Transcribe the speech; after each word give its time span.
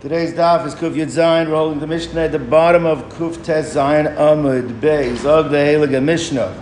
Today's 0.00 0.32
daf 0.32 0.66
is 0.66 0.74
Kuf 0.74 0.94
Yud 0.94 1.06
Zayin. 1.06 1.48
We're 1.48 1.54
holding 1.54 1.78
the 1.78 1.86
Mishnah 1.86 2.22
at 2.22 2.32
the 2.32 2.38
bottom 2.38 2.84
of 2.84 3.08
Kuf 3.10 3.44
Tes 3.44 3.74
Zayin 3.74 4.16
Amud 4.16 4.80
Bey. 4.80 5.14
Zog 5.16 5.50
the 5.50 5.56
Heilige 5.56 6.02
Mishnah. 6.02 6.52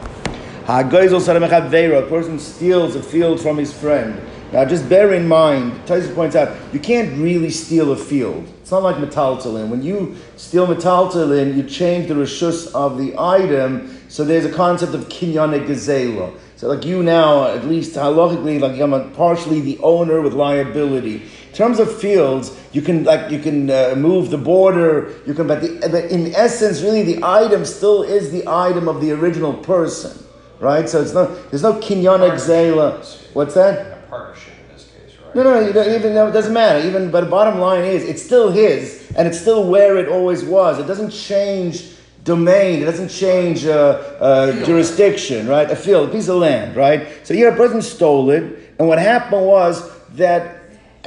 A 0.69 2.09
person 2.09 2.39
steals 2.39 2.95
a 2.95 3.03
field 3.03 3.41
from 3.41 3.57
his 3.57 3.73
friend. 3.73 4.21
Now, 4.53 4.65
just 4.65 4.89
bear 4.89 5.15
in 5.15 5.29
mind, 5.29 5.87
Tyson 5.87 6.15
points 6.15 6.35
out, 6.35 6.57
you 6.73 6.81
can't 6.81 7.17
really 7.19 7.51
steal 7.51 7.93
a 7.93 7.97
field. 7.97 8.47
It's 8.61 8.71
not 8.73 8.83
like 8.83 8.97
metaltalin. 8.97 9.69
When 9.69 9.83
you 9.83 10.17
steal 10.37 10.67
metaltalin, 10.67 11.57
you 11.57 11.63
change 11.63 12.09
the 12.09 12.15
reshus 12.15 12.73
of 12.75 12.99
the 12.99 13.15
item, 13.17 13.97
so 14.09 14.25
there's 14.25 14.45
a 14.45 14.53
concept 14.53 14.93
of 14.93 15.09
kinyane 15.09 15.67
gezela. 15.67 16.37
So, 16.57 16.69
like 16.69 16.85
you 16.85 17.03
now, 17.03 17.47
at 17.47 17.65
least 17.65 17.95
halachically, 17.95 18.61
like 18.61 18.79
I'm 18.81 19.13
partially 19.13 19.61
the 19.61 19.79
owner 19.79 20.21
with 20.21 20.35
liability. 20.35 21.23
In 21.51 21.57
terms 21.57 21.81
of 21.81 22.01
fields, 22.01 22.57
you 22.73 22.81
can 22.81 23.03
like 23.03 23.33
you 23.33 23.41
can 23.41 23.71
uh, 23.71 23.95
move 23.97 24.31
the 24.31 24.39
border. 24.39 25.13
You 25.27 25.35
can, 25.35 25.49
but, 25.49 25.61
the, 25.61 25.89
but 25.91 26.05
in 26.05 26.33
essence, 26.37 26.81
really, 26.81 27.03
the 27.03 27.25
item 27.25 27.65
still 27.65 28.05
is 28.05 28.31
the 28.31 28.45
item 28.47 28.89
of 28.89 29.01
the 29.01 29.11
original 29.11 29.55
person, 29.55 30.17
right? 30.61 30.89
So 30.89 31.03
it's 31.03 31.13
not 31.13 31.51
there's 31.51 31.65
no 31.65 31.73
kinyan 31.75 32.21
gzela. 32.21 33.05
What's 33.35 33.55
that? 33.55 33.99
A 33.99 34.03
partnership 34.09 34.55
in 34.63 34.75
this 34.77 34.93
case, 34.93 35.19
right? 35.19 35.35
No, 35.35 35.43
no, 35.43 35.73
no 35.73 35.95
even 35.95 36.15
no, 36.15 36.29
it 36.29 36.31
doesn't 36.31 36.55
matter. 36.55 36.87
Even 36.87 37.11
but 37.11 37.25
the 37.25 37.31
bottom 37.31 37.59
line 37.59 37.83
is, 37.83 38.05
it's 38.05 38.23
still 38.23 38.53
his, 38.53 39.11
and 39.17 39.27
it's 39.27 39.41
still 39.41 39.69
where 39.69 39.99
it 39.99 40.09
always 40.09 40.45
was. 40.45 40.79
It 40.79 40.87
doesn't 40.87 41.11
change 41.11 41.97
domain. 42.23 42.81
It 42.81 42.85
doesn't 42.85 43.09
change 43.09 43.67
uh, 43.67 43.99
uh, 44.21 44.65
jurisdiction, 44.65 45.49
right? 45.49 45.69
A 45.69 45.75
field, 45.75 46.11
a 46.11 46.13
piece 46.13 46.29
of 46.29 46.37
land, 46.37 46.77
right? 46.77 47.09
So 47.27 47.35
here 47.35 47.49
a 47.51 47.57
person 47.57 47.83
stole 47.83 48.31
it, 48.31 48.75
and 48.79 48.87
what 48.87 49.01
happened 49.01 49.47
was 49.47 49.91
that 50.11 50.60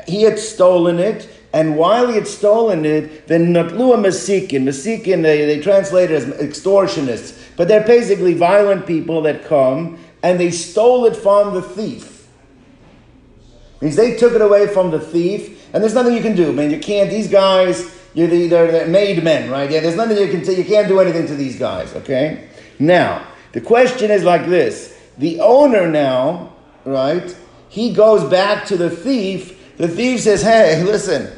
he 0.07 0.23
had 0.23 0.39
stolen 0.39 0.99
it, 0.99 1.29
and 1.53 1.77
while 1.77 2.07
he 2.07 2.15
had 2.15 2.27
stolen 2.27 2.83
it, 2.83 3.27
then 3.27 3.53
Natlua 3.53 3.97
Masikin, 3.97 4.63
Masikin, 4.63 5.21
they, 5.21 5.45
they 5.45 5.59
translate 5.61 6.09
it 6.09 6.15
as 6.15 6.25
extortionists, 6.25 7.37
but 7.55 7.67
they're 7.67 7.85
basically 7.85 8.33
violent 8.33 8.87
people 8.87 9.21
that 9.21 9.45
come 9.45 9.99
and 10.23 10.39
they 10.39 10.49
stole 10.49 11.05
it 11.05 11.15
from 11.15 11.53
the 11.53 11.61
thief. 11.61 12.27
Means 13.81 13.95
they 13.95 14.15
took 14.15 14.33
it 14.33 14.41
away 14.41 14.67
from 14.67 14.89
the 14.89 14.99
thief, 14.99 15.69
and 15.73 15.83
there's 15.83 15.93
nothing 15.93 16.13
you 16.13 16.21
can 16.21 16.35
do. 16.35 16.49
I 16.49 16.53
mean, 16.53 16.71
you 16.71 16.79
can't, 16.79 17.09
these 17.09 17.27
guys, 17.27 18.01
you're 18.13 18.27
the, 18.27 18.47
they're, 18.47 18.71
they're 18.71 18.87
made 18.87 19.23
men, 19.23 19.51
right? 19.51 19.69
Yeah, 19.69 19.81
there's 19.81 19.97
nothing 19.97 20.17
you 20.17 20.29
can 20.29 20.43
say, 20.43 20.55
you 20.57 20.63
can't 20.63 20.87
do 20.87 20.99
anything 20.99 21.27
to 21.27 21.35
these 21.35 21.59
guys, 21.59 21.93
okay? 21.97 22.47
Now, 22.79 23.27
the 23.51 23.61
question 23.61 24.09
is 24.09 24.23
like 24.23 24.47
this 24.47 24.97
the 25.17 25.39
owner 25.41 25.87
now, 25.87 26.53
right, 26.85 27.35
he 27.69 27.93
goes 27.93 28.23
back 28.29 28.65
to 28.67 28.77
the 28.77 28.89
thief 28.89 29.59
the 29.77 29.87
thief 29.87 30.21
says, 30.21 30.41
"Hey, 30.41 30.83
listen, 30.83 31.31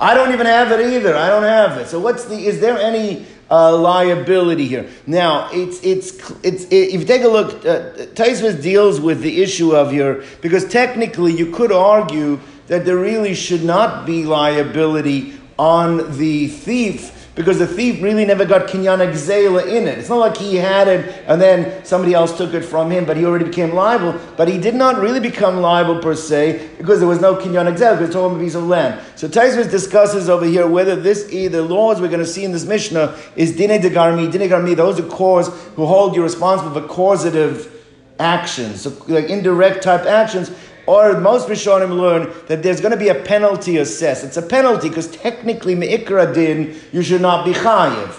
I 0.00 0.14
don't 0.14 0.32
even 0.32 0.46
have 0.46 0.70
it 0.72 0.80
either. 0.94 1.16
I 1.16 1.28
don't 1.28 1.42
have 1.42 1.78
it. 1.78 1.88
So 1.88 1.98
what's 1.98 2.24
the? 2.24 2.36
Is 2.36 2.60
there 2.60 2.78
any 2.78 3.26
uh, 3.50 3.76
liability 3.76 4.66
here? 4.66 4.88
Now 5.06 5.48
it's 5.52 5.82
it's 5.82 6.12
it's 6.44 6.64
it, 6.64 6.94
if 6.94 7.00
you 7.00 7.04
take 7.04 7.22
a 7.22 7.28
look, 7.28 7.64
uh, 7.66 8.52
deals 8.60 9.00
with 9.00 9.22
the 9.22 9.42
issue 9.42 9.74
of 9.74 9.92
your 9.92 10.22
because 10.40 10.68
technically 10.68 11.32
you 11.32 11.50
could 11.50 11.72
argue 11.72 12.38
that 12.68 12.84
there 12.84 12.96
really 12.96 13.34
should 13.34 13.64
not 13.64 14.06
be 14.06 14.24
liability 14.24 15.34
on 15.58 16.16
the 16.18 16.46
thief 16.46 17.17
because 17.38 17.60
the 17.60 17.68
thief 17.68 18.02
really 18.02 18.24
never 18.24 18.44
got 18.44 18.66
kinyan 18.66 18.98
gzela 19.12 19.64
in 19.64 19.86
it. 19.86 19.96
It's 19.96 20.08
not 20.08 20.18
like 20.18 20.36
he 20.36 20.56
had 20.56 20.88
it 20.88 21.22
and 21.28 21.40
then 21.40 21.84
somebody 21.84 22.12
else 22.12 22.36
took 22.36 22.52
it 22.52 22.64
from 22.64 22.90
him, 22.90 23.04
but 23.04 23.16
he 23.16 23.24
already 23.24 23.44
became 23.44 23.72
liable. 23.72 24.18
But 24.36 24.48
he 24.48 24.58
did 24.58 24.74
not 24.74 24.98
really 25.00 25.20
become 25.20 25.58
liable 25.58 26.00
per 26.00 26.16
se 26.16 26.68
because 26.78 26.98
there 26.98 27.06
was 27.06 27.20
no 27.20 27.36
kinyan 27.36 27.72
gzela 27.76 27.92
because 27.92 28.08
it's 28.08 28.16
all 28.16 28.34
a 28.34 28.38
piece 28.40 28.56
of 28.56 28.64
land. 28.64 29.00
So 29.14 29.28
Tosfos 29.28 29.70
discusses 29.70 30.28
over 30.28 30.46
here 30.46 30.66
whether 30.66 30.96
this 30.96 31.32
either 31.32 31.62
laws 31.62 32.00
we're 32.00 32.08
going 32.08 32.18
to 32.18 32.26
see 32.26 32.44
in 32.44 32.50
this 32.50 32.64
Mishnah 32.64 33.16
is 33.36 33.56
dine 33.56 33.80
de 33.80 33.88
garmi, 33.88 34.30
dine 34.32 34.48
garmi, 34.48 34.74
those 34.74 34.98
who 34.98 35.08
cause 35.08 35.46
who 35.76 35.86
hold 35.86 36.16
you 36.16 36.24
responsible 36.24 36.72
for 36.72 36.88
causative 36.88 37.72
actions, 38.18 38.80
so 38.80 38.90
like 39.06 39.26
indirect 39.26 39.82
type 39.82 40.04
actions, 40.04 40.50
or 40.88 41.20
most 41.20 41.48
Rishonim 41.48 42.00
learn 42.00 42.32
that 42.46 42.62
there's 42.62 42.80
going 42.80 42.92
to 42.92 42.96
be 42.96 43.10
a 43.10 43.14
penalty 43.14 43.76
assessed. 43.76 44.24
It's 44.24 44.38
a 44.38 44.42
penalty 44.42 44.88
because 44.88 45.10
technically 45.10 45.74
me'ikra 45.74 46.32
din, 46.32 46.80
you 46.92 47.02
should 47.02 47.20
not 47.20 47.44
be 47.44 47.52
chayiv. 47.52 48.18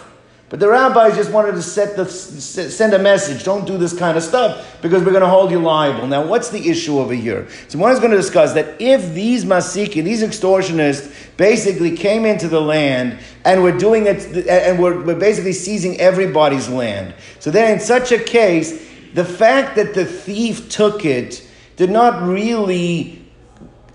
But 0.49 0.59
the 0.59 0.67
rabbis 0.67 1.15
just 1.15 1.31
wanted 1.31 1.53
to 1.53 1.63
set 1.63 1.95
the, 1.95 2.05
send 2.05 2.93
a 2.93 2.99
message. 2.99 3.43
Don't 3.43 3.65
do 3.65 3.75
this 3.79 3.97
kind 3.97 4.15
of 4.15 4.23
stuff 4.23 4.79
because 4.83 5.03
we're 5.03 5.11
going 5.11 5.23
to 5.23 5.29
hold 5.29 5.49
you 5.49 5.57
liable. 5.57 6.05
Now, 6.05 6.23
what's 6.23 6.49
the 6.49 6.69
issue 6.69 6.99
over 6.99 7.13
here? 7.13 7.47
So 7.69 7.87
is 7.87 7.99
going 7.99 8.11
to 8.11 8.17
discuss 8.17 8.53
that 8.53 8.79
if 8.79 9.15
these 9.15 9.45
masiki, 9.45 10.03
these 10.03 10.21
extortionists, 10.21 11.11
basically 11.37 11.97
came 11.97 12.23
into 12.23 12.47
the 12.47 12.61
land 12.61 13.17
and 13.45 13.63
were 13.63 13.75
doing 13.75 14.05
it, 14.05 14.47
and 14.47 14.77
were, 14.77 15.01
were 15.01 15.15
basically 15.15 15.53
seizing 15.53 15.99
everybody's 15.99 16.69
land. 16.69 17.15
So 17.39 17.49
then 17.49 17.73
in 17.73 17.79
such 17.79 18.11
a 18.11 18.19
case, 18.19 18.87
the 19.15 19.25
fact 19.25 19.75
that 19.75 19.95
the 19.95 20.05
thief 20.05 20.69
took 20.69 21.03
it 21.03 21.48
did 21.79 21.89
not 21.89 22.27
really 22.27 23.25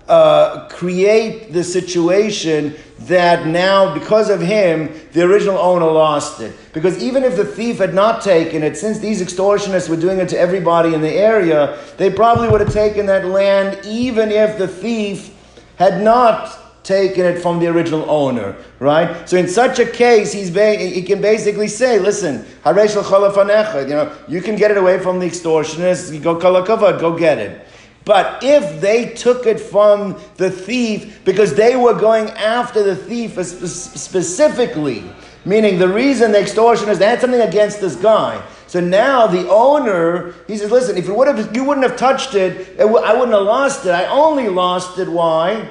uh, 0.07 0.67
create 0.69 1.53
the 1.53 1.63
situation 1.63 2.73
that 3.01 3.45
now, 3.45 3.93
because 3.93 4.31
of 4.31 4.41
him, 4.41 4.91
the 5.13 5.21
original 5.21 5.59
owner 5.59 5.85
lost 5.85 6.41
it. 6.41 6.55
Because 6.73 6.97
even 7.03 7.23
if 7.23 7.35
the 7.35 7.45
thief 7.45 7.77
had 7.77 7.93
not 7.93 8.23
taken 8.23 8.63
it, 8.63 8.75
since 8.75 8.97
these 8.97 9.21
extortionists 9.21 9.87
were 9.87 9.97
doing 9.97 10.17
it 10.17 10.27
to 10.29 10.39
everybody 10.39 10.95
in 10.95 11.01
the 11.01 11.11
area, 11.11 11.77
they 11.97 12.09
probably 12.09 12.49
would 12.49 12.59
have 12.59 12.73
taken 12.73 13.05
that 13.05 13.27
land 13.27 13.79
even 13.85 14.31
if 14.31 14.57
the 14.57 14.67
thief 14.67 15.35
had 15.75 16.01
not 16.01 16.83
taken 16.83 17.23
it 17.23 17.39
from 17.39 17.59
the 17.59 17.67
original 17.67 18.09
owner, 18.09 18.55
right? 18.79 19.29
So 19.29 19.37
in 19.37 19.47
such 19.47 19.77
a 19.77 19.85
case, 19.85 20.33
he's 20.33 20.49
ba- 20.49 20.75
he 20.77 21.03
can 21.03 21.21
basically 21.21 21.67
say, 21.67 21.99
listen, 21.99 22.47
you 22.65 22.73
know, 22.73 24.17
you 24.27 24.41
can 24.41 24.55
get 24.55 24.71
it 24.71 24.77
away 24.77 24.97
from 24.97 25.19
the 25.19 25.27
extortionists, 25.27 26.19
go 26.23 26.39
go 26.39 27.15
get 27.15 27.37
it. 27.37 27.67
But 28.05 28.43
if 28.43 28.79
they 28.81 29.13
took 29.13 29.47
it 29.47 29.59
from 29.59 30.21
the 30.37 30.51
thief 30.51 31.25
because 31.25 31.55
they 31.55 31.75
were 31.75 31.95
going 31.95 32.29
after 32.29 32.83
the 32.83 32.95
thief 32.95 33.43
specifically, 33.43 35.03
meaning 35.43 35.79
the 35.79 35.89
reason 35.89 36.31
the 36.31 36.39
extortion 36.39 36.87
is 36.87 36.99
they 36.99 37.07
had 37.07 37.19
something 37.19 37.41
against 37.41 37.81
this 37.81 37.95
guy. 37.95 38.41
So 38.67 38.79
now 38.79 39.25
the 39.25 39.49
owner, 39.49 40.33
he 40.47 40.57
says, 40.57 40.69
listen, 40.71 40.97
if 40.97 41.07
you 41.07 41.15
would 41.15 41.27
have, 41.27 41.55
you 41.55 41.63
wouldn't 41.63 41.87
have 41.87 41.97
touched 41.97 42.35
it, 42.35 42.79
I 42.79 42.85
wouldn't 42.85 43.31
have 43.31 43.43
lost 43.43 43.85
it. 43.85 43.91
I 43.91 44.05
only 44.05 44.49
lost 44.49 44.99
it. 44.99 45.09
Why? 45.09 45.69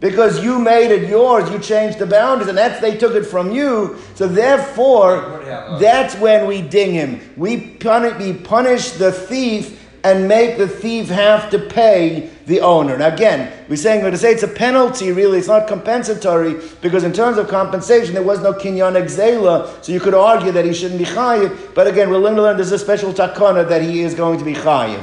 Because 0.00 0.42
you 0.42 0.58
made 0.58 0.90
it 0.90 1.08
yours, 1.08 1.48
you 1.48 1.60
changed 1.60 2.00
the 2.00 2.06
boundaries, 2.06 2.48
and 2.48 2.58
that's 2.58 2.80
they 2.80 2.96
took 2.96 3.14
it 3.14 3.24
from 3.24 3.52
you. 3.52 3.98
So 4.16 4.26
therefore, 4.26 5.42
that's 5.78 6.16
when 6.16 6.48
we 6.48 6.60
ding 6.60 6.92
him. 6.92 7.20
We 7.36 7.76
punish, 7.76 8.18
we 8.18 8.32
punish 8.32 8.92
the 8.92 9.12
thief 9.12 9.78
and 10.04 10.26
make 10.26 10.58
the 10.58 10.66
thief 10.66 11.08
have 11.08 11.48
to 11.50 11.58
pay 11.58 12.28
the 12.46 12.60
owner. 12.60 12.98
Now, 12.98 13.14
again, 13.14 13.52
we're 13.68 13.76
saying, 13.76 14.02
we're 14.02 14.10
to 14.10 14.18
say 14.18 14.32
it's 14.32 14.42
a 14.42 14.48
penalty, 14.48 15.12
really, 15.12 15.38
it's 15.38 15.46
not 15.46 15.68
compensatory, 15.68 16.60
because 16.80 17.04
in 17.04 17.12
terms 17.12 17.38
of 17.38 17.48
compensation, 17.48 18.14
there 18.14 18.22
was 18.24 18.40
no 18.42 18.52
kinyan 18.52 18.94
gzela, 18.94 19.84
so 19.84 19.92
you 19.92 20.00
could 20.00 20.14
argue 20.14 20.50
that 20.50 20.64
he 20.64 20.74
shouldn't 20.74 20.98
be 20.98 21.04
chayiv. 21.04 21.74
But 21.74 21.86
again, 21.86 22.10
we're 22.10 22.20
going 22.20 22.34
to 22.34 22.42
learn 22.42 22.56
there's 22.56 22.72
a 22.72 22.78
special 22.78 23.12
takana 23.12 23.68
that 23.68 23.82
he 23.82 24.00
is 24.00 24.14
going 24.14 24.40
to 24.40 24.44
be 24.44 24.54
chayiv. 24.54 25.00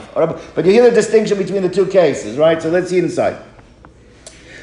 But 0.53 0.65
you 0.65 0.71
hear 0.71 0.89
the 0.89 0.95
distinction 0.95 1.37
between 1.37 1.61
the 1.61 1.69
two 1.69 1.85
cases, 1.85 2.37
right? 2.37 2.61
So 2.61 2.69
let's 2.69 2.89
see 2.89 2.99
inside. 2.99 3.37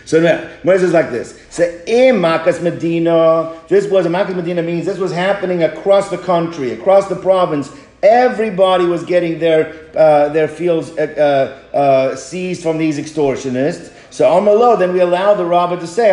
So 0.05 0.21
what 0.63 0.77
is 0.77 0.93
like 0.93 1.11
this? 1.11 1.43
So 1.51 1.65
in 1.87 2.17
Makas 2.17 2.63
Medina, 2.63 3.61
this 3.67 3.91
was 3.91 4.07
Makas 4.07 4.37
Medina 4.37 4.63
means 4.63 4.87
this 4.87 4.99
was 4.99 5.13
happening 5.13 5.65
across 5.65 6.11
the 6.11 6.19
country, 6.19 6.71
across 6.71 7.09
the 7.09 7.17
province, 7.17 7.73
Everybody 8.03 8.85
was 8.85 9.05
getting 9.05 9.39
their, 9.39 9.91
uh, 9.97 10.29
their 10.29 10.49
fields 10.49 10.91
uh, 10.91 11.61
uh, 11.73 12.17
seized 12.17 12.63
from 12.63 12.79
these 12.79 12.99
extortionists. 12.99 13.93
So 14.11 14.25
Amalo, 14.25 14.79
then 14.79 14.93
we 14.93 15.01
allow 15.01 15.35
the 15.35 15.45
rabbi 15.45 15.77
to 15.77 15.87
say, 15.87 16.11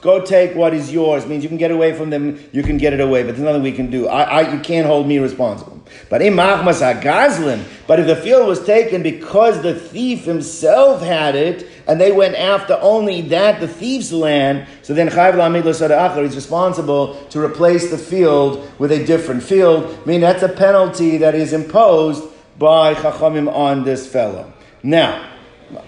Go 0.00 0.24
take 0.24 0.54
what 0.54 0.74
is 0.74 0.92
yours. 0.92 1.26
Means 1.26 1.42
you 1.42 1.48
can 1.48 1.58
get 1.58 1.70
away 1.70 1.92
from 1.92 2.10
them, 2.10 2.38
you 2.52 2.62
can 2.62 2.76
get 2.76 2.92
it 2.92 3.00
away, 3.00 3.22
but 3.22 3.32
there's 3.32 3.40
nothing 3.40 3.62
we 3.62 3.72
can 3.72 3.90
do. 3.90 4.06
I, 4.06 4.22
I 4.22 4.54
you 4.54 4.60
can't 4.60 4.86
hold 4.86 5.08
me 5.08 5.18
responsible. 5.18 5.80
But 6.08 6.22
in 6.22 6.34
Machmas 6.34 6.80
Gazlin, 7.00 7.64
but 7.86 7.98
if 7.98 8.06
the 8.06 8.16
field 8.16 8.46
was 8.46 8.64
taken 8.64 9.02
because 9.02 9.62
the 9.62 9.74
thief 9.74 10.24
himself 10.24 11.02
had 11.02 11.34
it, 11.34 11.68
and 11.86 12.00
they 12.00 12.12
went 12.12 12.34
after 12.34 12.78
only 12.80 13.20
that, 13.22 13.60
the 13.60 13.68
thief's 13.68 14.12
land, 14.12 14.66
so 14.82 14.92
then 14.92 15.08
Chayv 15.08 16.22
is 16.24 16.34
responsible 16.34 17.14
to 17.30 17.40
replace 17.40 17.90
the 17.90 17.98
field 17.98 18.70
with 18.78 18.92
a 18.92 19.04
different 19.04 19.42
field. 19.42 19.96
I 20.02 20.06
mean, 20.06 20.20
that's 20.20 20.42
a 20.42 20.48
penalty 20.48 21.18
that 21.18 21.34
is 21.34 21.52
imposed 21.52 22.24
by 22.58 22.94
Chachamim 22.94 23.52
on 23.52 23.84
this 23.84 24.06
fellow. 24.06 24.52
Now, 24.82 25.30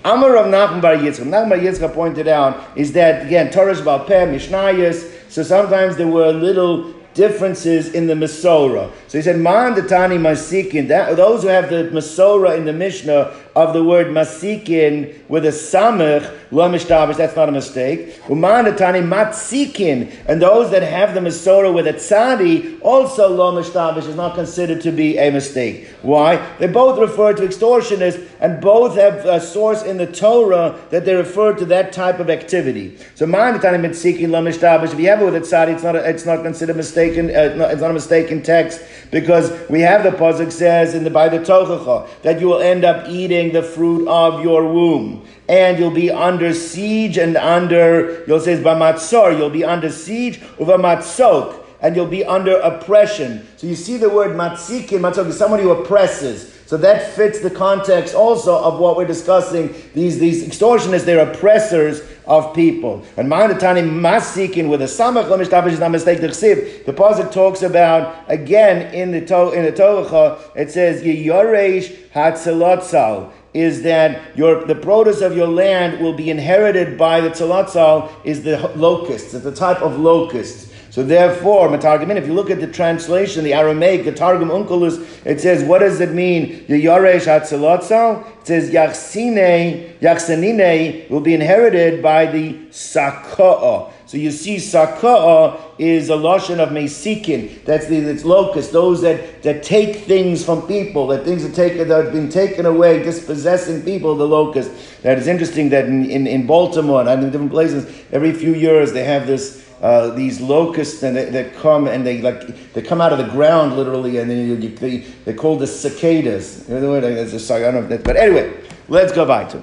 Amar 0.04 0.36
of 0.36 0.46
Nachman 0.46 0.82
Bar 0.82 0.96
Yitzchak. 0.96 1.24
Nachman 1.24 1.50
Bar 1.50 1.58
Yitzchak 1.58 1.94
pointed 1.94 2.28
out 2.28 2.76
is 2.76 2.92
that 2.92 3.26
again 3.26 3.50
Torah 3.50 3.74
Balpeh 3.74 4.26
Mishnayos. 4.26 5.30
So 5.30 5.42
sometimes 5.42 5.96
there 5.96 6.08
were 6.08 6.32
little 6.32 6.94
differences 7.14 7.94
in 7.94 8.06
the 8.06 8.14
Masorah. 8.14 8.92
So 9.08 9.18
he 9.18 9.22
said, 9.22 9.38
Man 9.38 9.74
Masikin, 9.74 10.88
those 10.88 11.42
who 11.42 11.48
have 11.48 11.68
the 11.68 11.90
Masorah 11.92 12.56
in 12.56 12.64
the 12.64 12.72
Mishnah 12.72 13.34
of 13.58 13.72
the 13.72 13.82
word 13.82 14.06
masikin 14.06 15.18
with 15.28 15.44
a 15.44 15.48
samach, 15.48 16.32
lo 16.52 16.70
mishtavish, 16.70 17.16
that's 17.16 17.34
not 17.34 17.48
a 17.48 17.52
mistake. 17.52 18.14
Umanatani 18.26 19.02
matsikin, 19.02 20.14
and 20.26 20.40
those 20.40 20.70
that 20.70 20.82
have 20.82 21.12
the 21.12 21.20
Masorah 21.20 21.74
with 21.74 21.88
a 21.88 21.92
tzadi, 21.92 22.78
also 22.82 23.28
lo 23.28 23.52
mishtavish 23.60 24.06
is 24.06 24.14
not 24.14 24.36
considered 24.36 24.80
to 24.80 24.92
be 24.92 25.18
a 25.18 25.32
mistake. 25.32 25.88
Why? 26.02 26.36
They 26.60 26.68
both 26.68 27.00
refer 27.00 27.32
to 27.34 27.42
extortionists, 27.42 28.28
and 28.40 28.60
both 28.60 28.94
have 28.94 29.26
a 29.26 29.40
source 29.40 29.82
in 29.82 29.96
the 29.96 30.06
Torah 30.06 30.78
that 30.90 31.04
they 31.04 31.14
refer 31.14 31.52
to 31.54 31.64
that 31.64 31.92
type 31.92 32.20
of 32.20 32.30
activity. 32.30 32.96
So 33.16 33.26
manatani 33.26 33.84
matsikin 33.84 34.30
lo 34.30 34.40
mishtavish, 34.40 34.92
if 34.92 35.00
you 35.00 35.08
have 35.08 35.20
it 35.20 35.24
with 35.24 35.34
a 35.34 35.40
tzadi, 35.40 35.74
it's 35.74 35.82
not, 35.82 35.96
a, 35.96 36.08
it's 36.08 36.24
not 36.24 36.44
considered 36.44 36.76
mistaken, 36.76 37.30
uh, 37.30 37.70
it's 37.72 37.80
not 37.80 37.90
a 37.90 37.94
mistaken 37.94 38.40
text, 38.40 38.80
because 39.10 39.50
we 39.68 39.80
have 39.80 40.04
the 40.04 40.10
Pasuk 40.10 40.52
says 40.52 40.94
in 40.94 41.02
the, 41.02 41.10
by 41.10 41.28
the 41.28 41.38
Tochacha, 41.38 42.06
that 42.22 42.40
you 42.40 42.46
will 42.46 42.60
end 42.60 42.84
up 42.84 43.08
eating 43.08 43.47
the 43.50 43.62
fruit 43.62 44.08
of 44.08 44.42
your 44.42 44.72
womb 44.72 45.26
and 45.48 45.78
you'll 45.78 45.90
be 45.90 46.10
under 46.10 46.52
siege 46.52 47.16
and 47.16 47.36
under, 47.36 48.24
you'll 48.26 48.40
say, 48.40 48.56
bamatzor, 48.56 49.36
you'll 49.36 49.48
be 49.48 49.64
under 49.64 49.90
siege, 49.90 50.40
uvamatzok, 50.58 51.64
and 51.80 51.96
you'll 51.96 52.06
be 52.06 52.24
under 52.24 52.58
oppression. 52.58 53.46
So 53.56 53.66
you 53.66 53.74
see 53.74 53.96
the 53.96 54.10
word 54.10 54.36
matzikin, 54.36 55.00
matzok 55.00 55.26
is 55.26 55.38
somebody 55.38 55.62
who 55.62 55.70
oppresses. 55.70 56.54
So 56.66 56.76
that 56.76 57.14
fits 57.14 57.40
the 57.40 57.50
context 57.50 58.14
also 58.14 58.62
of 58.62 58.78
what 58.78 58.94
we're 58.98 59.06
discussing. 59.06 59.74
These, 59.94 60.18
these 60.18 60.46
extortionists, 60.46 61.06
they're 61.06 61.26
oppressors 61.26 62.02
of 62.26 62.54
people. 62.54 63.06
And 63.16 63.32
Ma'anatani 63.32 63.88
Masikin 63.88 64.68
with 64.68 64.82
a 64.82 64.84
Samach 64.84 65.30
Lamishtabish 65.30 65.72
is 65.72 65.80
not 65.80 65.92
mistake 65.92 66.20
the 66.20 66.28
Chsiv. 66.28 66.84
The 66.84 66.92
Pasuk 66.92 67.32
talks 67.32 67.62
about, 67.62 68.22
again, 68.28 68.92
in 68.92 69.12
the, 69.12 69.24
to, 69.24 69.52
in 69.52 69.64
the 69.64 69.72
Torah, 69.72 70.38
it 70.54 70.70
says, 70.70 71.02
Yoresh 71.02 72.10
Hatzelotzal 72.10 73.32
is 73.54 73.82
that 73.82 74.36
your 74.36 74.64
the 74.64 74.74
produce 74.74 75.20
of 75.20 75.36
your 75.36 75.48
land 75.48 76.00
will 76.00 76.12
be 76.12 76.30
inherited 76.30 76.98
by 76.98 77.20
the 77.20 77.30
tzalatzal 77.30 78.10
is 78.24 78.42
the 78.42 78.58
locusts, 78.76 79.32
the 79.32 79.54
type 79.54 79.80
of 79.82 79.98
locusts. 79.98 80.68
So 80.90 81.04
therefore, 81.04 81.68
Matargumin, 81.68 82.16
if 82.16 82.26
you 82.26 82.32
look 82.32 82.50
at 82.50 82.60
the 82.60 82.66
translation, 82.66 83.44
the 83.44 83.52
Aramaic, 83.52 84.04
the 84.04 84.12
Targum 84.12 84.48
Onkelos, 84.48 85.06
it 85.24 85.40
says, 85.40 85.62
what 85.62 85.80
does 85.80 86.00
it 86.00 86.12
mean? 86.12 86.64
Yaresh 86.66 87.26
Hatzalotzal? 87.26 88.26
It 88.40 88.46
says, 88.46 88.70
Yachsine, 88.70 89.98
Yachsanine 90.00 91.08
will 91.10 91.20
be 91.20 91.34
inherited 91.34 92.02
by 92.02 92.26
the 92.26 92.54
Saka'ah. 92.70 93.92
So 94.08 94.16
you 94.16 94.30
see, 94.30 94.56
Saka'ah 94.56 95.60
is 95.78 96.08
a 96.08 96.14
lashon 96.14 96.60
of 96.60 96.70
Mesikin. 96.70 97.62
That's 97.66 97.88
the 97.88 98.00
that's 98.00 98.24
locust, 98.24 98.72
those 98.72 99.02
that, 99.02 99.42
that 99.42 99.62
take 99.62 99.96
things 99.96 100.42
from 100.42 100.62
people, 100.62 101.08
that 101.08 101.26
things 101.26 101.44
are 101.44 101.52
taken, 101.52 101.88
that 101.88 102.04
have 102.06 102.14
been 102.14 102.30
taken 102.30 102.64
away, 102.64 103.02
dispossessing 103.02 103.82
people, 103.82 104.16
the 104.16 104.26
locust. 104.26 104.70
That 105.02 105.18
is 105.18 105.26
interesting 105.26 105.68
that 105.68 105.84
in, 105.84 106.10
in, 106.10 106.26
in 106.26 106.46
Baltimore 106.46 107.06
and 107.06 107.22
in 107.22 107.30
different 107.30 107.50
places, 107.50 108.02
every 108.10 108.32
few 108.32 108.54
years 108.54 108.94
they 108.94 109.04
have 109.04 109.26
this 109.26 109.68
uh, 109.82 110.08
these 110.14 110.40
locusts 110.40 111.02
and 111.02 111.14
they, 111.14 111.26
that 111.26 111.54
come 111.56 111.86
and 111.86 112.06
they 112.06 112.22
like 112.22 112.72
they 112.72 112.80
come 112.80 113.02
out 113.02 113.12
of 113.12 113.18
the 113.18 113.30
ground 113.30 113.76
literally 113.76 114.16
and 114.16 114.30
then 114.30 114.58
they 114.76 115.04
they 115.26 115.34
call 115.34 115.58
the 115.58 115.66
cicadas. 115.66 116.66
You 116.66 116.80
know, 116.80 116.96
I 116.96 117.00
don't 117.00 117.90
know 117.90 117.98
but 118.02 118.16
anyway, 118.16 118.58
let's 118.88 119.12
go 119.12 119.26
back 119.26 119.50
to. 119.50 119.62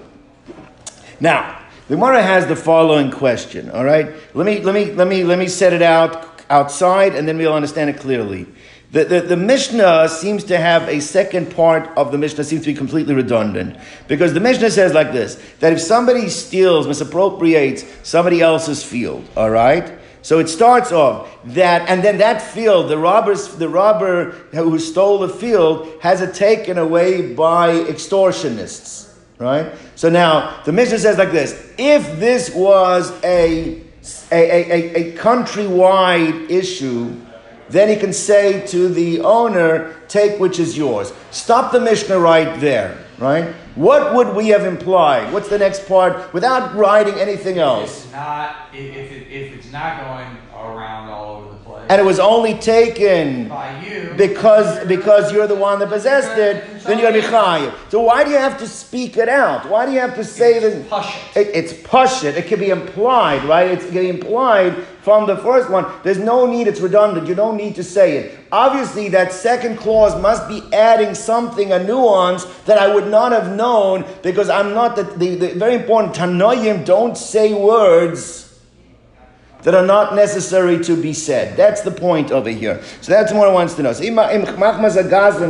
Now, 1.20 1.65
the 1.88 1.96
Gemara 1.96 2.22
has 2.22 2.48
the 2.48 2.56
following 2.56 3.12
question. 3.12 3.70
All 3.70 3.84
right, 3.84 4.08
let 4.34 4.46
me 4.46 4.62
let 4.62 4.74
me 4.74 4.92
let 4.94 5.08
me 5.08 5.24
let 5.24 5.38
me 5.38 5.48
set 5.48 5.74
it 5.74 5.82
out 5.82 6.42
outside 6.50 7.16
and 7.16 7.28
then 7.28 7.38
we'll 7.38 7.54
understand 7.54 7.90
it 7.90 8.00
clearly. 8.00 8.48
The, 8.92 9.04
the, 9.04 9.22
the, 9.22 9.36
Mishnah 9.36 10.08
seems 10.08 10.46
to 10.46 10.58
have 10.58 10.88
a 10.88 11.02
second 11.02 11.54
part 11.54 11.90
of 11.98 12.14
the 12.14 12.18
Mishnah 12.18 12.46
seems 12.46 12.62
to 12.62 12.72
be 12.72 12.78
completely 12.78 13.14
redundant. 13.14 13.78
Because 14.08 14.34
the 14.34 14.40
Mishnah 14.40 14.72
says 14.72 14.94
like 14.94 15.12
this 15.12 15.36
that 15.60 15.74
if 15.74 15.82
somebody 15.82 16.30
steals, 16.30 16.88
misappropriates 16.88 17.84
somebody 18.04 18.42
else's 18.42 18.84
field, 18.84 19.28
all 19.36 19.50
right, 19.50 20.00
so 20.26 20.40
it 20.40 20.50
starts 20.50 20.92
off 20.92 21.30
that, 21.44 21.88
and 21.88 22.04
then 22.04 22.18
that 22.18 22.42
field, 22.42 22.90
the 22.90 22.98
robbers, 22.98 23.50
the 23.58 23.70
robber 23.70 24.32
who 24.54 24.80
stole 24.80 25.20
the 25.20 25.30
field 25.30 26.00
has 26.02 26.22
it 26.22 26.34
taken 26.34 26.80
away 26.80 27.34
by 27.34 27.76
extortionists, 27.76 29.14
right? 29.38 29.72
So 29.96 30.10
now 30.10 30.62
the 30.64 30.72
Mishnah 30.72 31.00
says 31.00 31.18
like 31.18 31.32
this: 31.32 31.72
If 31.78 32.20
this 32.20 32.54
was 32.54 33.12
a 33.24 33.82
a, 34.32 34.72
a, 34.72 34.96
a 34.96 35.18
countrywide 35.18 36.50
issue, 36.50 37.20
then 37.70 37.90
he 37.90 37.96
can 37.96 38.14
say 38.14 38.66
to 38.68 38.90
the 38.90 39.22
owner, 39.22 39.96
"Take 40.08 40.40
which 40.40 40.60
is 40.60 40.78
yours." 40.78 41.14
Stop 41.32 41.72
the 41.72 41.80
Mishnah 41.80 42.20
right 42.20 42.60
there, 42.60 42.98
right? 43.18 43.56
What 43.76 44.16
would 44.16 44.36
we 44.36 44.50
have 44.50 44.66
implied? 44.66 45.34
What's 45.34 45.50
the 45.50 45.60
next 45.60 45.88
part 45.88 46.34
without 46.34 46.76
writing 46.76 47.16
anything 47.16 47.58
else? 47.58 48.06
It's 48.06 48.14
not 48.14 48.56
if, 48.74 48.96
if, 48.96 49.12
it, 49.12 49.32
if 49.32 49.54
it's 49.54 49.72
not 49.72 50.02
going 50.04 50.38
around 50.54 51.10
all 51.10 51.38
over 51.38 51.50
the. 51.50 51.55
And 51.90 52.02
it 52.02 52.04
was 52.04 52.20
only 52.20 52.56
taken 52.56 53.48
by 53.48 53.80
you 53.86 54.14
because 54.18 54.86
because 54.88 55.32
you're 55.32 55.48
the 55.48 55.56
one 55.56 55.80
that 55.80 55.90
possessed 55.90 56.38
it. 56.38 56.84
Then 56.84 57.00
you're 57.00 57.12
gonna 57.12 57.22
be 57.22 57.28
chayiv. 57.28 57.74
So 57.90 58.02
why 58.02 58.24
do 58.24 58.32
you 58.32 58.38
have 58.38 58.58
to 58.60 58.68
speak 58.68 59.18
it 59.18 59.30
out? 59.30 59.70
Why 59.70 59.86
do 59.86 59.92
you 59.92 60.00
have 60.00 60.16
to 60.16 60.24
say 60.24 60.56
it's 60.56 60.90
that? 60.90 61.16
It, 61.36 61.48
it's 61.54 61.74
pashut. 61.74 62.36
It 62.36 62.48
can 62.48 62.60
be 62.60 62.70
implied, 62.70 63.44
right? 63.46 63.70
It's 63.70 63.90
getting 63.90 64.10
implied 64.10 64.76
from 65.02 65.28
the 65.28 65.38
first 65.38 65.70
one. 65.70 65.86
There's 66.04 66.18
no 66.18 66.48
need. 66.48 66.68
It's 66.68 66.80
redundant. 66.80 67.28
You 67.28 67.36
don't 67.36 67.58
need 67.58 67.76
to 67.76 67.84
say 67.84 68.18
it. 68.18 68.40
Obviously, 68.52 69.10
that 69.10 69.32
second 69.32 69.78
clause 69.78 70.20
must 70.22 70.48
be 70.48 70.64
adding 70.74 71.14
something, 71.14 71.72
a 71.72 71.84
nuance 71.84 72.46
that 72.66 72.78
I 72.78 72.94
would 72.94 73.08
not 73.08 73.32
have 73.32 73.56
known 73.56 74.06
because 74.24 74.50
I'm 74.50 74.74
not 74.74 74.96
the, 74.96 75.04
the, 75.04 75.36
the 75.36 75.48
very 75.50 75.76
important 75.76 76.16
Tanoim 76.16 76.86
don't 76.86 77.18
say 77.18 77.54
words 77.54 78.45
that 79.66 79.74
are 79.74 79.86
not 79.86 80.16
necessary 80.16 80.82
to 80.84 80.96
be 80.96 81.12
said. 81.12 81.58
That's 81.58 81.82
the 81.82 81.92
point 81.92 82.32
over 82.32 82.50
here. 82.50 82.82
So 83.02 83.12
that's 83.12 83.34
what 83.34 83.50
I 83.50 83.52
wants 83.52 83.74
to 83.74 83.84
know. 83.84 83.94
So, 83.94 84.04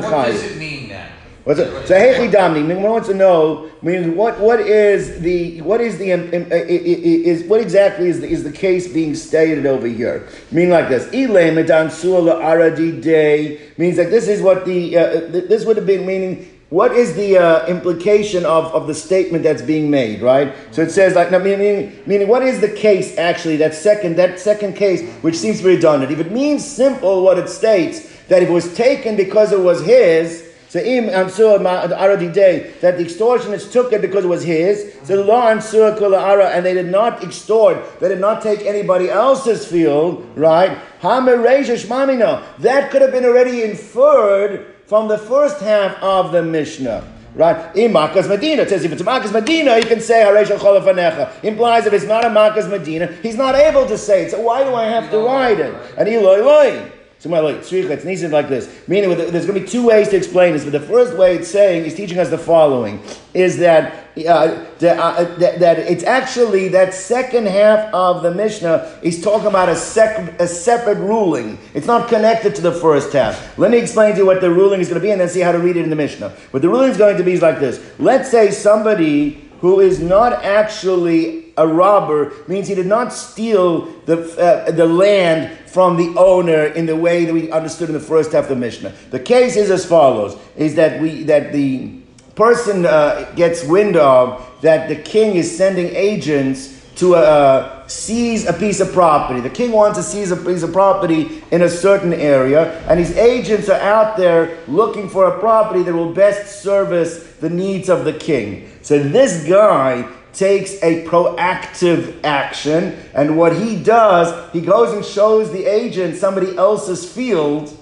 what 0.09 0.41
does 0.41 0.51
it 0.51 0.57
mean 0.57 0.89
then? 0.89 1.12
What's 1.44 1.59
it? 1.59 1.88
So 1.88 1.94
Hechi 1.94 2.31
Damni, 2.31 2.65
one 2.75 2.91
wants 2.91 3.07
to 3.09 3.13
know 3.13 3.69
means 3.83 4.07
what 4.15 4.39
what 4.39 4.62
is 4.62 5.19
the 5.19 5.62
what 5.62 5.79
is 5.79 5.97
the 6.00 6.09
is 6.09 7.44
what 7.44 7.62
exactly 7.62 8.07
is 8.07 8.21
the, 8.21 8.27
is 8.27 8.44
the 8.44 8.51
case 8.51 8.88
being 8.88 9.13
stated 9.13 9.65
over 9.67 9.85
here? 9.85 10.27
Mean 10.50 10.69
like 10.69 10.89
this, 10.89 11.06
aradi 11.07 13.00
day 13.00 13.69
means 13.77 13.97
like 13.97 14.09
this 14.09 14.27
is 14.27 14.41
what 14.41 14.65
the 14.65 14.97
uh, 14.97 15.19
this 15.29 15.65
would 15.65 15.77
have 15.77 15.85
been 15.85 16.06
meaning. 16.06 16.51
What 16.75 16.92
is 16.92 17.16
the 17.16 17.38
uh, 17.38 17.66
implication 17.68 18.45
of, 18.45 18.66
of 18.75 18.86
the 18.86 18.94
statement 18.94 19.45
that's 19.45 19.62
being 19.62 19.89
made, 19.89 20.22
right? 20.22 20.54
So 20.72 20.81
it 20.81 20.92
says 20.92 21.16
like 21.16 21.31
meaning 21.31 21.98
meaning 22.06 22.27
what 22.27 22.44
is 22.44 22.60
the 22.60 22.68
case 22.68 23.18
actually? 23.18 23.56
That 23.56 23.74
second 23.74 24.17
that 24.17 24.41
second 24.41 24.75
case, 24.75 25.10
which 25.24 25.38
seems 25.38 25.63
redundant. 25.63 26.12
If 26.12 26.20
it 26.20 26.34
means 26.34 26.65
simple, 26.65 27.24
what 27.24 27.39
it 27.39 27.48
states 27.48 28.12
that 28.27 28.44
it 28.44 28.50
was 28.50 28.75
taken 28.75 29.15
because 29.15 29.53
it 29.53 29.62
was 29.62 29.86
his 29.86 30.44
so 30.67 30.82
im 30.82 31.05
ansur 31.05 31.60
aradi 31.63 32.34
day 32.34 32.74
that 32.82 32.98
the 32.98 33.05
extortionists 33.05 33.72
took 33.72 33.94
it 33.94 34.01
because 34.01 34.25
it 34.25 34.27
was 34.27 34.44
his. 34.44 34.98
So 35.03 35.22
law 35.22 35.50
ansur 35.53 35.98
kula 35.98 36.22
ara, 36.22 36.50
and 36.50 36.65
they 36.65 36.74
did 36.74 36.91
not 36.91 37.24
extort. 37.24 38.01
They 38.01 38.10
did 38.10 38.20
not 38.20 38.41
take 38.41 38.65
anybody 38.65 39.10
else's 39.10 39.65
field, 39.65 40.27
right? 40.36 40.77
Hamereja 41.00 42.44
That 42.60 42.91
could 42.91 43.01
have 43.01 43.13
been 43.13 43.24
already 43.24 43.63
inferred 43.63 44.75
from 44.88 45.08
the 45.08 45.18
first 45.18 45.60
half 45.60 46.01
of 46.01 46.32
the 46.32 46.44
Mishnah. 46.44 47.12
Right? 47.34 47.75
In 47.75 47.92
Makkah's 47.92 48.30
Medina. 48.30 48.62
It 48.62 48.70
says 48.70 48.86
if 48.86 48.94
it's 48.94 49.04
Makkah's 49.04 49.34
Medina, 49.34 49.77
you 49.77 49.84
can 49.84 50.00
say 50.00 50.24
Cholafanecha. 50.24 51.44
Implies 51.44 51.86
if 51.86 51.92
it's 51.92 52.06
not 52.06 52.24
a 52.24 52.30
Makkah's 52.30 52.68
Medina, 52.68 53.08
he's 53.22 53.36
not 53.36 53.56
able 53.56 53.86
to 53.88 53.98
say 53.98 54.24
it. 54.24 54.32
So 54.32 54.39
why 54.39 54.63
do 54.63 54.74
I 54.74 54.86
have 54.86 55.12
to 55.12 55.18
write 55.18 55.60
it? 55.60 55.75
And 55.98 56.08
Eloi 56.08 56.39
Eloi. 56.39 56.92
So 57.19 57.29
my 57.29 57.39
like 57.39 57.55
it's 57.55 57.72
needs 57.72 58.24
like 58.24 58.50
this. 58.50 58.88
Meaning, 58.88 59.10
there's 59.17 59.45
going 59.45 59.60
to 59.60 59.65
be 59.65 59.67
two 59.67 59.88
ways 59.88 60.10
to 60.10 60.17
explain 60.17 60.53
this. 60.53 60.63
But 60.63 60.74
the 60.74 60.79
first 60.79 61.17
way 61.17 61.36
it's 61.36 61.48
saying 61.48 61.86
is 61.86 61.95
teaching 61.95 62.19
us 62.19 62.29
the 62.29 62.38
following: 62.38 63.01
is 63.34 63.57
that 63.57 64.05
uh, 64.17 64.65
that, 64.79 64.98
uh, 64.98 65.24
that, 65.39 65.60
that, 65.60 65.79
it's 65.79 66.03
actually 66.03 66.69
that 66.69 66.93
second 66.93 67.48
half 67.48 67.93
of 67.93 68.24
the 68.24 68.34
Mishnah 68.34 69.00
is 69.01 69.22
talking 69.22 69.48
about 69.48 69.67
a, 69.67 69.75
sec, 69.75 70.39
a 70.39 70.48
separate 70.48 71.00
ruling. 71.00 71.57
It's 71.74 71.88
not 71.88 72.07
connected 72.07 72.55
to 72.55 72.62
the 72.62 72.72
first 72.72 73.12
half. 73.12 73.57
Let 73.57 73.72
me 73.72 73.77
explain 73.77 74.13
to 74.13 74.19
you 74.19 74.25
what 74.25 74.39
the 74.39 74.51
ruling 74.51 74.79
is 74.79 74.88
going 74.88 75.01
to 75.01 75.05
be, 75.05 75.12
and 75.12 75.19
then 75.19 75.27
see 75.27 75.41
how 75.41 75.51
to 75.51 75.60
read 75.60 75.77
it 75.77 75.84
in 75.84 75.89
the 75.89 75.95
Mishnah. 75.95 76.29
What 76.51 76.62
the 76.62 76.69
ruling 76.69 76.91
is 76.91 76.98
going 76.98 77.17
to 77.17 77.24
be 77.24 77.34
is 77.34 77.41
like 77.41 77.60
this: 77.60 77.84
Let's 77.98 78.29
say 78.29 78.51
somebody 78.51 79.44
who 79.62 79.79
is 79.79 80.00
not 80.00 80.43
actually 80.43 81.53
a 81.57 81.67
robber 81.67 82.33
means 82.47 82.67
he 82.67 82.75
did 82.75 82.88
not 82.88 83.13
steal 83.13 83.85
the, 84.05 84.17
uh, 84.39 84.71
the 84.71 84.85
land 84.85 85.57
from 85.69 85.97
the 85.97 86.17
owner 86.19 86.65
in 86.65 86.85
the 86.85 86.95
way 86.95 87.25
that 87.25 87.33
we 87.33 87.51
understood 87.51 87.89
in 87.89 87.93
the 87.93 88.00
first 88.00 88.31
half 88.31 88.43
of 88.43 88.50
the 88.50 88.55
Mishnah. 88.55 88.93
The 89.12 89.19
case 89.19 89.55
is 89.55 89.69
as 89.71 89.85
follows: 89.85 90.38
is 90.55 90.75
that 90.75 91.01
we 91.01 91.24
that 91.24 91.51
the 91.51 92.00
person 92.35 92.85
uh, 92.85 93.31
gets 93.35 93.63
wind 93.63 93.95
of 93.95 94.45
that 94.62 94.89
the 94.89 94.95
king 94.95 95.35
is 95.35 95.55
sending 95.55 95.88
agents 95.95 96.75
to 96.95 97.15
uh, 97.15 97.85
seize 97.88 98.45
a 98.45 98.53
piece 98.53 98.79
of 98.79 98.91
property. 98.93 99.41
The 99.41 99.50
king 99.50 99.71
wants 99.71 99.97
to 99.97 100.03
seize 100.03 100.31
a 100.31 100.38
piece 100.38 100.63
of 100.63 100.71
property 100.71 101.43
in 101.51 101.62
a 101.62 101.69
certain 101.69 102.13
area, 102.13 102.79
and 102.88 103.00
his 103.00 103.15
agents 103.17 103.69
are 103.69 103.79
out 103.79 104.17
there 104.17 104.57
looking 104.67 105.09
for 105.09 105.25
a 105.25 105.39
property 105.39 105.83
that 105.83 105.93
will 105.93 106.13
best 106.13 106.62
service 106.62 107.25
the 107.39 107.50
needs 107.50 107.89
of 107.89 108.06
the 108.06 108.13
king. 108.13 108.70
So 108.82 109.00
this 109.00 109.48
guy 109.48 110.10
takes 110.34 110.74
a 110.84 111.06
proactive 111.06 112.20
action, 112.24 112.98
and 113.13 113.38
what 113.38 113.56
he 113.56 113.82
does, 113.82 114.51
he 114.51 114.62
goes 114.62 114.94
and 114.94 115.04
shows 115.04 115.51
the 115.51 115.65
agent 115.65 116.18
somebody 116.18 116.56
else's 116.58 117.10
field 117.10 117.75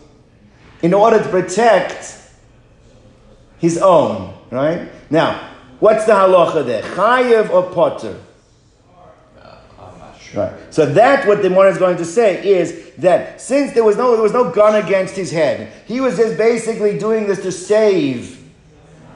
in 0.81 0.93
order 0.93 1.21
to 1.21 1.29
protect 1.29 2.21
his 3.57 3.77
own, 3.77 4.33
right? 4.51 4.89
Now, 5.09 5.49
what's 5.79 6.05
the 6.05 6.13
halacha 6.13 6.65
there? 6.65 6.83
Chayev 6.83 7.49
or 7.49 7.71
potter? 7.71 8.19
Right. 10.35 10.73
So 10.73 10.87
that 10.87 11.27
what 11.27 11.43
the 11.43 11.49
Gemara 11.49 11.69
is 11.69 11.77
going 11.77 11.97
to 11.97 12.05
say 12.05 12.43
is 12.43 12.91
that 12.97 13.39
since 13.39 13.73
there 13.73 13.83
was 13.83 13.97
no 13.97 14.13
there 14.13 14.23
was 14.23 14.33
no 14.33 14.49
gun 14.49 14.83
against 14.83 15.15
his 15.15 15.31
head, 15.31 15.71
he 15.85 16.01
was 16.01 16.17
just 16.17 16.37
basically 16.37 16.97
doing 16.97 17.27
this 17.27 17.41
to 17.43 17.51
save 17.51 18.42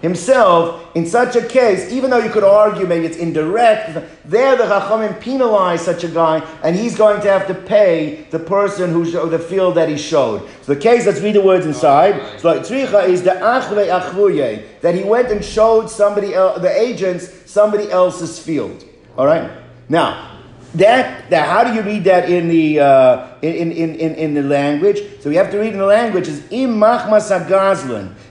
himself 0.01 0.95
in 0.95 1.05
such 1.05 1.35
a 1.35 1.45
case, 1.45 1.91
even 1.91 2.09
though 2.09 2.19
you 2.19 2.29
could 2.29 2.43
argue 2.43 2.85
maybe 2.85 3.05
it's 3.05 3.17
indirect, 3.17 3.97
there 4.25 4.55
the 4.55 4.63
Chachamim 4.63 5.19
penalize 5.19 5.81
such 5.81 6.03
a 6.03 6.07
guy, 6.07 6.39
and 6.63 6.75
he's 6.75 6.95
going 6.95 7.21
to 7.21 7.29
have 7.29 7.47
to 7.47 7.53
pay 7.53 8.27
the 8.29 8.39
person 8.39 8.91
who 8.91 9.09
showed 9.09 9.29
the 9.29 9.39
field 9.39 9.75
that 9.75 9.89
he 9.89 9.97
showed. 9.97 10.47
So 10.61 10.73
the 10.73 10.79
case, 10.79 11.05
let's 11.05 11.21
read 11.21 11.35
the 11.35 11.41
words 11.41 11.65
inside. 11.65 12.39
So 12.39 12.53
like 12.53 12.61
tzricha 12.61 13.07
is 13.07 13.23
the 13.23 13.31
achve 13.31 13.87
achvuye, 13.87 14.81
that 14.81 14.95
he 14.95 15.03
went 15.03 15.31
and 15.31 15.43
showed 15.43 15.89
somebody 15.89 16.33
else, 16.33 16.61
the 16.61 16.71
agents 16.71 17.29
somebody 17.49 17.89
else's 17.89 18.39
field. 18.39 18.83
All 19.17 19.25
right. 19.25 19.49
Now, 19.89 20.37
that, 20.75 21.29
that 21.29 21.47
how 21.47 21.63
do 21.63 21.73
you 21.73 21.81
read 21.81 22.03
that 22.03 22.29
in 22.29 22.49
the 22.49 22.79
uh, 22.79 23.27
in, 23.41 23.71
in, 23.71 23.95
in, 23.95 24.15
in 24.15 24.33
the 24.33 24.43
language? 24.43 24.99
So 25.21 25.29
we 25.29 25.35
have 25.35 25.49
to 25.51 25.57
read 25.57 25.73
in 25.73 25.79
the 25.79 25.85
language 25.85 26.27
is 26.27 26.43
im 26.51 26.77
machmas 26.77 27.31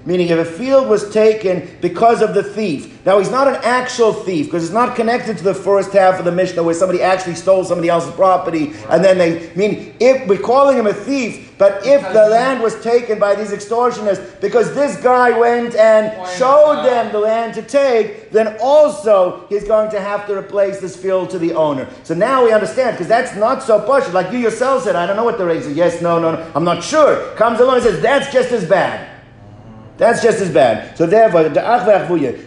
meaning 0.07 0.29
if 0.29 0.39
a 0.39 0.45
field 0.45 0.89
was 0.89 1.13
taken 1.13 1.69
because 1.81 2.23
of 2.23 2.33
the 2.33 2.43
thief. 2.43 3.05
Now 3.05 3.19
he's 3.19 3.31
not 3.31 3.49
an 3.49 3.57
actual 3.63 4.13
thief 4.13 4.47
because 4.47 4.65
it's 4.65 4.73
not 4.73 4.97
connected 4.97 5.37
to 5.39 5.45
the 5.45 5.55
first 5.55 5.93
half 5.93 6.19
of 6.19 6.25
the 6.25 6.33
Mishnah 6.33 6.63
where 6.63 6.75
somebody 6.75 7.03
actually 7.03 7.35
stole 7.35 7.65
somebody 7.65 7.89
else's 7.89 8.15
property 8.15 8.73
and 8.89 9.05
then 9.05 9.19
they 9.19 9.53
mean 9.55 9.95
if 10.01 10.27
we're 10.29 10.39
calling 10.39 10.79
him 10.79 10.87
a 10.87 10.95
thief, 10.95 11.55
but 11.59 11.87
if 11.87 12.03
the 12.13 12.29
land 12.29 12.63
was 12.63 12.81
taken 12.83 13.19
by 13.19 13.35
these 13.35 13.51
extortionists 13.51 14.41
because 14.41 14.75
this 14.75 14.97
guy 15.03 15.37
went 15.37 15.75
and 15.75 16.13
showed 16.37 16.85
them 16.85 17.13
the 17.13 17.19
land 17.19 17.55
to 17.55 17.63
take, 17.63 18.31
then 18.31 18.57
also 18.61 19.47
he's 19.49 19.65
going 19.65 19.91
to 19.91 20.01
have 20.01 20.27
to 20.27 20.37
replace 20.37 20.81
this 20.81 20.97
field 20.97 21.31
to 21.31 21.39
the 21.39 21.53
owner. 21.55 21.89
So 22.05 22.15
now 22.15 22.45
we 22.45 22.53
understand 22.53 22.93
because 22.97 23.09
that's 23.09 23.35
not 23.37 23.63
so 23.63 23.81
push. 23.81 24.13
Like 24.13 24.33
you 24.33 24.39
yourself 24.39 24.85
said, 24.85 24.97
I 24.97 25.07
don't 25.07 25.17
know 25.17 25.25
what 25.25 25.39
the 25.39 25.47
raise 25.47 25.67
is. 25.67 25.77
Yes, 25.77 26.01
no, 26.01 26.21
no, 26.21 26.33
no. 26.33 26.53
I'm 26.55 26.65
not 26.65 26.83
sure. 26.83 27.35
Comes 27.35 27.59
along 27.59 27.77
and 27.77 27.85
says 27.85 28.03
that's 28.03 28.33
just 28.33 28.53
as 28.53 28.69
bad. 28.69 29.16
That's 29.99 30.23
just 30.23 30.41
as 30.41 30.53
bad. 30.53 30.97
So 30.97 31.07
therefore, 31.07 31.49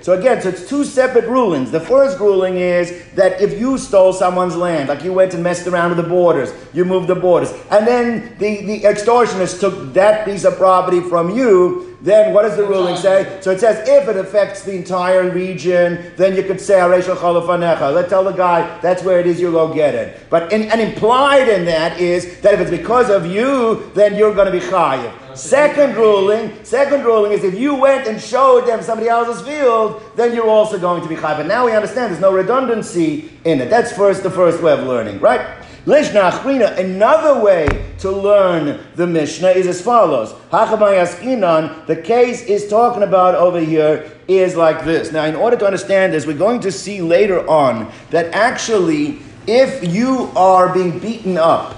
So 0.04 0.14
again, 0.14 0.42
so 0.42 0.50
it's 0.50 0.70
two 0.70 0.84
separate 0.84 1.26
rulings. 1.26 1.72
The 1.72 1.80
first 1.80 2.20
ruling 2.20 2.58
is 2.58 3.12
that 3.16 3.42
if 3.42 3.60
you 3.60 3.78
stole 3.78 4.14
someone's 4.14 4.56
land, 4.56 4.90
like 4.90 5.04
you 5.04 5.14
went 5.14 5.34
and 5.34 5.44
messed 5.44 5.66
around 5.66 5.90
with 5.90 5.98
the 5.98 6.10
borders, 6.10 6.54
you 6.74 6.86
moved 6.86 7.08
the 7.08 7.16
borders, 7.16 7.52
and 7.72 7.88
then 7.88 8.38
the, 8.38 8.66
the 8.66 8.82
extortionists 8.82 9.60
took 9.60 9.94
that 9.94 10.26
piece 10.26 10.46
of 10.46 10.58
property 10.58 11.02
from 11.02 11.36
you, 11.36 11.98
then 12.02 12.34
what 12.34 12.44
does 12.44 12.56
the 12.56 12.64
ruling 12.64 12.96
say? 12.96 13.40
So 13.42 13.52
it 13.52 13.60
says 13.60 13.88
if 13.88 14.08
it 14.08 14.16
affects 14.16 14.64
the 14.64 14.74
entire 14.76 15.30
region, 15.30 16.14
then 16.16 16.36
you 16.36 16.44
could 16.44 16.62
say. 16.62 16.82
Let's 16.82 17.08
tell 17.08 18.24
the 18.24 18.32
guy 18.32 18.80
that's 18.80 19.04
where 19.04 19.20
it 19.20 19.28
is, 19.28 19.40
you 19.42 19.52
go 19.52 19.74
get 19.74 19.96
it. 19.96 20.30
But 20.30 20.54
in, 20.54 20.72
and 20.72 20.80
implied 20.80 21.50
in 21.50 21.66
that 21.66 22.00
is 22.00 22.40
that 22.42 22.54
if 22.54 22.62
it's 22.62 22.72
because 22.72 23.10
of 23.10 23.26
you, 23.26 23.92
then 23.96 24.16
you're 24.16 24.34
going 24.34 24.46
to 24.46 24.52
be 24.52 24.66
chayiv. 24.66 25.12
Second 25.40 25.96
ruling, 25.96 26.54
second 26.66 27.06
ruling 27.06 27.32
is 27.32 27.46
if 27.46 27.54
you 27.58 27.74
went 27.74 28.08
and 28.08 28.22
showed 28.22 28.68
them 28.68 28.82
somebody 28.82 29.08
else's 29.08 29.42
field, 29.48 30.04
then 30.18 30.36
you're 30.36 30.50
also 30.50 30.78
going 30.78 31.02
to 31.02 31.08
be 31.08 31.16
chayiv. 31.16 31.38
But 31.38 31.48
now 31.48 31.66
we 31.66 31.72
understand 31.72 32.12
there's 32.12 32.22
no 32.22 32.34
redundancy 32.34 33.32
in 33.46 33.62
it. 33.62 33.70
That's 33.70 33.94
first 33.94 34.22
the 34.22 34.30
first 34.30 34.62
way 34.62 34.74
of 34.74 34.86
learning, 34.86 35.22
right? 35.22 35.56
Another 35.86 37.42
way 37.42 37.86
to 38.00 38.12
learn 38.12 38.82
the 38.96 39.08
Mishnah 39.08 39.48
is 39.52 39.66
as 39.66 39.82
follows. 39.82 40.34
The 40.52 42.02
case 42.04 42.44
is 42.44 42.68
talking 42.68 43.04
about 43.04 43.36
over 43.36 43.62
here 43.62 44.12
is 44.28 44.58
like 44.58 44.84
this. 44.84 45.14
Now, 45.14 45.24
in 45.24 45.36
order 45.36 45.56
to 45.56 45.66
understand 45.66 46.14
this, 46.14 46.26
we're 46.28 46.38
going 46.38 46.60
to 46.60 46.72
see 46.72 47.02
later 47.02 47.48
on 47.50 47.90
that 48.10 48.34
actually, 48.34 49.20
if 49.48 49.88
you 49.88 50.32
are 50.36 50.74
being 50.74 51.00
beaten 51.00 51.38
up, 51.38 51.78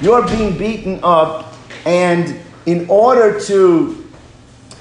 you're 0.00 0.26
being 0.26 0.56
beaten 0.56 0.98
up, 1.02 1.54
and 1.84 2.40
in 2.66 2.88
order 2.88 3.40
to 3.40 4.08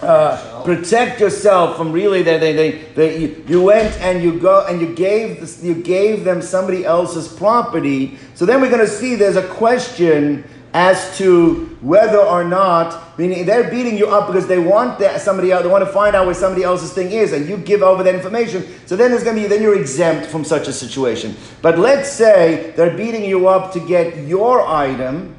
uh, 0.02 0.64
protect 0.64 1.20
yourself 1.20 1.76
from 1.76 1.92
really 1.92 2.24
that 2.24 2.40
they, 2.40 2.54
they, 2.54 2.72
they, 2.96 3.36
you, 3.48 3.62
went 3.62 3.94
and 4.00 4.24
you 4.24 4.40
go 4.40 4.66
and 4.66 4.80
you 4.80 4.96
gave 4.96 5.42
this, 5.42 5.64
you 5.64 5.76
gave 5.76 6.24
them 6.24 6.42
somebody 6.42 6.86
else's 6.86 7.28
property. 7.28 8.18
So 8.34 8.46
then 8.46 8.62
we're 8.62 8.70
going 8.70 8.86
to 8.86 8.88
see 8.88 9.16
there's 9.16 9.36
a 9.36 9.48
question 9.48 10.46
as 10.74 11.18
to 11.18 11.66
whether 11.82 12.20
or 12.20 12.44
not, 12.44 13.18
meaning 13.18 13.46
they're 13.46 13.70
beating 13.70 13.98
you 13.98 14.08
up 14.08 14.28
because 14.28 14.48
they 14.48 14.60
want 14.60 15.00
that 15.00 15.20
somebody 15.20 15.52
else, 15.52 15.64
they 15.64 15.70
want 15.70 15.84
to 15.84 15.92
find 15.92 16.16
out 16.16 16.28
where 16.28 16.36
somebody 16.36 16.64
else's 16.64 16.94
thing 16.94 17.12
is, 17.12 17.34
and 17.34 17.50
you 17.50 17.58
give 17.58 17.82
over 17.82 18.04
that 18.04 18.14
information. 18.14 18.64
So 18.86 18.96
then 18.96 19.10
there's 19.10 19.24
going 19.24 19.36
to 19.36 19.42
be, 19.42 19.48
then 19.48 19.64
you're 19.64 19.80
exempt 19.80 20.28
from 20.28 20.44
such 20.44 20.68
a 20.68 20.74
situation. 20.74 21.36
But 21.62 21.80
let's 21.80 22.10
say 22.12 22.72
they're 22.76 22.96
beating 22.96 23.26
you 23.26 23.48
up 23.48 23.74
to 23.74 23.80
get 23.80 24.28
your 24.28 24.66
item, 24.66 25.36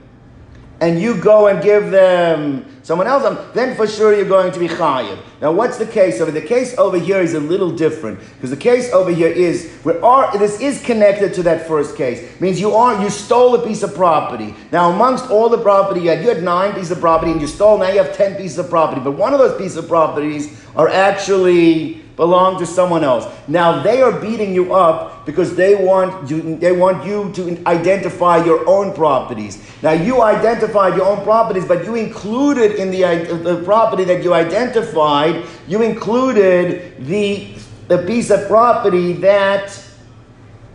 and 0.80 1.00
you 1.00 1.14
go 1.20 1.48
and 1.48 1.62
give 1.62 1.90
them 1.90 2.64
someone 2.82 3.06
else, 3.06 3.24
um, 3.24 3.38
then 3.54 3.76
for 3.76 3.86
sure 3.86 4.14
you're 4.14 4.24
going 4.24 4.50
to 4.50 4.58
be 4.58 4.66
chayiv. 4.66 5.18
Now, 5.42 5.52
what's 5.52 5.76
the 5.76 5.86
case 5.86 6.20
over? 6.20 6.30
The 6.30 6.40
case 6.40 6.76
over 6.78 6.98
here 6.98 7.20
is 7.20 7.34
a 7.34 7.40
little 7.40 7.70
different 7.70 8.18
because 8.34 8.50
the 8.50 8.56
case 8.56 8.90
over 8.92 9.10
here 9.10 9.28
is 9.28 9.70
where 9.82 10.02
are 10.04 10.36
this 10.38 10.60
is 10.60 10.82
connected 10.82 11.34
to 11.34 11.42
that 11.42 11.68
first 11.68 11.96
case. 11.96 12.20
It 12.20 12.40
means 12.40 12.58
you 12.58 12.72
are 12.72 13.02
you 13.02 13.10
stole 13.10 13.54
a 13.54 13.66
piece 13.66 13.82
of 13.82 13.94
property. 13.94 14.54
Now, 14.72 14.90
amongst 14.90 15.30
all 15.30 15.48
the 15.50 15.58
property 15.58 16.00
you 16.00 16.10
had, 16.10 16.22
you 16.22 16.28
had 16.28 16.42
nine 16.42 16.72
pieces 16.72 16.90
of 16.90 17.00
property 17.00 17.32
and 17.32 17.40
you 17.40 17.46
stole. 17.46 17.78
Now 17.78 17.90
you 17.90 18.02
have 18.02 18.16
ten 18.16 18.36
pieces 18.36 18.58
of 18.58 18.70
property, 18.70 19.02
but 19.02 19.12
one 19.12 19.34
of 19.34 19.38
those 19.38 19.56
pieces 19.58 19.76
of 19.76 19.86
properties 19.86 20.64
are 20.74 20.88
actually 20.88 21.99
belong 22.20 22.58
to 22.58 22.66
someone 22.66 23.02
else. 23.02 23.24
Now 23.48 23.80
they 23.80 24.02
are 24.02 24.12
beating 24.12 24.54
you 24.54 24.74
up 24.74 25.24
because 25.24 25.56
they 25.56 25.74
want 25.74 26.30
you, 26.30 26.56
they 26.56 26.70
want 26.70 27.06
you 27.06 27.32
to 27.32 27.66
identify 27.66 28.44
your 28.44 28.68
own 28.68 28.92
properties. 28.92 29.56
Now 29.82 29.92
you 29.92 30.20
identified 30.20 30.96
your 30.96 31.06
own 31.06 31.24
properties, 31.24 31.64
but 31.64 31.86
you 31.86 31.94
included 31.94 32.72
in 32.72 32.90
the, 32.90 33.00
the 33.42 33.62
property 33.64 34.04
that 34.04 34.22
you 34.22 34.34
identified, 34.34 35.46
you 35.66 35.80
included 35.80 37.06
the, 37.06 37.54
the 37.88 38.04
piece 38.06 38.28
of 38.28 38.46
property 38.48 39.14
that 39.14 39.82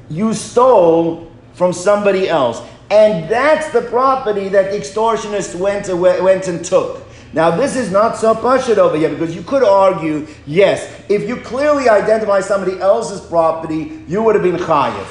you 0.09 0.33
stole 0.33 1.31
from 1.53 1.73
somebody 1.73 2.27
else. 2.27 2.59
And 2.89 3.29
that's 3.29 3.69
the 3.69 3.83
property 3.83 4.49
that 4.49 4.71
the 4.71 4.77
extortionists 4.79 5.53
went, 5.53 5.93
went 5.93 6.47
and 6.47 6.65
took. 6.65 7.04
Now, 7.35 7.51
this 7.51 7.75
is 7.75 7.91
not 7.91 8.15
so 8.15 8.33
pashut 8.33 8.77
over 8.77 8.95
here 8.95 9.09
because 9.09 9.35
you 9.35 9.43
could 9.43 9.61
argue, 9.61 10.25
yes, 10.47 10.89
if 11.09 11.27
you 11.27 11.35
clearly 11.35 11.89
identify 11.89 12.39
somebody 12.39 12.79
else's 12.79 13.19
property, 13.19 14.01
you 14.07 14.23
would 14.23 14.35
have 14.35 14.43
been 14.43 14.55
chayiv. 14.55 15.05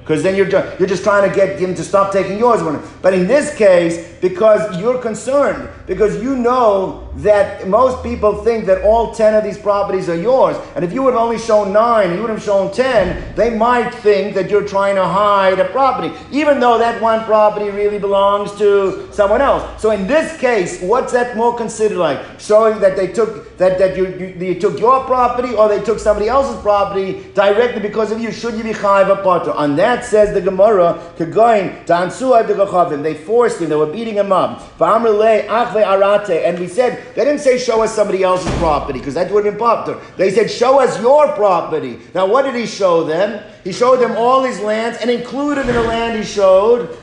Because 0.00 0.22
then 0.22 0.36
you're, 0.36 0.48
you're 0.78 0.88
just 0.88 1.02
trying 1.02 1.30
to 1.30 1.34
get 1.34 1.58
him 1.58 1.74
to 1.74 1.82
stop 1.82 2.12
taking 2.12 2.38
yours. 2.38 2.60
But 3.00 3.14
in 3.14 3.26
this 3.26 3.56
case, 3.56 4.16
because 4.20 4.78
you're 4.78 4.98
concerned, 4.98 5.70
because 5.86 6.22
you 6.22 6.36
know 6.36 7.10
that 7.16 7.68
most 7.68 8.02
people 8.02 8.42
think 8.42 8.64
that 8.66 8.82
all 8.82 9.14
10 9.14 9.34
of 9.34 9.44
these 9.44 9.58
properties 9.58 10.08
are 10.08 10.16
yours. 10.16 10.56
And 10.74 10.84
if 10.84 10.92
you 10.92 11.02
would 11.02 11.14
have 11.14 11.22
only 11.22 11.38
shown 11.38 11.72
9, 11.72 12.14
you 12.14 12.20
would 12.20 12.30
have 12.30 12.42
shown 12.42 12.72
10, 12.72 13.34
they 13.34 13.50
might 13.50 13.90
think 13.90 14.34
that 14.34 14.50
you're 14.50 14.66
trying 14.66 14.94
to 14.96 15.04
hide 15.04 15.58
a 15.58 15.66
property, 15.66 16.14
even 16.30 16.60
though 16.60 16.78
that 16.78 17.00
one 17.02 17.24
property 17.24 17.70
really 17.70 17.98
belongs 17.98 18.52
to 18.58 19.12
someone 19.12 19.40
else. 19.40 19.80
So 19.80 19.90
in 19.90 20.06
this 20.06 20.38
case, 20.38 20.80
what's 20.80 21.12
that 21.12 21.36
more 21.36 21.56
considered 21.56 21.98
like? 21.98 22.40
Showing 22.40 22.80
that 22.80 22.96
they 22.96 23.08
took 23.08 23.52
that, 23.58 23.78
that 23.78 23.96
you, 23.96 24.08
you, 24.16 24.34
you 24.46 24.60
took 24.60 24.80
your 24.80 25.04
property 25.04 25.54
or 25.54 25.68
they 25.68 25.82
took 25.82 25.98
somebody 25.98 26.28
else's 26.28 26.60
property 26.62 27.24
directly 27.34 27.80
because 27.80 28.10
of 28.10 28.20
you. 28.20 28.32
Should 28.32 28.54
you 28.54 28.64
be 28.64 28.72
chayiv 28.72 29.08
a? 29.08 29.54
On 29.54 29.76
that 29.76 30.04
says 30.04 30.34
the 30.34 30.40
Gemara, 30.40 31.00
They 33.02 33.14
forced 33.14 33.60
him, 33.60 33.68
they 33.68 33.76
were 33.76 33.86
beating 33.86 34.14
him 34.14 34.32
up. 34.32 34.80
And 34.80 36.58
we 36.58 36.66
said, 36.66 37.01
they 37.14 37.24
didn't 37.24 37.40
say 37.40 37.58
show 37.58 37.82
us 37.82 37.94
somebody 37.94 38.22
else's 38.22 38.52
property 38.58 38.98
because 38.98 39.14
that 39.14 39.30
would 39.30 39.44
have 39.44 39.58
been. 39.58 39.98
They 40.16 40.30
said 40.30 40.50
show 40.50 40.80
us 40.80 41.00
your 41.00 41.28
property. 41.32 41.98
Now 42.14 42.26
what 42.26 42.42
did 42.42 42.54
he 42.54 42.66
show 42.66 43.04
them? 43.04 43.42
He 43.64 43.72
showed 43.72 43.96
them 43.96 44.16
all 44.16 44.42
his 44.42 44.60
lands 44.60 44.98
and 45.00 45.10
included 45.10 45.68
in 45.68 45.74
the 45.74 45.82
land 45.82 46.18
he 46.18 46.24
showed 46.24 46.98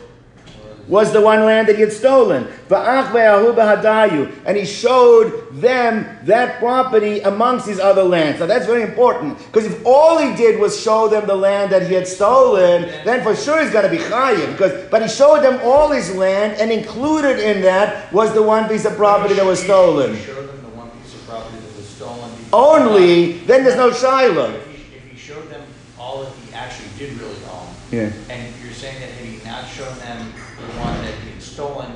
was 0.89 1.13
the 1.13 1.21
one 1.21 1.45
land 1.45 1.67
that 1.69 1.75
he 1.75 1.81
had 1.81 1.93
stolen. 1.93 2.47
And 4.45 4.57
he 4.57 4.65
showed 4.65 5.49
them 5.53 6.05
that 6.23 6.59
property 6.59 7.21
amongst 7.21 7.67
his 7.67 7.79
other 7.79 8.03
lands. 8.03 8.39
Now 8.39 8.47
that's 8.47 8.65
very 8.65 8.81
important 8.81 9.37
because 9.37 9.65
if 9.65 9.85
all 9.85 10.17
he 10.17 10.35
did 10.35 10.59
was 10.59 10.79
show 10.81 11.07
them 11.07 11.27
the 11.27 11.35
land 11.35 11.71
that 11.71 11.87
he 11.87 11.93
had 11.93 12.07
stolen, 12.07 12.89
then 13.05 13.23
for 13.23 13.35
sure 13.35 13.61
he's 13.61 13.71
going 13.71 13.85
to 13.85 13.91
be 13.91 14.03
chayiv. 14.03 14.51
Because, 14.51 14.89
but 14.89 15.01
he 15.01 15.07
showed 15.07 15.41
them 15.43 15.59
all 15.63 15.91
his 15.91 16.13
land, 16.15 16.59
and 16.59 16.71
included 16.71 17.39
in 17.39 17.61
that 17.61 18.11
was 18.11 18.33
the 18.33 18.41
one 18.41 18.67
piece 18.67 18.85
of 18.85 18.95
property 18.97 19.35
that 19.35 19.45
was 19.45 19.61
stolen. 19.61 20.13
The 20.13 20.17
one 20.75 20.89
piece 20.91 21.13
of 21.13 21.27
property 21.27 21.57
that 21.57 21.75
was 21.77 21.87
stolen 21.87 22.31
only, 22.51 23.33
then 23.45 23.63
there's 23.63 23.77
no 23.77 23.91
Shiloh. 23.91 24.51
If 24.51 24.67
he, 24.67 24.95
if 24.97 25.03
he 25.11 25.17
showed 25.17 25.49
them 25.49 25.61
all 25.99 26.23
that 26.23 26.31
he 26.47 26.53
actually 26.53 26.89
did 26.97 27.19
really 27.19 27.35
own, 27.51 27.67
Yeah. 27.91 28.11
and 28.29 28.53
you're 28.63 28.73
saying 28.73 28.99
that 28.99 29.09
had 29.09 29.25
he 29.25 29.45
not 29.45 29.67
shown 29.67 29.97
them 29.99 30.33
the 30.57 30.79
one 30.79 30.95
that 31.03 31.13
he 31.23 31.31
had 31.31 31.41
stolen, 31.41 31.91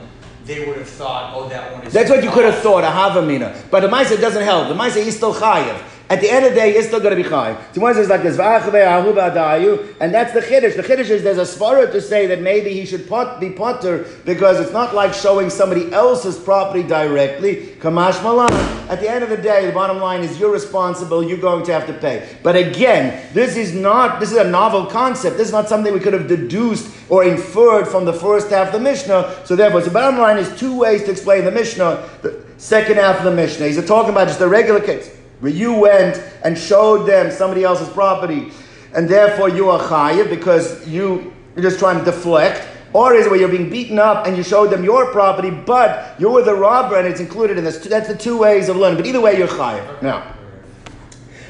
they 0.46 0.66
would 0.66 0.78
have 0.78 0.90
thought, 0.90 1.34
oh, 1.36 1.48
that 1.50 1.72
one 1.74 1.86
is. 1.88 1.94
That's 1.94 2.10
what 2.10 2.24
you 2.24 2.30
could 2.30 2.46
have 2.46 2.60
thought, 2.60 2.84
a 2.84 2.88
Havamina. 2.88 3.70
But 3.72 3.82
the 3.82 3.88
Maisa 3.88 4.20
doesn't 4.20 4.44
help. 4.44 4.68
The 4.68 4.76
Maisa 4.76 4.98
is 4.98 5.16
still 5.16 5.34
Chayiv. 5.34 5.80
At 6.14 6.22
the 6.22 6.30
end 6.30 6.46
of 6.46 6.52
the 6.52 6.60
day, 6.60 6.74
he's 6.74 6.86
still 6.86 7.00
going 7.00 7.18
to 7.18 7.24
be 7.24 7.28
Chayiv. 7.28 7.58
So 7.74 7.82
one 7.82 7.96
says 7.96 8.08
like 8.08 8.22
this, 8.22 8.38
and 8.38 10.14
that's 10.14 10.32
the 10.32 10.42
Chiddush. 10.42 10.76
The 10.76 10.84
Chiddush 10.84 11.10
is 11.10 11.24
there's 11.24 11.40
a 11.40 11.58
svara 11.58 11.92
to 11.92 12.00
say 12.00 12.28
that 12.28 12.40
maybe 12.40 12.72
he 12.72 12.86
should 12.86 13.10
pot, 13.10 13.40
be 13.40 13.50
potter 13.50 14.06
because 14.24 14.60
it's 14.60 14.72
not 14.72 14.94
like 14.94 15.12
showing 15.16 15.50
somebody 15.50 15.92
else's 15.92 16.38
property 16.38 16.84
directly. 16.84 17.74
Kamash 17.80 18.22
malan. 18.22 18.54
At 18.92 19.00
the 19.00 19.10
end 19.10 19.24
of 19.24 19.32
the 19.32 19.38
day, 19.38 19.66
the 19.66 19.72
bottom 19.72 19.98
line 19.98 20.22
is 20.22 20.40
you're 20.40 20.54
responsible, 20.54 21.24
you're 21.24 21.40
going 21.40 21.66
to 21.66 21.74
have 21.74 21.88
to 21.88 21.94
pay. 21.94 22.30
But 22.44 22.56
again, 22.58 23.28
this 23.34 23.58
is 23.58 23.74
not, 23.74 24.20
this 24.20 24.32
is 24.32 24.38
a 24.38 24.48
novel 24.48 24.86
concept. 24.86 25.38
This 25.38 25.48
is 25.48 25.54
not 25.54 25.68
something 25.68 25.92
we 25.92 26.00
could 26.00 26.14
have 26.14 26.28
deduced 26.28 26.94
or 27.10 27.24
inferred 27.24 27.88
from 27.88 28.06
the 28.06 28.14
first 28.14 28.52
half 28.52 28.68
of 28.68 28.74
the 28.74 28.80
Mishnah. 28.80 29.42
So 29.46 29.56
therefore, 29.56 29.82
the 29.82 29.90
bottom 29.90 30.20
line 30.20 30.38
is 30.38 30.60
two 30.60 30.78
ways 30.78 31.06
to 31.06 31.10
explain 31.10 31.44
the 31.44 31.52
Mishnah. 31.52 32.08
The 32.22 32.40
second 32.58 32.98
half 32.98 33.18
of 33.18 33.24
the 33.24 33.32
Mishnah. 33.32 33.66
He's 33.66 33.84
talking 33.84 34.12
about 34.12 34.28
just 34.28 34.38
the 34.38 34.48
regular 34.48 34.80
case 34.80 35.10
where 35.40 35.52
you 35.52 35.74
went 35.74 36.24
and 36.44 36.58
showed 36.58 37.06
them 37.06 37.32
somebody 37.32 37.64
else's 37.64 37.90
property, 37.90 38.52
and 38.94 39.10
therefore 39.10 39.50
you 39.50 39.70
are 39.70 39.80
chayiv 39.80 40.30
because 40.30 40.88
you, 40.88 41.34
you're 41.56 41.64
just 41.64 41.80
trying 41.80 42.00
to 42.00 42.06
deflect. 42.06 42.68
Or 42.94 43.16
is 43.16 43.26
it 43.26 43.30
where 43.30 43.40
you're 43.40 43.50
being 43.50 43.72
beaten 43.72 43.98
up 43.98 44.28
and 44.28 44.38
you 44.38 44.44
showed 44.44 44.70
them 44.70 44.84
your 44.84 45.12
property, 45.12 45.50
but 45.50 46.16
you 46.20 46.30
were 46.30 46.44
the 46.44 46.54
robber 46.54 46.98
and 46.98 47.08
it's 47.08 47.20
included 47.20 47.58
in 47.58 47.64
this? 47.64 47.80
That's 47.80 48.08
the 48.08 48.16
two 48.16 48.38
ways 48.38 48.70
of 48.70 48.78
learning. 48.78 48.98
But 48.98 49.08
either 49.08 49.20
way, 49.20 49.36
you're 49.38 49.48
chayiv. 49.48 50.02
Now. 50.02 50.36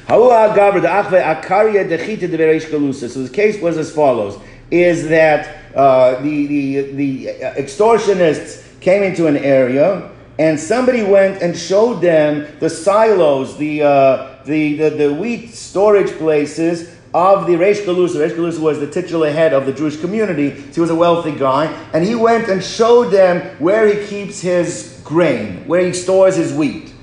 So 0.08 0.30
the 3.24 3.30
case 3.32 3.62
was 3.62 3.78
as 3.78 3.92
follows: 3.92 4.40
is 4.72 5.08
that 5.10 5.76
uh, 5.76 6.22
the 6.22 6.46
the 6.48 6.82
the 6.94 7.26
extortionists 7.58 8.80
came 8.80 9.04
into 9.04 9.28
an 9.28 9.38
area 9.38 10.12
and 10.40 10.60
somebody 10.60 11.04
went 11.04 11.42
and 11.42 11.58
showed 11.58 12.02
them 12.02 12.48
the 12.60 12.70
silos, 12.70 13.58
the 13.58 13.84
uh, 13.84 14.44
the, 14.46 14.78
the 14.78 14.90
the 14.90 15.14
wheat 15.14 15.50
storage 15.54 16.12
places 16.18 16.96
of 17.14 17.46
the 17.46 17.54
Reish 17.54 17.86
Galusa. 17.86 18.16
Reish 18.16 18.36
Galusa 18.36 18.60
was 18.60 18.80
the 18.80 18.90
titular 18.90 19.32
head 19.32 19.54
of 19.54 19.66
the 19.66 19.74
Jewish 19.74 20.00
community. 20.00 20.56
So 20.56 20.74
he 20.74 20.82
was 20.82 20.90
a 20.90 20.96
wealthy 20.96 21.32
guy, 21.32 21.66
and 21.94 22.04
he 22.04 22.16
went 22.16 22.50
and 22.50 22.64
showed 22.64 23.12
them 23.12 23.56
where 23.60 23.88
he 23.88 24.08
keeps 24.08 24.42
his 24.42 25.00
grain, 25.04 25.68
where 25.68 25.86
he 25.86 25.94
stores 25.94 26.36
his 26.36 26.54
wheat. 26.54 26.94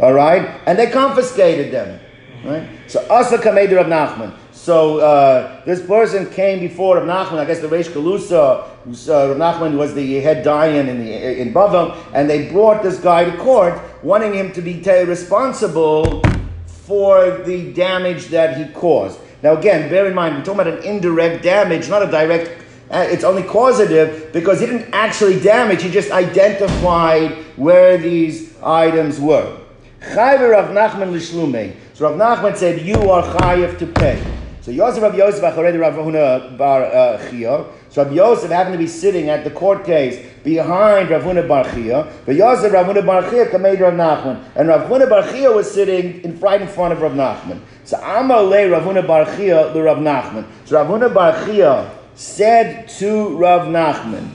All 0.00 0.12
right, 0.12 0.60
and 0.66 0.78
they 0.78 0.90
confiscated 0.90 1.72
them. 1.72 2.00
Right? 2.44 2.68
So 2.86 3.04
Asa 3.10 3.38
Kamed 3.38 3.72
Rav 3.72 3.86
Nachman. 3.86 4.34
So 4.68 4.98
uh, 4.98 5.64
this 5.64 5.80
person 5.80 6.28
came 6.28 6.60
before 6.60 6.98
Rav 6.98 7.06
Nachman, 7.06 7.38
I 7.38 7.46
guess 7.46 7.60
the 7.60 7.68
Reish 7.68 7.88
Galusa, 7.88 8.64
uh, 8.64 9.34
Rav 9.34 9.38
Nachman 9.38 9.78
was 9.78 9.94
the 9.94 10.20
head 10.20 10.44
Dayan 10.44 10.88
in, 10.88 10.98
the, 11.06 11.40
in 11.40 11.54
Bavel, 11.54 11.96
and 12.12 12.28
they 12.28 12.50
brought 12.50 12.82
this 12.82 12.98
guy 12.98 13.24
to 13.24 13.34
court, 13.38 13.80
wanting 14.02 14.34
him 14.34 14.52
to 14.52 14.60
be 14.60 14.78
t- 14.78 15.04
responsible 15.04 16.22
for 16.66 17.38
the 17.46 17.72
damage 17.72 18.26
that 18.26 18.58
he 18.58 18.70
caused. 18.74 19.18
Now 19.42 19.56
again, 19.56 19.88
bear 19.88 20.06
in 20.06 20.14
mind, 20.14 20.36
we're 20.36 20.44
talking 20.44 20.60
about 20.60 20.80
an 20.80 20.84
indirect 20.84 21.42
damage, 21.42 21.88
not 21.88 22.02
a 22.02 22.10
direct, 22.10 22.62
uh, 22.90 23.06
it's 23.08 23.24
only 23.24 23.44
causative 23.44 24.34
because 24.34 24.60
he 24.60 24.66
didn't 24.66 24.92
actually 24.92 25.40
damage, 25.40 25.82
he 25.82 25.90
just 25.90 26.10
identified 26.10 27.30
where 27.56 27.96
these 27.96 28.54
items 28.62 29.18
were. 29.18 29.60
Chayver 30.02 30.50
Rav 30.50 30.72
Nachman 30.72 31.10
Lishlume. 31.10 31.74
So 31.94 32.10
Rav 32.14 32.20
Nachman 32.20 32.54
said, 32.54 32.82
you 32.82 33.10
are 33.10 33.22
chayiv 33.22 33.78
to 33.78 33.86
pay. 33.86 34.22
So 34.68 34.74
Yosef 34.74 35.02
Rav 35.02 35.14
Yosef 35.16 35.42
Acharedi 35.42 35.80
Rav 35.80 35.94
Huna 35.94 36.58
Bar 36.58 36.82
Chia. 37.30 37.64
So 37.88 38.04
Rav 38.04 38.12
Yosef 38.12 38.50
happened 38.50 38.74
to 38.74 38.78
be 38.78 38.86
sitting 38.86 39.30
at 39.30 39.42
the 39.42 39.50
court 39.50 39.82
case 39.82 40.22
behind 40.44 41.08
Rav 41.08 41.22
Huna 41.22 41.48
Bar 41.48 41.64
Chia. 41.72 42.12
But 42.26 42.34
Yosef 42.34 42.70
Rav 42.70 42.84
Huna 42.84 43.06
Bar 43.06 43.30
Chia 43.30 43.58
made 43.58 43.80
Rav 43.80 43.94
Nachman. 43.94 44.44
And 44.56 44.68
Rav 44.68 44.90
Huna 44.90 45.08
Bar 45.08 45.26
Chia 45.32 45.50
was 45.50 45.70
sitting 45.70 46.20
in 46.20 46.38
right 46.38 46.60
in 46.60 46.68
front 46.68 46.92
of 46.92 47.00
Rav 47.00 47.12
Nachman. 47.12 47.62
So 47.84 47.96
Amalei 47.96 48.70
Rav 48.70 48.82
Huna 48.82 49.06
Bar 49.06 49.24
Chia 49.38 49.72
the 49.72 49.82
Rav 49.82 49.96
Nachman. 49.96 50.44
So 50.66 50.76
Rav 50.76 50.86
Huna 50.88 51.14
Bar 51.14 51.46
Chia 51.46 51.90
said 52.14 52.90
to 52.98 53.38
Rav 53.38 53.68
Nachman, 53.68 54.28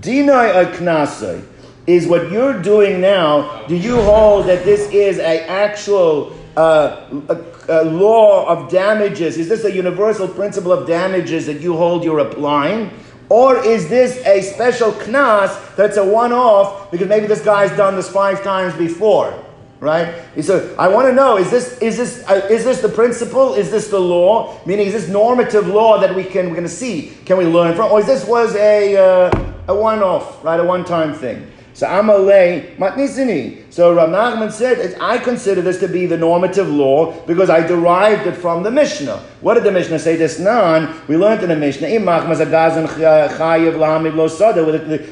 Dinai 0.00 0.64
Aknasai 0.64 1.44
is 1.86 2.08
what 2.08 2.32
you're 2.32 2.60
doing 2.60 3.00
now. 3.00 3.64
Do 3.68 3.76
you 3.76 4.02
hold 4.02 4.46
that 4.46 4.64
this 4.64 4.90
is 4.90 5.20
an 5.20 5.44
actual 5.46 6.36
uh, 6.56 7.08
a, 7.28 7.34
a 7.68 7.84
law 7.84 8.46
of 8.46 8.70
damages? 8.70 9.36
Is 9.36 9.48
this 9.48 9.64
a 9.64 9.72
universal 9.72 10.28
principle 10.28 10.72
of 10.72 10.86
damages 10.86 11.46
that 11.46 11.60
you 11.60 11.76
hold 11.76 12.04
you're 12.04 12.20
applying? 12.20 12.90
Or 13.28 13.56
is 13.64 13.88
this 13.88 14.24
a 14.24 14.40
special 14.40 14.92
knas 14.92 15.74
that's 15.74 15.96
a 15.96 16.04
one-off 16.04 16.90
because 16.90 17.08
maybe 17.08 17.26
this 17.26 17.44
guy's 17.44 17.76
done 17.76 17.96
this 17.96 18.08
five 18.08 18.44
times 18.44 18.74
before, 18.74 19.34
right? 19.80 20.22
So 20.40 20.74
I 20.78 20.86
want 20.86 21.08
to 21.08 21.12
know: 21.12 21.36
is 21.36 21.50
this 21.50 21.76
is 21.78 21.96
this 21.96 22.24
uh, 22.28 22.46
is 22.48 22.64
this 22.64 22.80
the 22.80 22.88
principle? 22.88 23.54
Is 23.54 23.70
this 23.70 23.88
the 23.88 23.98
law? 23.98 24.60
Meaning, 24.64 24.86
is 24.86 24.92
this 24.92 25.08
normative 25.08 25.66
law 25.66 25.98
that 25.98 26.14
we 26.14 26.22
can 26.22 26.46
we're 26.46 26.56
going 26.56 26.68
to 26.68 26.68
see? 26.68 27.16
Can 27.24 27.36
we 27.36 27.46
learn 27.46 27.74
from? 27.74 27.90
Or 27.90 27.98
is 27.98 28.06
this 28.06 28.24
was 28.24 28.54
a 28.54 28.96
uh, 28.96 29.52
a 29.66 29.74
one-off, 29.74 30.44
right? 30.44 30.60
A 30.60 30.64
one-time 30.64 31.12
thing? 31.12 31.50
So 31.74 31.88
Amalei 31.88 32.76
Matnisini. 32.76 33.65
So 33.76 33.92
Rav 33.92 34.08
Nachman 34.08 34.50
said, 34.50 34.96
I 35.02 35.18
consider 35.18 35.60
this 35.60 35.80
to 35.80 35.86
be 35.86 36.06
the 36.06 36.16
normative 36.16 36.66
law 36.66 37.12
because 37.26 37.50
I 37.50 37.60
derived 37.60 38.26
it 38.26 38.32
from 38.32 38.62
the 38.62 38.70
Mishnah. 38.70 39.18
What 39.42 39.52
did 39.52 39.64
the 39.64 39.70
Mishnah 39.70 39.98
say? 39.98 40.16
This 40.16 40.38
nan, 40.38 40.98
we 41.08 41.18
learned 41.18 41.42
in 41.42 41.50
the 41.50 41.56
Mishnah, 41.56 41.86
the, 41.86 41.98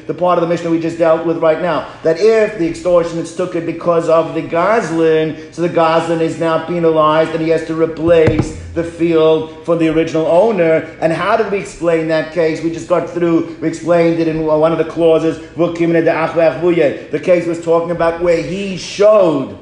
the 0.07 0.13
part 0.15 0.39
of 0.39 0.41
the 0.41 0.47
Mishnah 0.47 0.71
we 0.71 0.79
just 0.79 0.97
dealt 0.97 1.27
with 1.27 1.37
right 1.37 1.61
now, 1.61 1.87
that 2.01 2.17
if 2.19 2.57
the 2.57 2.67
extortionists 2.67 3.37
took 3.37 3.53
it 3.53 3.67
because 3.67 4.09
of 4.09 4.33
the 4.33 4.41
Goslin, 4.41 5.53
so 5.53 5.61
the 5.61 5.69
Goslin 5.69 6.21
is 6.21 6.39
now 6.39 6.65
penalized 6.65 7.29
and 7.35 7.41
he 7.41 7.49
has 7.49 7.67
to 7.67 7.79
replace 7.79 8.59
the 8.73 8.83
field 8.83 9.63
for 9.63 9.75
the 9.77 9.87
original 9.89 10.25
owner. 10.25 10.97
And 11.01 11.13
how 11.13 11.37
did 11.37 11.51
we 11.51 11.59
explain 11.59 12.07
that 12.09 12.33
case? 12.33 12.63
We 12.63 12.71
just 12.71 12.89
got 12.89 13.09
through, 13.09 13.57
we 13.61 13.67
explained 13.67 14.19
it 14.19 14.27
in 14.27 14.43
one 14.43 14.71
of 14.71 14.79
the 14.79 14.85
clauses, 14.85 15.37
the 15.55 17.21
case 17.23 17.45
was 17.47 17.63
talking 17.63 17.91
about 17.91 18.21
where 18.21 18.41
he 18.41 18.54
showed 18.77 19.57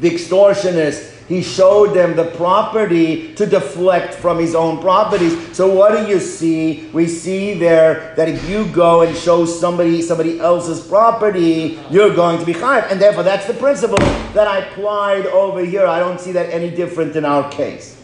the 0.00 0.10
extortionist 0.10 1.18
he 1.28 1.42
showed 1.42 1.92
them 1.92 2.16
the 2.16 2.24
property 2.24 3.34
to 3.34 3.44
deflect 3.44 4.14
from 4.14 4.38
his 4.38 4.54
own 4.54 4.80
properties. 4.80 5.54
So 5.54 5.72
what 5.72 5.92
do 5.92 6.10
you 6.10 6.20
see? 6.20 6.88
We 6.94 7.06
see 7.06 7.52
there 7.52 8.14
that 8.16 8.30
if 8.30 8.48
you 8.48 8.66
go 8.72 9.02
and 9.02 9.14
show 9.14 9.44
somebody 9.44 10.00
somebody 10.00 10.40
else's 10.40 10.84
property, 10.86 11.78
you're 11.90 12.14
going 12.14 12.38
to 12.38 12.46
be 12.46 12.54
chayav, 12.54 12.90
and 12.90 12.98
therefore 12.98 13.24
that's 13.24 13.46
the 13.46 13.52
principle 13.52 13.98
that 14.32 14.48
I 14.48 14.60
applied 14.60 15.26
over 15.26 15.62
here. 15.62 15.86
I 15.86 15.98
don't 15.98 16.18
see 16.18 16.32
that 16.32 16.48
any 16.48 16.70
different 16.70 17.14
in 17.14 17.26
our 17.26 17.50
case. 17.50 17.97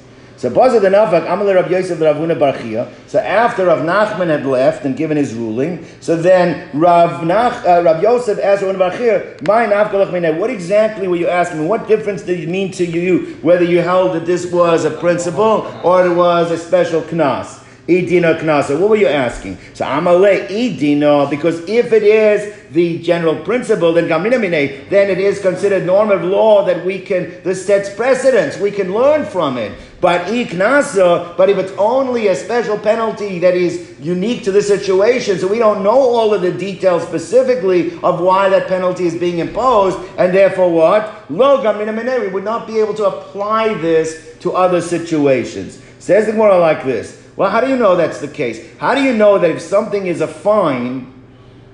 So 0.45 0.79
the 0.79 0.91
Nafak, 0.91 1.27
Rav 1.27 1.71
Yosef 1.71 1.99
Rav 1.99 2.17
Huna 2.17 2.39
Barchia. 2.39 2.93
So 3.07 3.19
after 3.19 3.65
Rav 3.65 3.79
Nachman 3.79 4.27
had 4.27 4.45
left 4.45 4.85
and 4.85 4.95
given 4.95 5.17
his 5.17 5.33
ruling, 5.33 5.87
so 6.01 6.17
then 6.17 6.69
Rav, 6.75 7.25
Nach, 7.25 7.65
uh, 7.65 7.83
Rav 7.83 8.03
Yosef 8.03 8.39
asked 8.39 8.63
Rav 8.63 8.77
Huna 8.77 8.91
Barchia, 8.91 9.47
My 9.47 9.65
Nafkalach 9.65 10.39
what 10.39 10.51
exactly 10.51 11.09
were 11.09 11.17
you 11.17 11.29
asking? 11.29 11.67
What 11.67 11.89
difference 11.89 12.21
did 12.21 12.41
it 12.41 12.49
mean 12.51 12.71
to 12.73 12.85
you 12.85 13.39
whether 13.41 13.65
you 13.65 13.81
held 13.81 14.17
that 14.17 14.27
this 14.27 14.53
was 14.53 14.85
a 14.85 14.91
principle 14.91 15.67
or 15.83 16.05
it 16.05 16.15
was 16.15 16.51
a 16.51 16.59
special 16.59 17.01
knas? 17.01 17.65
Idina 17.89 18.35
knasa. 18.35 18.79
What 18.81 18.91
were 18.91 18.97
you 18.97 19.09
asking? 19.09 19.59
So 19.75 19.85
Amale 19.85 20.49
idino, 20.51 21.29
because 21.29 21.69
if 21.69 21.93
it 21.93 22.03
is 22.03 22.55
the 22.71 22.99
general 23.03 23.37
principle, 23.45 23.93
then 23.93 24.09
gaminamine, 24.09 24.89
then 24.89 25.11
it 25.11 25.19
is 25.19 25.39
considered 25.41 25.85
normative 25.85 26.25
law 26.25 26.65
that 26.65 26.85
we 26.85 26.99
can, 26.99 27.43
this 27.45 27.67
sets 27.67 27.95
precedence, 27.95 28.57
we 28.57 28.71
can 28.71 28.95
learn 28.95 29.27
from 29.27 29.59
it. 29.59 29.73
But 30.05 30.27
iknasa, 30.27 31.35
but 31.35 31.49
if 31.49 31.57
it's 31.57 31.73
only 31.79 32.29
a 32.29 32.35
special 32.37 32.79
penalty 32.79 33.39
that 33.39 33.55
is 33.55 33.99
unique 33.99 34.45
to 34.45 34.53
the 34.53 34.61
situation, 34.61 35.39
so 35.39 35.49
we 35.49 35.59
don't 35.59 35.83
know 35.83 35.99
all 35.99 36.35
of 36.35 36.43
the 36.43 36.53
details 36.53 37.05
specifically 37.05 37.99
of 38.03 38.21
why 38.21 38.51
that 38.51 38.69
penalty 38.69 39.07
is 39.07 39.15
being 39.15 39.39
imposed, 39.39 39.99
and 40.19 40.35
therefore 40.35 40.71
what? 40.71 41.31
Lo 41.31 41.63
gaminamine, 41.65 42.21
we 42.21 42.29
would 42.29 42.45
not 42.45 42.67
be 42.67 42.81
able 42.81 42.93
to 42.93 43.07
apply 43.07 43.73
this 43.79 44.37
to 44.41 44.53
other 44.53 44.83
situations. 44.83 45.81
Says 46.01 46.27
the 46.27 46.33
Gemara 46.33 46.59
like 46.59 46.85
this. 46.85 47.27
Well, 47.37 47.49
how 47.49 47.63
do 47.63 47.71
you 47.71 47.77
know 47.77 47.97
that's 47.97 48.21
the 48.21 48.29
case? 48.29 48.61
How 48.77 48.95
do 48.95 49.03
you 49.03 49.15
know 49.15 49.39
that 49.39 49.51
if 49.51 49.63
something 49.63 50.07
is 50.07 50.21
a 50.21 50.29
fine, 50.29 51.15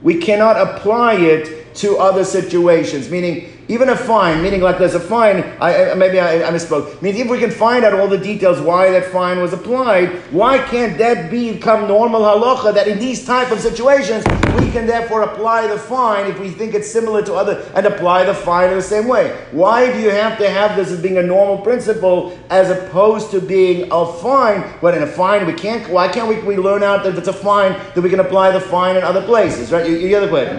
we 0.03 0.19
cannot 0.19 0.57
apply 0.57 1.15
it 1.15 1.75
to 1.79 1.97
other 1.97 2.25
situations? 2.25 3.11
Meaning, 3.11 3.60
even 3.71 3.89
a 3.89 3.97
fine, 3.97 4.43
meaning 4.43 4.61
like 4.61 4.79
there's 4.79 4.97
a 4.97 5.01
fine, 5.01 5.45
I, 5.61 5.95
maybe 5.95 6.19
I, 6.19 6.49
I 6.49 6.51
misspoke, 6.51 7.01
means 7.01 7.17
if 7.17 7.31
we 7.31 7.39
can 7.39 7.53
find 7.53 7.85
out 7.85 7.95
all 7.95 8.09
the 8.09 8.19
details 8.19 8.61
why 8.61 8.91
that 8.91 9.05
fine 9.13 9.41
was 9.41 9.53
applied, 9.53 10.09
why 10.33 10.59
can't 10.59 10.99
that 10.99 11.31
become 11.31 11.87
normal 11.87 12.21
halacha 12.23 12.75
that 12.75 12.89
in 12.89 12.99
these 12.99 13.25
type 13.25 13.53
of 13.53 13.61
situations 13.61 14.25
we 14.59 14.73
can 14.73 14.87
therefore 14.87 15.23
apply 15.23 15.69
the 15.69 15.79
fine 15.79 16.29
if 16.29 16.41
we 16.41 16.51
think 16.51 16.75
it's 16.75 16.91
similar 16.91 17.23
to 17.23 17.35
other 17.35 17.65
and 17.77 17.87
apply 17.87 18.25
the 18.25 18.35
fine 18.35 18.71
in 18.71 18.77
the 18.77 18.83
same 18.83 19.07
way? 19.07 19.39
Why 19.53 19.93
do 19.93 20.01
you 20.01 20.11
have 20.11 20.37
to 20.39 20.51
have 20.51 20.75
this 20.75 20.91
as 20.91 21.01
being 21.01 21.19
a 21.19 21.23
normal 21.23 21.59
principle 21.59 22.37
as 22.51 22.71
opposed 22.71 23.31
to 23.31 23.41
being 23.41 23.89
a 23.93 24.13
fine? 24.15 24.65
But 24.81 24.97
in 24.97 25.05
a 25.05 25.07
fine 25.07 25.47
we 25.47 25.53
can't. 25.53 25.89
Why 25.89 26.09
can't 26.09 26.29
we, 26.29 26.41
we 26.41 26.57
learn 26.57 26.83
out 26.83 27.05
that 27.05 27.11
if 27.11 27.19
it's 27.19 27.29
a 27.29 27.33
fine 27.33 27.75
that 27.95 28.01
we 28.01 28.11
can 28.11 28.19
apply 28.19 28.51
the 28.51 28.61
fine 28.61 28.97
in 28.97 29.05
other 29.05 29.23
places? 29.23 29.71
Right? 29.71 29.89
You, 29.89 29.97
you 29.97 30.09
hear 30.09 30.21
the 30.21 30.29
question. 30.29 30.59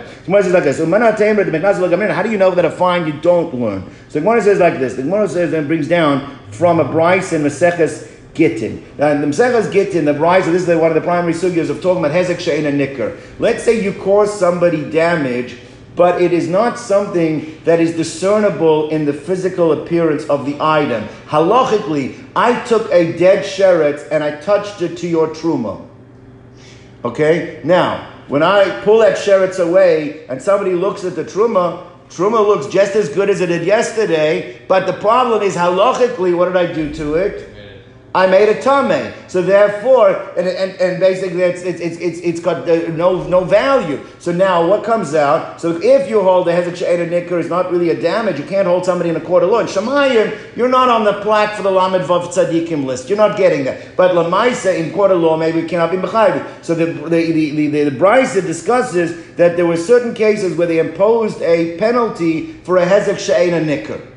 How 2.11 2.23
do 2.23 2.31
you 2.31 2.37
know 2.37 2.51
that 2.51 2.65
a 2.65 2.71
fine 2.71 3.00
you 3.05 3.13
don't 3.21 3.53
learn? 3.53 3.83
So 4.09 4.19
the 4.19 4.21
Gemara 4.21 4.41
says 4.41 4.59
like 4.59 4.79
this. 4.79 4.95
The 4.95 5.03
Gemara 5.03 5.27
says 5.27 5.53
and 5.53 5.67
brings 5.67 5.87
down 5.87 6.37
from 6.51 6.79
a 6.79 6.85
Brisa 6.85 7.35
and 7.35 7.45
Maseches 7.45 8.09
Gittin. 8.33 8.83
Now, 8.97 9.19
the 9.19 9.27
Maseches 9.27 9.71
Gittin, 9.71 10.05
the 10.05 10.13
Brisa, 10.13 10.51
this 10.51 10.67
is 10.67 10.67
one 10.67 10.89
of 10.89 10.95
the 10.95 11.01
primary 11.01 11.33
sugyas 11.33 11.69
of 11.69 11.81
talking 11.81 12.03
about 12.03 12.15
Hezek 12.15 12.37
Shein 12.37 12.65
and 12.65 12.77
Nicker. 12.77 13.17
Let's 13.39 13.63
say 13.63 13.83
you 13.83 13.93
cause 13.93 14.37
somebody 14.37 14.89
damage 14.89 15.57
but 15.95 16.21
it 16.21 16.31
is 16.31 16.47
not 16.47 16.79
something 16.79 17.61
that 17.65 17.79
is 17.79 17.95
discernible 17.95 18.89
in 18.89 19.05
the 19.05 19.13
physical 19.13 19.73
appearance 19.73 20.23
of 20.29 20.45
the 20.45 20.57
item. 20.61 21.07
Halachically, 21.27 22.25
I 22.35 22.63
took 22.65 22.89
a 22.91 23.17
dead 23.17 23.43
sheretz 23.43 24.07
and 24.09 24.23
I 24.23 24.39
touched 24.39 24.81
it 24.81 24.97
to 24.99 25.07
your 25.07 25.27
truma. 25.27 25.85
Okay? 27.03 27.61
Now, 27.63 28.09
when 28.29 28.41
I 28.41 28.81
pull 28.83 28.99
that 28.99 29.17
sheretz 29.17 29.59
away 29.59 30.25
and 30.27 30.41
somebody 30.41 30.73
looks 30.73 31.03
at 31.03 31.15
the 31.15 31.25
truma, 31.25 31.85
truma 32.11 32.45
looks 32.45 32.67
just 32.67 32.95
as 32.95 33.09
good 33.09 33.29
as 33.29 33.39
it 33.41 33.47
did 33.47 33.65
yesterday, 33.65 34.61
but 34.67 34.85
the 34.85 34.93
problem 34.93 35.41
is 35.41 35.55
halachically, 35.55 36.35
what 36.35 36.45
did 36.45 36.57
I 36.57 36.71
do 36.71 36.93
to 36.95 37.15
it? 37.15 37.50
I 38.13 38.27
made 38.27 38.49
a 38.49 38.61
tame. 38.61 39.13
So 39.29 39.41
therefore, 39.41 40.09
and, 40.37 40.45
and, 40.45 40.71
and 40.81 40.99
basically 40.99 41.43
it's, 41.43 41.61
it's, 41.61 41.79
it's, 41.79 42.19
it's 42.19 42.39
got 42.41 42.69
uh, 42.69 42.89
no, 42.89 43.23
no 43.23 43.45
value. 43.45 44.05
So 44.19 44.33
now 44.33 44.67
what 44.67 44.83
comes 44.83 45.15
out? 45.15 45.61
So 45.61 45.79
if 45.81 46.09
you 46.09 46.21
hold 46.21 46.47
the 46.47 46.51
Hezek 46.51 46.75
She'ed 46.75 47.09
Nicker 47.09 47.39
is 47.39 47.47
not 47.47 47.71
really 47.71 47.89
a 47.91 48.01
damage, 48.01 48.37
you 48.37 48.45
can't 48.45 48.67
hold 48.67 48.83
somebody 48.83 49.09
in 49.09 49.15
a 49.15 49.21
court 49.21 49.43
of 49.43 49.49
law. 49.49 49.59
In 49.59 49.67
Shemayim, 49.67 50.57
you're 50.57 50.67
not 50.67 50.89
on 50.89 51.05
the 51.05 51.21
plaque 51.21 51.55
for 51.55 51.63
the 51.63 51.71
Lamed 51.71 52.03
Vav 52.03 52.27
Tzadikim 52.27 52.83
list. 52.83 53.07
You're 53.07 53.17
not 53.17 53.37
getting 53.37 53.63
that. 53.63 53.95
But 53.95 54.11
Lamaisa, 54.11 54.77
in 54.77 54.91
court 54.91 55.11
of 55.11 55.21
law, 55.21 55.37
maybe 55.37 55.59
it 55.59 55.69
cannot 55.69 55.91
be 55.91 55.97
Mechayiv. 55.97 56.65
So 56.65 56.75
the, 56.75 56.87
the, 56.87 57.09
the, 57.09 57.51
the, 57.51 57.67
the, 57.67 57.83
the 57.91 57.97
Brisa 57.97 58.45
discusses 58.45 59.35
that 59.37 59.55
there 59.55 59.65
were 59.65 59.77
certain 59.77 60.13
cases 60.13 60.57
where 60.57 60.67
they 60.67 60.79
imposed 60.79 61.41
a 61.41 61.77
penalty 61.77 62.53
for 62.63 62.75
a 62.75 62.85
Hezek 62.85 63.19
She'ed 63.19 63.65
Nicker. 63.65 64.10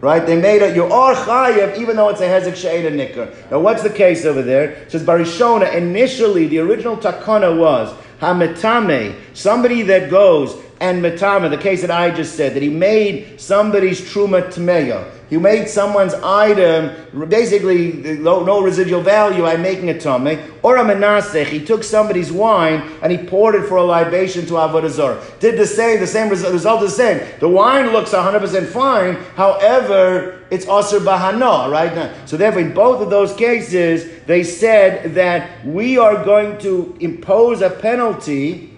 Right? 0.00 0.24
They 0.24 0.40
made 0.40 0.62
it, 0.62 0.74
you 0.74 0.84
are 0.84 1.14
chayiv, 1.14 1.78
even 1.78 1.96
though 1.96 2.08
it's 2.08 2.22
a 2.22 2.24
hezek 2.24 2.56
she'ed 2.56 2.86
a 2.86 2.90
nicker. 2.90 3.34
Now, 3.50 3.60
what's 3.60 3.82
the 3.82 3.90
case 3.90 4.24
over 4.24 4.40
there? 4.40 4.70
It 4.70 4.92
says 4.92 5.02
Barishona, 5.02 5.74
initially, 5.74 6.46
the 6.48 6.60
original 6.60 6.96
takana 6.96 7.58
was, 7.58 7.94
hametame, 8.20 9.14
somebody 9.34 9.82
that 9.82 10.10
goes 10.10 10.56
and 10.80 11.02
metame, 11.04 11.50
the 11.50 11.58
case 11.58 11.82
that 11.82 11.90
I 11.90 12.10
just 12.10 12.34
said, 12.34 12.54
that 12.54 12.62
he 12.62 12.70
made 12.70 13.38
somebody's 13.38 14.00
truma 14.00 14.50
tmeya. 14.50 15.19
He 15.30 15.36
made 15.38 15.68
someone's 15.68 16.14
item 16.14 16.90
basically 17.28 17.92
no, 18.18 18.44
no 18.44 18.62
residual 18.62 19.00
value. 19.00 19.46
I'm 19.46 19.62
making 19.62 19.88
a 19.88 19.98
tummy. 19.98 20.40
Or 20.64 20.76
a 20.76 20.84
menasech. 20.84 21.46
He 21.46 21.64
took 21.64 21.84
somebody's 21.84 22.32
wine 22.32 22.82
and 23.00 23.12
he 23.12 23.18
poured 23.18 23.54
it 23.54 23.68
for 23.68 23.76
a 23.76 23.82
libation 23.82 24.44
to 24.46 24.54
avodah 24.54 24.90
zarah. 24.90 25.22
Did 25.38 25.56
the 25.56 25.66
same. 25.66 26.00
The 26.00 26.06
same 26.08 26.28
result 26.30 26.82
is 26.82 26.96
the 26.96 26.96
same. 26.96 27.38
The 27.38 27.48
wine 27.48 27.92
looks 27.92 28.12
100 28.12 28.40
percent 28.40 28.68
fine. 28.68 29.14
However, 29.36 30.44
it's 30.50 30.66
asr 30.66 30.98
bahana 30.98 31.70
right 31.70 31.94
now. 31.94 32.12
So 32.26 32.36
therefore, 32.36 32.62
in 32.62 32.74
both 32.74 33.00
of 33.00 33.08
those 33.08 33.32
cases, 33.32 34.24
they 34.26 34.42
said 34.42 35.14
that 35.14 35.64
we 35.64 35.96
are 35.96 36.24
going 36.24 36.58
to 36.58 36.96
impose 36.98 37.62
a 37.62 37.70
penalty. 37.70 38.76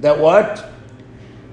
That 0.00 0.18
what? 0.18 0.72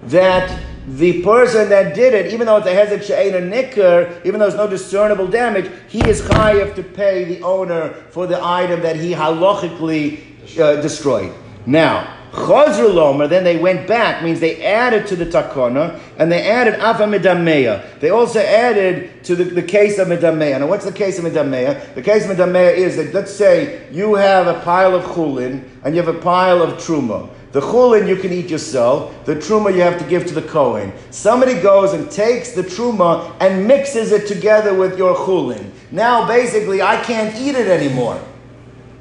That 0.04 0.73
the 0.88 1.22
person 1.22 1.70
that 1.70 1.96
did 1.96 2.14
it, 2.14 2.34
even 2.34 2.48
though 2.48 2.58
it's 2.58 2.68
a 2.68 2.74
hezek 2.74 3.04
she'ein 3.04 3.36
a 3.36 3.42
nicker, 3.42 4.22
even 4.26 4.40
though 4.40 4.48
there's 4.48 4.58
no 4.58 4.68
discernible 4.68 5.28
damage, 5.28 5.72
he 5.88 6.00
is 6.10 6.22
chayiv 6.22 6.76
to 6.76 6.84
pay 6.84 7.24
the 7.24 7.42
owner 7.42 7.94
for 8.10 8.28
the 8.28 8.40
item 8.44 8.82
that 8.82 8.96
he 8.96 9.12
halachically 9.12 10.60
uh, 10.60 10.82
destroyed. 10.82 11.34
Now, 11.66 12.20
Chazru 12.34 12.92
Lomer, 12.92 13.28
then 13.28 13.44
they 13.44 13.58
went 13.58 13.88
back, 13.88 14.24
means 14.24 14.40
they 14.40 14.66
added 14.66 15.06
to 15.08 15.16
the 15.16 15.26
takona, 15.26 16.00
and 16.18 16.32
they 16.32 16.50
added 16.50 16.80
Afa 16.80 17.04
Midameya. 17.04 18.00
They 18.00 18.10
also 18.10 18.40
added 18.40 19.24
to 19.26 19.36
the, 19.36 19.44
the 19.44 19.62
case 19.62 20.00
of 20.00 20.08
Midameya. 20.08 20.60
Now, 20.60 20.68
what's 20.68 20.84
the 20.84 20.92
case 20.92 21.20
of 21.20 21.26
Midameya? 21.26 21.94
The 21.94 22.02
case 22.02 22.28
of 22.28 22.36
Midameya 22.36 22.76
is 22.76 22.98
that, 22.98 23.14
let's 23.14 23.32
say, 23.32 23.88
you 23.92 24.16
have 24.16 24.48
a 24.48 24.60
pile 24.62 24.96
of 24.96 25.04
chulin, 25.04 25.64
and 25.84 25.96
you 25.96 26.02
have 26.02 26.14
a 26.14 26.20
pile 26.20 26.64
of 26.64 26.72
truma. 26.80 27.30
The 27.54 27.62
chulin 27.62 28.08
you 28.08 28.16
can 28.16 28.34
eat 28.34 28.50
yourself. 28.50 29.26
The 29.26 29.36
truma 29.36 29.74
you 29.74 29.82
have 29.82 30.00
to 30.00 30.06
give 30.06 30.26
to 30.26 30.34
the 30.34 30.42
kohen. 30.42 30.92
Somebody 31.12 31.62
goes 31.62 31.94
and 31.94 32.12
takes 32.12 32.52
the 32.52 32.64
truma 32.64 33.32
and 33.40 33.68
mixes 33.68 34.12
it 34.12 34.28
together 34.28 34.74
with 34.74 34.98
your 34.98 35.16
chulin. 35.16 35.70
Now, 35.92 36.28
basically, 36.28 36.82
I 36.82 37.02
can't 37.04 37.36
eat 37.40 37.54
it 37.54 37.68
anymore. 37.68 38.20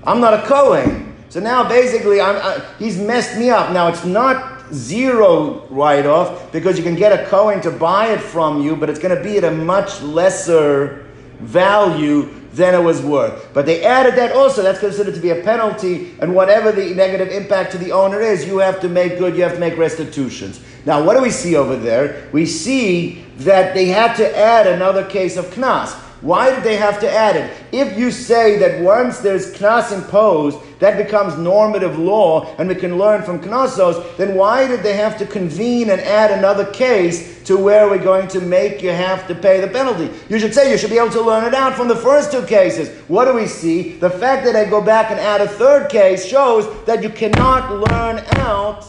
I'm 0.04 0.20
not 0.20 0.34
a 0.34 0.46
kohen. 0.46 1.14
So 1.30 1.40
now, 1.40 1.66
basically, 1.66 2.20
I, 2.20 2.60
he's 2.78 2.98
messed 2.98 3.38
me 3.38 3.48
up. 3.48 3.72
Now, 3.72 3.88
it's 3.88 4.04
not 4.04 4.70
zero 4.70 5.66
write-off 5.70 6.52
because 6.52 6.76
you 6.76 6.84
can 6.84 6.94
get 6.94 7.18
a 7.18 7.26
kohen 7.28 7.62
to 7.62 7.70
buy 7.70 8.08
it 8.08 8.20
from 8.20 8.60
you, 8.60 8.76
but 8.76 8.90
it's 8.90 8.98
going 8.98 9.16
to 9.16 9.22
be 9.22 9.38
at 9.38 9.44
a 9.44 9.50
much 9.50 10.02
lesser 10.02 11.06
value 11.40 12.41
than 12.52 12.74
it 12.74 12.82
was 12.82 13.00
worth. 13.02 13.52
But 13.54 13.66
they 13.66 13.82
added 13.84 14.14
that 14.16 14.32
also, 14.32 14.62
that's 14.62 14.78
considered 14.78 15.14
to 15.14 15.20
be 15.20 15.30
a 15.30 15.42
penalty, 15.42 16.14
and 16.20 16.34
whatever 16.34 16.72
the 16.72 16.94
negative 16.94 17.28
impact 17.28 17.72
to 17.72 17.78
the 17.78 17.92
owner 17.92 18.20
is, 18.20 18.46
you 18.46 18.58
have 18.58 18.80
to 18.80 18.88
make 18.88 19.18
good, 19.18 19.36
you 19.36 19.42
have 19.42 19.54
to 19.54 19.60
make 19.60 19.76
restitutions. 19.76 20.60
Now, 20.84 21.04
what 21.04 21.16
do 21.16 21.22
we 21.22 21.30
see 21.30 21.56
over 21.56 21.76
there? 21.76 22.28
We 22.32 22.46
see 22.46 23.24
that 23.38 23.74
they 23.74 23.86
had 23.86 24.14
to 24.16 24.36
add 24.36 24.66
another 24.66 25.04
case 25.04 25.36
of 25.36 25.46
knas. 25.46 25.98
Why 26.22 26.54
did 26.54 26.62
they 26.62 26.76
have 26.76 27.00
to 27.00 27.10
add 27.10 27.34
it? 27.34 27.50
If 27.72 27.98
you 27.98 28.12
say 28.12 28.56
that 28.58 28.80
once 28.80 29.18
there's 29.18 29.52
knas 29.54 29.92
imposed, 29.92 30.56
that 30.78 30.96
becomes 30.96 31.36
normative 31.36 31.98
law, 31.98 32.54
and 32.58 32.68
we 32.68 32.76
can 32.76 32.96
learn 32.96 33.24
from 33.24 33.40
knasos, 33.40 34.16
then 34.16 34.36
why 34.36 34.68
did 34.68 34.84
they 34.84 34.94
have 34.94 35.18
to 35.18 35.26
convene 35.26 35.90
and 35.90 36.00
add 36.00 36.30
another 36.30 36.64
case 36.72 37.42
to 37.44 37.56
where 37.56 37.88
we're 37.88 38.02
going 38.02 38.28
to 38.28 38.40
make 38.40 38.82
you 38.82 38.90
have 38.90 39.26
to 39.26 39.34
pay 39.34 39.60
the 39.60 39.66
penalty? 39.66 40.10
You 40.28 40.38
should 40.38 40.54
say 40.54 40.70
you 40.70 40.78
should 40.78 40.90
be 40.90 40.98
able 40.98 41.10
to 41.10 41.22
learn 41.22 41.44
it 41.44 41.54
out 41.54 41.74
from 41.74 41.88
the 41.88 41.96
first 41.96 42.30
two 42.30 42.46
cases. 42.46 42.88
What 43.08 43.24
do 43.24 43.34
we 43.34 43.46
see? 43.46 43.96
The 43.98 44.10
fact 44.10 44.44
that 44.44 44.54
I 44.54 44.64
go 44.64 44.80
back 44.80 45.10
and 45.10 45.18
add 45.18 45.40
a 45.40 45.48
third 45.48 45.90
case 45.90 46.24
shows 46.24 46.84
that 46.86 47.02
you 47.02 47.10
cannot 47.10 47.90
learn 47.90 48.24
out 48.38 48.84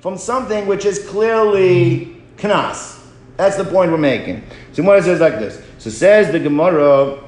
from 0.00 0.16
something 0.16 0.66
which 0.66 0.86
is 0.86 1.06
clearly 1.06 2.22
knas. 2.38 3.00
That's 3.36 3.56
the 3.56 3.64
point 3.64 3.90
we're 3.90 3.98
making. 3.98 4.42
So 4.72 4.82
Gemara 4.82 5.02
says 5.02 5.20
like 5.20 5.34
this. 5.34 5.63
So 5.84 5.90
says 5.90 6.32
the 6.32 6.40
Gemara 6.40 7.22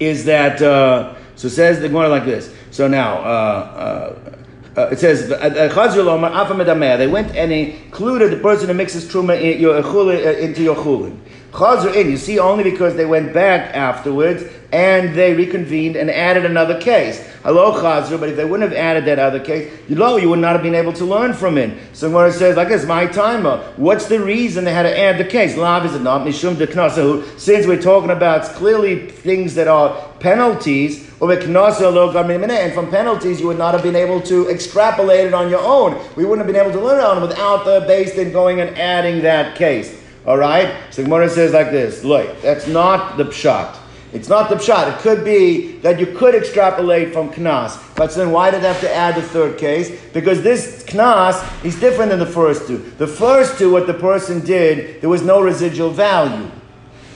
is 0.00 0.24
that. 0.24 0.60
Uh, 0.60 1.14
so 1.36 1.48
says 1.48 1.78
the 1.78 1.86
Gemara 1.86 2.08
like 2.08 2.24
this. 2.24 2.52
So 2.72 2.88
now. 2.88 3.18
Uh, 3.18 3.24
uh, 3.24 4.38
uh, 4.74 4.88
it 4.90 4.98
says 4.98 5.30
uh, 5.30 5.34
uh, 5.34 6.96
they 6.96 7.06
went 7.06 7.36
and 7.36 7.52
included 7.52 8.32
the 8.32 8.38
person 8.38 8.66
who 8.66 8.74
mixes 8.74 9.04
truma 9.04 9.40
in 9.40 9.60
your, 9.60 9.76
into 9.76 10.62
your 10.62 10.74
chulin. 10.74 11.20
Chazar 11.52 11.94
in, 11.94 12.10
you 12.10 12.16
see, 12.16 12.38
only 12.38 12.64
because 12.64 12.96
they 12.96 13.04
went 13.04 13.34
back 13.34 13.76
afterwards 13.76 14.42
and 14.72 15.14
they 15.14 15.34
reconvened 15.34 15.96
and 15.96 16.10
added 16.10 16.46
another 16.46 16.80
case. 16.80 17.20
Hello, 17.42 17.72
Chazar, 17.72 18.18
but 18.18 18.30
if 18.30 18.36
they 18.36 18.46
wouldn't 18.46 18.70
have 18.70 18.78
added 18.78 19.04
that 19.04 19.18
other 19.18 19.38
case, 19.38 19.70
you 19.86 19.94
know, 19.94 20.16
you 20.16 20.30
would 20.30 20.38
not 20.38 20.54
have 20.54 20.62
been 20.62 20.74
able 20.74 20.94
to 20.94 21.04
learn 21.04 21.34
from 21.34 21.58
it. 21.58 21.76
So 21.92 22.10
where 22.10 22.28
it 22.28 22.32
says, 22.32 22.56
like 22.56 22.68
this, 22.68 22.86
my 22.86 23.06
timer, 23.06 23.58
what's 23.76 24.06
the 24.06 24.18
reason 24.18 24.64
they 24.64 24.72
had 24.72 24.84
to 24.84 24.98
add 24.98 25.18
the 25.18 25.26
case? 25.26 25.54
Lav 25.58 25.84
is 25.84 25.94
it 25.94 26.00
not? 26.00 26.26
Mishum 26.26 27.38
Since 27.38 27.66
we're 27.66 27.82
talking 27.82 28.10
about 28.10 28.44
clearly 28.54 29.10
things 29.10 29.54
that 29.54 29.68
are 29.68 30.08
penalties, 30.20 31.06
and 31.20 32.72
from 32.72 32.90
penalties, 32.90 33.40
you 33.40 33.46
would 33.46 33.58
not 33.58 33.74
have 33.74 33.82
been 33.82 33.94
able 33.94 34.22
to 34.22 34.48
extrapolate 34.48 35.26
it 35.26 35.34
on 35.34 35.50
your 35.50 35.60
own. 35.60 36.02
We 36.16 36.24
wouldn't 36.24 36.46
have 36.46 36.52
been 36.52 36.60
able 36.60 36.72
to 36.72 36.80
learn 36.84 36.98
it 36.98 37.04
on 37.04 37.20
without 37.20 37.64
the 37.64 37.84
base 37.86 38.14
then 38.14 38.32
going 38.32 38.60
and 38.60 38.76
adding 38.78 39.22
that 39.22 39.54
case. 39.54 40.01
All 40.26 40.38
right? 40.38 40.74
So 40.90 41.02
Gemara 41.02 41.28
says 41.28 41.52
like 41.52 41.70
this 41.70 42.04
Look, 42.04 42.40
that's 42.42 42.66
not 42.66 43.16
the 43.16 43.24
pshat. 43.24 43.78
It's 44.12 44.28
not 44.28 44.50
the 44.50 44.56
pshat. 44.56 44.94
It 44.94 44.98
could 45.00 45.24
be 45.24 45.78
that 45.78 45.98
you 45.98 46.06
could 46.06 46.34
extrapolate 46.34 47.14
from 47.14 47.30
knas. 47.30 47.80
But 47.96 48.14
then 48.14 48.30
why 48.30 48.50
did 48.50 48.62
they 48.62 48.68
have 48.68 48.80
to 48.82 48.94
add 48.94 49.14
the 49.14 49.22
third 49.22 49.56
case? 49.58 49.90
Because 50.12 50.42
this 50.42 50.84
knas 50.84 51.64
is 51.64 51.80
different 51.80 52.10
than 52.10 52.18
the 52.18 52.26
first 52.26 52.66
two. 52.66 52.76
The 52.98 53.06
first 53.06 53.58
two, 53.58 53.72
what 53.72 53.86
the 53.86 53.94
person 53.94 54.44
did, 54.44 55.00
there 55.00 55.08
was 55.08 55.22
no 55.22 55.40
residual 55.40 55.90
value. 55.90 56.50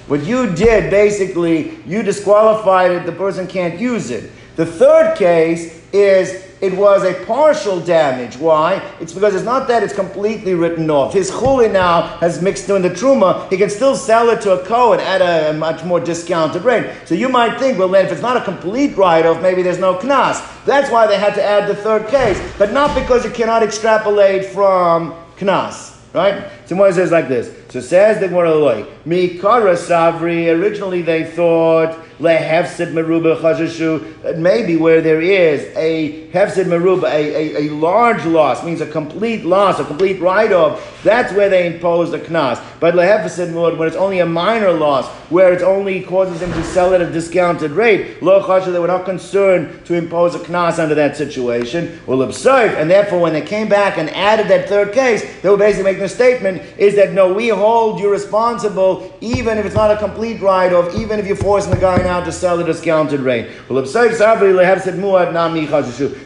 What 0.07 0.25
you 0.25 0.55
did, 0.55 0.91
basically, 0.91 1.79
you 1.85 2.03
disqualified 2.03 2.93
it, 2.93 3.07
the 3.07 3.13
person 3.13 3.47
can't 3.47 3.79
use 3.79 4.11
it. 4.11 4.31
The 4.55 4.65
third 4.65 5.17
case 5.19 5.83
is 5.93 6.46
it 6.61 6.75
was 6.75 7.05
a 7.05 7.13
partial 7.25 7.81
damage. 7.81 8.37
Why? 8.37 8.83
It's 9.01 9.13
because 9.13 9.35
it's 9.35 9.45
not 9.45 9.69
that 9.69 9.83
it's 9.83 9.95
completely 9.95 10.55
written 10.55 10.91
off. 10.91 11.13
His 11.13 11.31
chulin 11.31 11.73
now 11.73 12.03
has 12.19 12.41
mixed 12.41 12.69
in 12.71 12.83
the 12.83 12.91
truma. 12.91 13.51
He 13.51 13.57
can 13.57 13.69
still 13.69 13.95
sell 13.95 14.31
it 14.31 14.41
to 14.43 14.53
a 14.53 14.65
Kohen 14.65 15.01
at 15.01 15.21
a 15.21 15.53
much 15.57 15.85
more 15.85 16.01
discounted 16.01 16.65
rate. 16.65 16.91
So 17.05 17.15
you 17.15 17.29
might 17.29 17.59
think, 17.59 17.79
well, 17.79 17.89
then 17.89 18.07
if 18.07 18.13
it's 18.13 18.23
not 18.23 18.37
a 18.37 18.45
complete 18.45 18.97
write-off, 18.97 19.43
maybe 19.43 19.63
there's 19.63 19.79
no 19.79 19.97
knas. 19.97 20.43
That's 20.65 20.91
why 20.91 21.07
they 21.07 21.19
had 21.19 21.35
to 21.35 21.43
add 21.43 21.69
the 21.69 21.77
third 21.77 22.09
case, 22.09 22.41
but 22.59 22.73
not 22.73 22.95
because 22.95 23.25
you 23.25 23.31
cannot 23.31 23.63
extrapolate 23.63 24.47
from 24.47 25.15
knas. 25.37 25.93
Right? 26.15 26.51
So 26.67 26.75
one 26.75 26.93
says 26.93 27.13
like 27.13 27.29
this. 27.29 27.55
So 27.71 27.81
says 27.81 28.19
the 28.21 28.29
Gemara 28.29 28.55
Loi, 28.55 28.83
Mikara 29.07 29.77
Savri, 29.77 30.49
originally 30.49 31.03
they 31.03 31.25
thought 31.25 31.97
lehefsid 32.19 32.93
meruba 32.93 33.39
chashashu. 33.41 34.37
Maybe 34.39 34.77
where 34.77 35.01
there 35.01 35.21
is 35.21 35.63
a 35.77 36.29
hefsid 36.31 36.65
meruba, 36.65 37.05
a, 37.05 37.57
a, 37.57 37.69
a, 37.69 37.71
large 37.71 38.25
loss, 38.25 38.65
means 38.65 38.81
a 38.81 38.87
complete 38.87 39.45
loss, 39.45 39.79
a 39.79 39.85
complete 39.85 40.21
write-off, 40.21 41.03
that's 41.03 41.33
where 41.33 41.49
they 41.49 41.67
impose 41.67 42.11
the 42.11 42.19
knas. 42.19 42.63
But 42.81 42.95
lehefsid 42.95 43.51
murud, 43.51 43.77
when 43.77 43.89
it's 43.89 43.97
only 43.97 44.21
a 44.21 44.27
minor 44.27 44.73
loss, 44.73 45.09
where 45.31 45.53
it 45.53 45.63
only 45.63 46.03
causes 46.03 46.41
them 46.41 46.53
to 46.53 46.65
sell 46.65 46.95
at 46.95 47.01
a 47.01 47.11
discounted 47.11 47.73
rate, 47.73 48.23
lo 48.23 48.43
chashash, 48.43 48.73
they 48.73 48.79
were 48.79 48.87
not 48.87 49.05
concerned 49.05 49.85
to 49.87 49.95
impose 49.95 50.35
a 50.35 50.39
knas 50.39 50.79
under 50.79 50.95
that 50.95 51.17
situation. 51.17 52.01
Well, 52.07 52.23
absurd, 52.23 52.75
and 52.75 52.91
therefore 52.91 53.21
when 53.21 53.35
they 53.35 53.43
came 53.43 53.69
back 53.69 53.99
and 53.99 54.09
added 54.11 54.49
that 54.49 54.69
third 54.69 54.93
case, 54.93 55.23
they 55.43 55.51
were 55.51 55.57
basically 55.57 55.85
making 55.85 56.05
a 56.05 56.09
statement, 56.09 56.56
is 56.79 56.95
that 56.97 57.13
no, 57.13 57.33
we 57.33 57.49
hold 57.49 58.01
you 58.01 58.11
responsible 58.11 59.13
even 59.21 59.59
if 59.59 59.67
it's 59.67 59.75
not 59.75 59.91
a 59.91 59.97
complete 59.97 60.41
write-off, 60.41 60.95
even 60.97 61.19
if 61.19 61.27
you're 61.27 61.37
forcing 61.37 61.73
the 61.73 61.81
guy 61.81 61.97
now 61.99 62.23
to 62.23 62.33
sell 62.33 62.59
at 62.61 62.69
a 62.69 62.73
discounted 62.73 63.21
rate. 63.21 63.49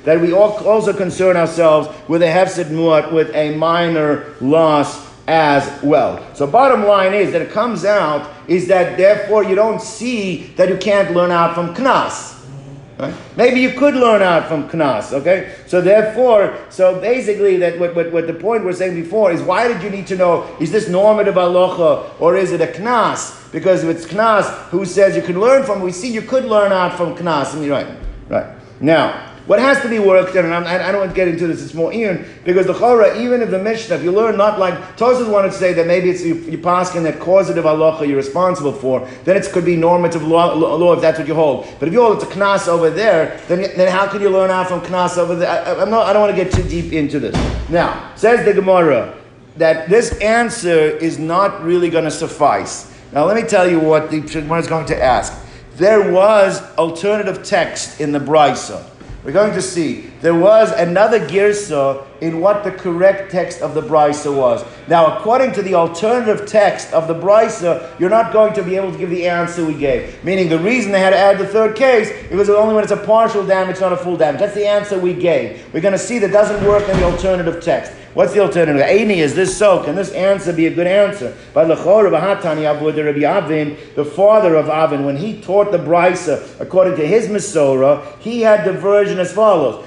That 0.05 0.19
we 0.21 0.33
also 0.33 0.93
concern 0.93 1.37
ourselves 1.37 1.89
with 2.09 2.23
a 2.23 2.27
hefsid 2.27 2.71
muat, 2.71 3.13
with 3.13 3.35
a 3.35 3.57
minor 3.57 4.35
loss 4.41 5.11
as 5.27 5.83
well. 5.83 6.27
So 6.35 6.47
bottom 6.47 6.85
line 6.85 7.15
is 7.15 7.33
that 7.33 7.43
it 7.43 7.51
comes 7.51 7.85
out 7.85 8.29
is 8.49 8.67
that 8.69 8.97
therefore 8.99 9.45
you 9.45 9.55
don't 9.55 9.81
see 9.81 10.49
that 10.57 10.69
you 10.69 10.77
can't 10.77 11.15
learn 11.15 11.31
out 11.31 11.55
from 11.55 11.75
knas. 11.75 12.40
Right? 13.01 13.15
Maybe 13.35 13.61
you 13.61 13.73
could 13.73 13.95
learn 13.95 14.21
out 14.21 14.47
from 14.47 14.69
Knas, 14.69 15.15
okay? 15.15 15.55
So 15.67 15.81
therefore, 15.81 16.59
so 16.69 17.01
basically 17.01 17.57
that 17.57 17.79
what, 17.81 17.97
what, 17.97 18.13
what 18.13 18.27
the 18.27 18.35
point 18.35 18.63
we're 18.63 18.75
saying 18.75 18.95
before 18.95 19.33
is 19.33 19.41
why 19.41 19.69
did 19.69 19.83
you 19.83 19.89
need 19.89 20.07
to 20.09 20.17
know, 20.17 20.55
is 20.61 20.71
this 20.71 20.87
normative 20.87 21.37
alocha 21.37 22.21
or 22.21 22.37
is 22.37 22.53
it 22.53 22.61
a 22.61 22.67
Knas? 22.67 23.51
Because 23.53 23.85
if 23.85 23.97
it's 23.97 24.07
Knas, 24.07 24.45
who 24.69 24.85
says 24.85 25.17
you 25.17 25.23
can 25.23 25.41
learn 25.41 25.65
from, 25.65 25.81
we 25.81 25.93
see 25.93 26.13
you 26.13 26.21
could 26.21 26.45
learn 26.45 26.73
out 26.73 26.95
from 26.99 27.17
Knas. 27.17 27.55
And 27.55 27.65
you're 27.65 27.75
right, 27.75 27.97
right. 28.29 28.57
Now, 28.81 29.30
what 29.51 29.59
has 29.59 29.83
to 29.83 29.89
be 29.89 29.99
worked 29.99 30.37
on, 30.37 30.45
and 30.45 30.55
I'm, 30.55 30.65
I 30.65 30.77
do 30.79 30.93
not 30.93 30.99
want 30.99 31.11
to 31.11 31.17
get 31.17 31.27
into 31.27 31.49
this, 31.49 31.61
it's 31.61 31.75
more 31.75 31.93
Ian, 31.93 32.25
because 32.45 32.67
the 32.69 32.73
Chora, 32.73 33.21
even 33.21 33.43
if 33.43 33.51
the 33.51 33.59
Mishnah, 33.59 33.97
if 33.97 34.05
you 34.05 34.13
learn 34.13 34.37
not 34.37 34.61
like, 34.61 34.75
Tosas 34.97 35.29
wanted 35.29 35.51
to 35.51 35.59
say 35.59 35.73
that 35.73 35.89
maybe 35.89 36.09
it's 36.09 36.23
you, 36.23 36.37
you 36.37 36.57
pass 36.57 36.95
in 36.95 37.03
that 37.03 37.19
causative 37.19 37.65
halacha 37.65 38.07
you're 38.07 38.17
responsible 38.17 38.73
for, 38.73 39.09
then 39.25 39.37
it 39.37 39.51
could 39.51 39.65
be 39.65 39.75
normative 39.75 40.23
law, 40.23 40.55
law, 40.55 40.93
if 40.93 41.01
that's 41.01 41.19
what 41.19 41.27
you 41.27 41.35
hold. 41.35 41.67
But 41.81 41.89
if 41.89 41.95
you 41.95 42.01
hold 42.01 42.23
it's 42.23 42.33
a 42.33 42.33
Knas 42.33 42.69
over 42.69 42.91
there, 42.91 43.41
then, 43.49 43.63
then 43.77 43.91
how 43.91 44.07
can 44.07 44.21
you 44.21 44.31
learn 44.31 44.53
out 44.53 44.69
from 44.69 44.83
Knas 44.83 45.19
over 45.19 45.35
there? 45.35 45.51
I, 45.51 45.83
I'm 45.83 45.91
not, 45.91 46.07
I 46.07 46.13
don't 46.13 46.23
want 46.23 46.37
to 46.37 46.45
get 46.45 46.53
too 46.53 46.63
deep 46.63 46.93
into 46.93 47.19
this. 47.19 47.35
Now, 47.69 48.15
says 48.15 48.45
the 48.45 48.55
Gemara, 48.55 49.19
that 49.57 49.89
this 49.89 50.17
answer 50.21 50.79
is 50.79 51.19
not 51.19 51.65
really 51.65 51.91
going 51.91 52.05
to 52.05 52.13
suffice. 52.13 52.97
Now, 53.13 53.25
let 53.25 53.35
me 53.35 53.49
tell 53.49 53.69
you 53.69 53.81
what 53.81 54.13
the 54.13 54.21
Gemara 54.21 54.61
is 54.61 54.69
going 54.69 54.87
to 54.87 55.03
ask. 55.03 55.37
There 55.75 56.13
was 56.13 56.63
alternative 56.77 57.43
text 57.43 58.01
in 58.01 58.13
the 58.13 58.21
Brisa. 58.21 58.89
We're 59.23 59.33
going 59.33 59.53
to 59.53 59.61
see 59.61 60.11
there 60.23 60.35
was 60.35 60.73
another 60.73 61.21
girsa 61.21 62.07
in 62.23 62.41
what 62.41 62.65
the 62.65 62.71
correct 62.71 63.31
text 63.31 63.61
of 63.61 63.75
the 63.75 63.83
brisa 63.83 64.35
was. 64.35 64.65
Now, 64.89 65.19
according 65.19 65.53
to 65.53 65.63
the 65.63 65.75
alternative 65.75 66.47
text 66.47 66.95
of 66.95 67.07
the 67.07 67.15
brisa, 67.15 67.99
you're 68.01 68.09
not 68.09 68.33
going 68.33 68.55
to 68.55 68.63
be 68.63 68.77
able 68.77 68.93
to 68.93 68.97
give 68.97 69.11
the 69.11 69.29
answer 69.29 69.65
we 69.65 69.75
gave. 69.75 70.25
Meaning, 70.25 70.49
the 70.49 70.59
reason 70.59 70.91
they 70.91 71.01
had 71.01 71.11
to 71.11 71.19
add 71.19 71.37
the 71.37 71.47
third 71.47 71.77
case 71.77 72.09
it 72.09 72.35
was 72.35 72.49
only 72.49 72.75
when 72.75 72.83
it's 72.83 72.93
a 72.93 72.97
partial 72.97 73.47
damage, 73.47 73.79
not 73.79 73.93
a 73.93 73.97
full 73.97 74.17
damage. 74.17 74.41
That's 74.41 74.55
the 74.55 74.67
answer 74.67 74.99
we 74.99 75.13
gave. 75.13 75.71
We're 75.75 75.83
going 75.83 75.93
to 75.93 75.99
see 75.99 76.19
that 76.21 76.33
doesn't 76.33 76.67
work 76.67 76.89
in 76.89 76.97
the 76.97 77.05
alternative 77.05 77.63
text. 77.63 77.93
What's 78.13 78.35
the 78.35 78.41
alternative? 78.41 78.83
Aini, 78.83 79.19
is 79.19 79.37
this 79.37 79.57
so? 79.57 79.85
Can 79.85 79.95
this 79.95 80.11
answer 80.11 80.53
be 80.53 80.67
a 80.67 80.75
good 80.75 80.89
answer? 80.89 81.33
Avin, 81.55 81.69
the 83.95 84.05
father 84.05 84.57
of 84.57 84.69
Avin, 84.69 85.05
when 85.05 85.17
he 85.17 85.41
taught 85.41 85.71
the 85.71 85.79
Brisa 85.79 86.61
according 86.61 86.97
to 86.97 87.07
his 87.07 87.29
Masorah, 87.29 88.19
he 88.19 88.41
had 88.41 88.65
the 88.65 88.73
version 88.73 89.21
as 89.21 89.33
follows. 89.33 89.87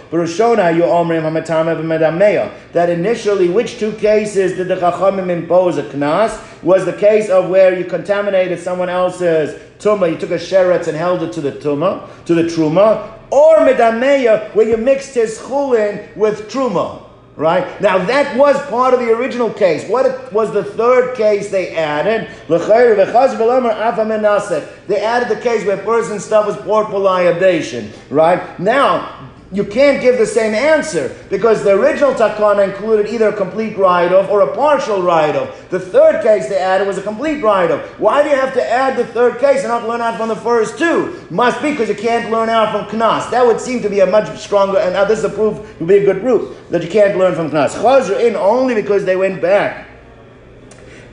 That 2.72 2.90
initially, 2.90 3.50
which 3.50 3.78
two 3.78 3.92
cases 3.94 4.54
did 4.54 4.70
the 4.70 4.78
Chachamim 4.78 5.30
impose 5.30 5.78
a 5.78 5.84
knas? 5.84 6.64
Was 6.64 6.86
the 6.86 6.94
case 6.94 7.30
of 7.30 7.50
where 7.50 7.78
you 7.78 7.84
contaminated 7.84 8.58
someone 8.58 8.88
else's 8.88 9.62
tumah, 9.80 10.10
you 10.10 10.18
took 10.18 10.32
a 10.32 10.36
sheretz 10.36 10.88
and 10.88 10.96
held 10.96 11.24
it 11.24 11.34
to 11.34 11.42
the 11.42 11.52
tumah, 11.52 12.08
to 12.24 12.34
the 12.34 12.44
truma, 12.44 13.20
or 13.30 13.58
medameya, 13.58 14.56
where 14.56 14.70
you 14.70 14.78
mixed 14.78 15.14
his 15.14 15.40
chulin 15.40 16.16
with 16.16 16.50
truma. 16.50 17.03
Right? 17.36 17.82
Now 17.82 17.98
that 18.06 18.38
was 18.38 18.56
part 18.70 18.94
of 18.94 19.00
the 19.00 19.12
original 19.12 19.52
case. 19.52 19.90
What 19.90 20.32
was 20.32 20.54
the 20.54 20.64
third 20.64 21.18
case 21.18 21.50
they 21.50 21.76
added? 21.76 22.30
They 22.48 22.60
added 25.02 25.30
the 25.30 25.42
case 25.42 25.66
where 25.66 25.78
person's 25.78 26.24
stuff 26.24 26.46
was 26.46 26.56
poured 26.58 26.88
for. 26.88 27.02
Right? 28.10 28.60
Now, 28.60 29.32
you 29.54 29.64
can't 29.64 30.02
give 30.02 30.18
the 30.18 30.26
same 30.26 30.56
answer 30.56 31.16
because 31.30 31.64
the 31.64 31.72
original 31.72 32.14
takana 32.14 32.68
included 32.68 33.14
either 33.14 33.30
a 33.30 33.38
complete 33.38 33.78
write-off 33.78 34.30
or 34.30 34.42
a 34.42 34.56
partial 34.56 35.04
write-off. 35.04 35.70
The 35.70 35.80
third 35.80 36.24
case 36.24 36.50
they 36.50 36.58
added 36.58 36.88
was 36.88 36.98
a 36.98 37.04
complete 37.04 37.42
write-off. 37.44 37.82
Why 38.00 38.24
do 38.24 38.30
you 38.30 38.36
have 38.36 38.54
to 38.56 38.68
add 38.68 38.98
the 38.98 39.06
third 39.06 39.40
case 39.40 39.60
and 39.60 39.68
not 39.68 39.88
learn 39.88 40.02
out 40.02 40.18
from 40.18 40.30
the 40.30 40.36
first 40.36 40.80
two? 40.80 41.24
Must 41.30 41.62
be 41.62 41.72
because 41.72 41.88
you 41.88 41.96
can't 41.96 42.32
learn 42.32 42.50
out 42.50 42.72
from 42.72 43.00
knas. 43.00 43.30
That 43.30 43.46
would 43.46 43.62
seem 43.62 43.82
to 43.84 43.90
be 43.90 44.00
a 44.00 44.08
much 44.08 44.36
stronger, 44.40 44.80
and 44.80 44.94
now 44.94 45.06
this 45.06 45.20
is 45.20 45.26
a 45.26 45.30
proof, 45.30 45.80
would 45.80 45.88
be 45.88 45.98
a 45.98 46.06
good 46.06 46.22
proof 46.22 46.58
that 46.70 46.84
you 46.84 46.90
can't 46.90 47.18
learn 47.18 47.36
from 47.36 47.52
knas. 47.52 47.76
Chazr 47.76 48.20
in 48.20 48.36
only 48.36 48.74
because 48.74 49.06
they 49.06 49.16
went 49.16 49.40
back 49.40 49.88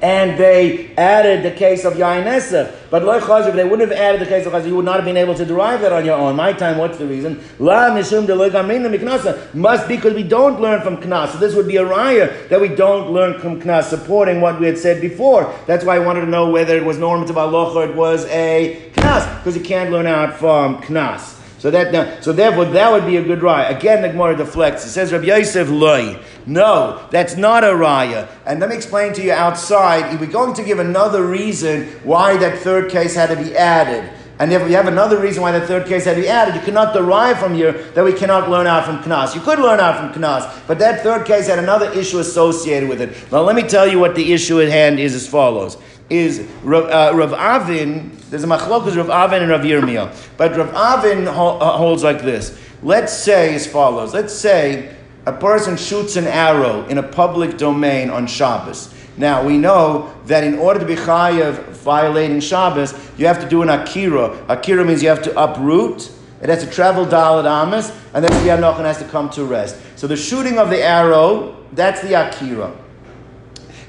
and 0.03 0.39
they 0.39 0.95
added 0.97 1.43
the 1.43 1.51
case 1.51 1.85
of 1.85 1.95
Yain 1.95 2.25
Esef. 2.25 2.75
But 2.91 3.05
Loy 3.05 3.19
if 3.19 3.55
they 3.55 3.65
wouldn't 3.65 3.89
have 3.91 3.99
added 3.99 4.21
the 4.21 4.27
case 4.27 4.47
of 4.47 4.53
Chazir, 4.53 4.69
you 4.69 4.77
would 4.77 4.85
not 4.85 4.97
have 4.97 5.05
been 5.05 5.17
able 5.17 5.35
to 5.35 5.45
derive 5.45 5.81
that 5.83 5.93
on 5.93 6.05
your 6.05 6.17
own. 6.17 6.37
My 6.37 6.53
time, 6.53 6.79
what's 6.79 6.99
the 6.99 7.07
reason? 7.07 7.43
La 7.59 7.91
Mishum 7.91 8.27
de 8.27 8.35
Miknasa 8.35 9.55
must 9.55 9.89
be 9.89 9.97
because 9.97 10.15
we 10.15 10.23
don't 10.23 10.61
learn 10.61 10.81
from 10.83 10.97
Knas. 10.97 11.33
So 11.33 11.39
this 11.39 11.55
would 11.55 11.69
be 11.69 11.77
a 11.77 11.85
raya 11.85 12.49
that 12.49 12.61
we 12.61 12.69
don't 12.69 13.11
learn 13.13 13.39
from 13.39 13.61
Knas, 13.61 13.85
supporting 13.85 14.41
what 14.41 14.59
we 14.59 14.67
had 14.67 14.79
said 14.79 15.01
before. 15.01 15.55
That's 15.67 15.85
why 15.85 15.97
I 15.97 15.99
wanted 15.99 16.23
to 16.23 16.27
know 16.27 16.51
whether 16.51 16.77
it 16.77 16.85
was 16.85 16.99
normative 16.99 17.37
Allah 17.37 17.75
or 17.75 17.85
it 17.85 17.95
was 17.95 18.25
a 18.27 18.91
Knas, 18.95 19.39
because 19.39 19.57
you 19.57 19.63
can't 19.63 19.91
learn 19.91 20.07
out 20.07 20.39
from 20.39 20.83
Knas. 20.83 21.40
So 21.61 21.71
that 21.71 22.25
so 22.25 22.33
therefore 22.33 22.65
that 22.65 22.91
would 22.91 23.05
be 23.05 23.19
a 23.19 23.23
good 23.23 23.41
raya. 23.41 23.77
Again, 23.77 24.01
the 24.01 24.09
Gemara 24.09 24.35
deflects. 24.35 24.87
It 24.87 24.93
says 24.93 25.13
Rabbi 25.13 25.27
Yosef 25.27 25.69
loy. 25.69 26.19
No, 26.47 27.07
that's 27.11 27.37
not 27.37 27.65
a 27.65 27.69
raya. 27.69 28.29
And 28.47 28.61
let 28.61 28.71
me 28.71 28.77
explain 28.77 29.13
to 29.13 29.23
you 29.23 29.33
outside. 29.33 30.15
If 30.15 30.21
we're 30.21 30.33
going 30.33 30.55
to 30.55 30.65
give 30.65 30.79
another 30.79 31.23
reason 31.23 31.89
why 32.03 32.39
that 32.39 32.61
third 32.61 32.91
case 32.91 33.15
had 33.15 33.29
to 33.29 33.37
be 33.37 33.55
added. 33.55 34.11
And 34.39 34.55
if 34.55 34.65
we 34.65 34.73
have 34.73 34.87
another 34.87 35.21
reason 35.21 35.43
why 35.43 35.53
the 35.53 35.67
third 35.67 35.87
case 35.87 36.07
had 36.07 36.17
to 36.17 36.23
be 36.23 36.29
added, 36.29 36.55
you 36.55 36.63
cannot 36.63 36.95
derive 36.95 37.39
from 37.39 37.53
here 37.53 37.73
that 37.73 38.03
we 38.03 38.15
cannot 38.15 38.49
learn 38.49 38.67
out 38.67 38.87
from 38.87 39.03
Knas. 39.03 39.35
You 39.35 39.43
could 39.43 39.59
learn 39.59 39.81
out 39.81 39.99
from 39.99 40.19
Knas, 40.19 40.67
but 40.67 40.79
that 40.79 41.03
third 41.03 41.27
case 41.27 41.47
had 41.47 41.59
another 41.59 41.93
issue 41.93 42.21
associated 42.21 42.89
with 42.89 43.03
it. 43.03 43.31
Now 43.31 43.43
let 43.43 43.55
me 43.55 43.65
tell 43.65 43.87
you 43.87 43.99
what 43.99 44.15
the 44.15 44.33
issue 44.33 44.63
at 44.63 44.71
hand 44.71 44.99
is 44.99 45.15
as 45.15 45.29
follows. 45.29 45.77
Is 46.11 46.47
Rav, 46.63 46.85
uh, 46.87 47.17
Rav 47.17 47.33
Avin, 47.33 48.11
there's 48.31 48.45
a 48.45 48.47
machlokas 48.47 48.97
Rav 48.97 49.11
Avin 49.11 49.43
and 49.43 49.51
Rav 49.51 49.63
Yirmiyah. 49.63 50.13
But 50.37 50.57
Rav 50.57 50.75
Avin 50.75 51.29
uh, 51.29 51.33
holds 51.33 52.03
like 52.03 52.23
this. 52.23 52.59
Let's 52.83 53.13
say 53.13 53.55
as 53.55 53.67
follows. 53.67 54.13
Let's 54.13 54.35
say 54.35 54.95
a 55.27 55.33
person 55.33 55.77
shoots 55.77 56.17
an 56.17 56.27
arrow 56.27 56.85
in 56.87 56.99
a 56.99 57.03
public 57.03 57.59
domain 57.59 58.11
on 58.11 58.27
Shabbos. 58.27 58.93
Now 59.17 59.45
we 59.45 59.59
know 59.59 60.13
that 60.27 60.45
in 60.45 60.59
order 60.59 60.81
to 60.81 60.87
be 60.87 60.95
chayav 60.95 61.69
violating 61.69 62.41
Shabbos, 62.41 62.95
you 63.19 63.27
have 63.27 63.41
to 63.41 63.49
do 63.49 63.63
an 63.63 63.69
akira. 63.69 64.45
Akira 64.49 64.85
means 64.85 65.03
you 65.03 65.11
have 65.11 65.23
to 65.23 65.39
uproot. 65.39 66.11
It 66.43 66.49
has 66.49 66.65
to 66.65 66.71
travel 66.71 67.05
dalad 67.05 67.45
amas, 67.45 67.93
and 68.15 68.25
then 68.25 68.33
the 68.45 68.51
anochan 68.51 68.85
has 68.85 68.99
to 68.99 69.05
come 69.05 69.29
to 69.31 69.45
rest. 69.45 69.77
So 69.97 70.07
the 70.07 70.17
shooting 70.17 70.59
of 70.59 70.71
the 70.71 70.83
arrow, 70.83 71.57
that's 71.73 72.01
the 72.01 72.15
akira. 72.15 72.75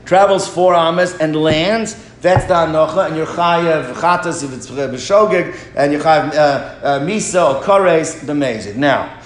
Travels 0.03 0.47
four 0.47 0.75
amas 0.75 1.15
and 1.15 1.33
lands. 1.33 1.95
That's 2.21 2.45
the 2.45 2.53
anocha, 2.53 3.07
and 3.07 3.17
you're 3.17 3.25
chayav 3.25 3.93
chatas 3.95 4.43
if 4.43 4.53
it's 4.53 4.69
b'shogeg, 4.69 5.55
and 5.75 5.91
you're 5.91 6.01
chayav 6.01 6.33
uh, 6.33 6.37
uh, 6.37 6.99
misa 6.99 7.55
or 7.55 7.63
kores 7.63 8.23
b'mezid. 8.23 8.75
Now, 8.75 9.19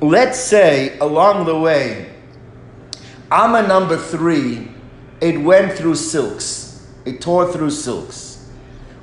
let's 0.00 0.38
say 0.38 0.98
along 0.98 1.46
the 1.46 1.58
way, 1.58 2.12
Amma 3.32 3.66
number 3.66 3.96
three, 3.96 4.68
it 5.22 5.40
went 5.40 5.72
through 5.72 5.94
silks. 5.94 6.86
It 7.06 7.22
tore 7.22 7.50
through 7.50 7.70
silks. 7.70 8.31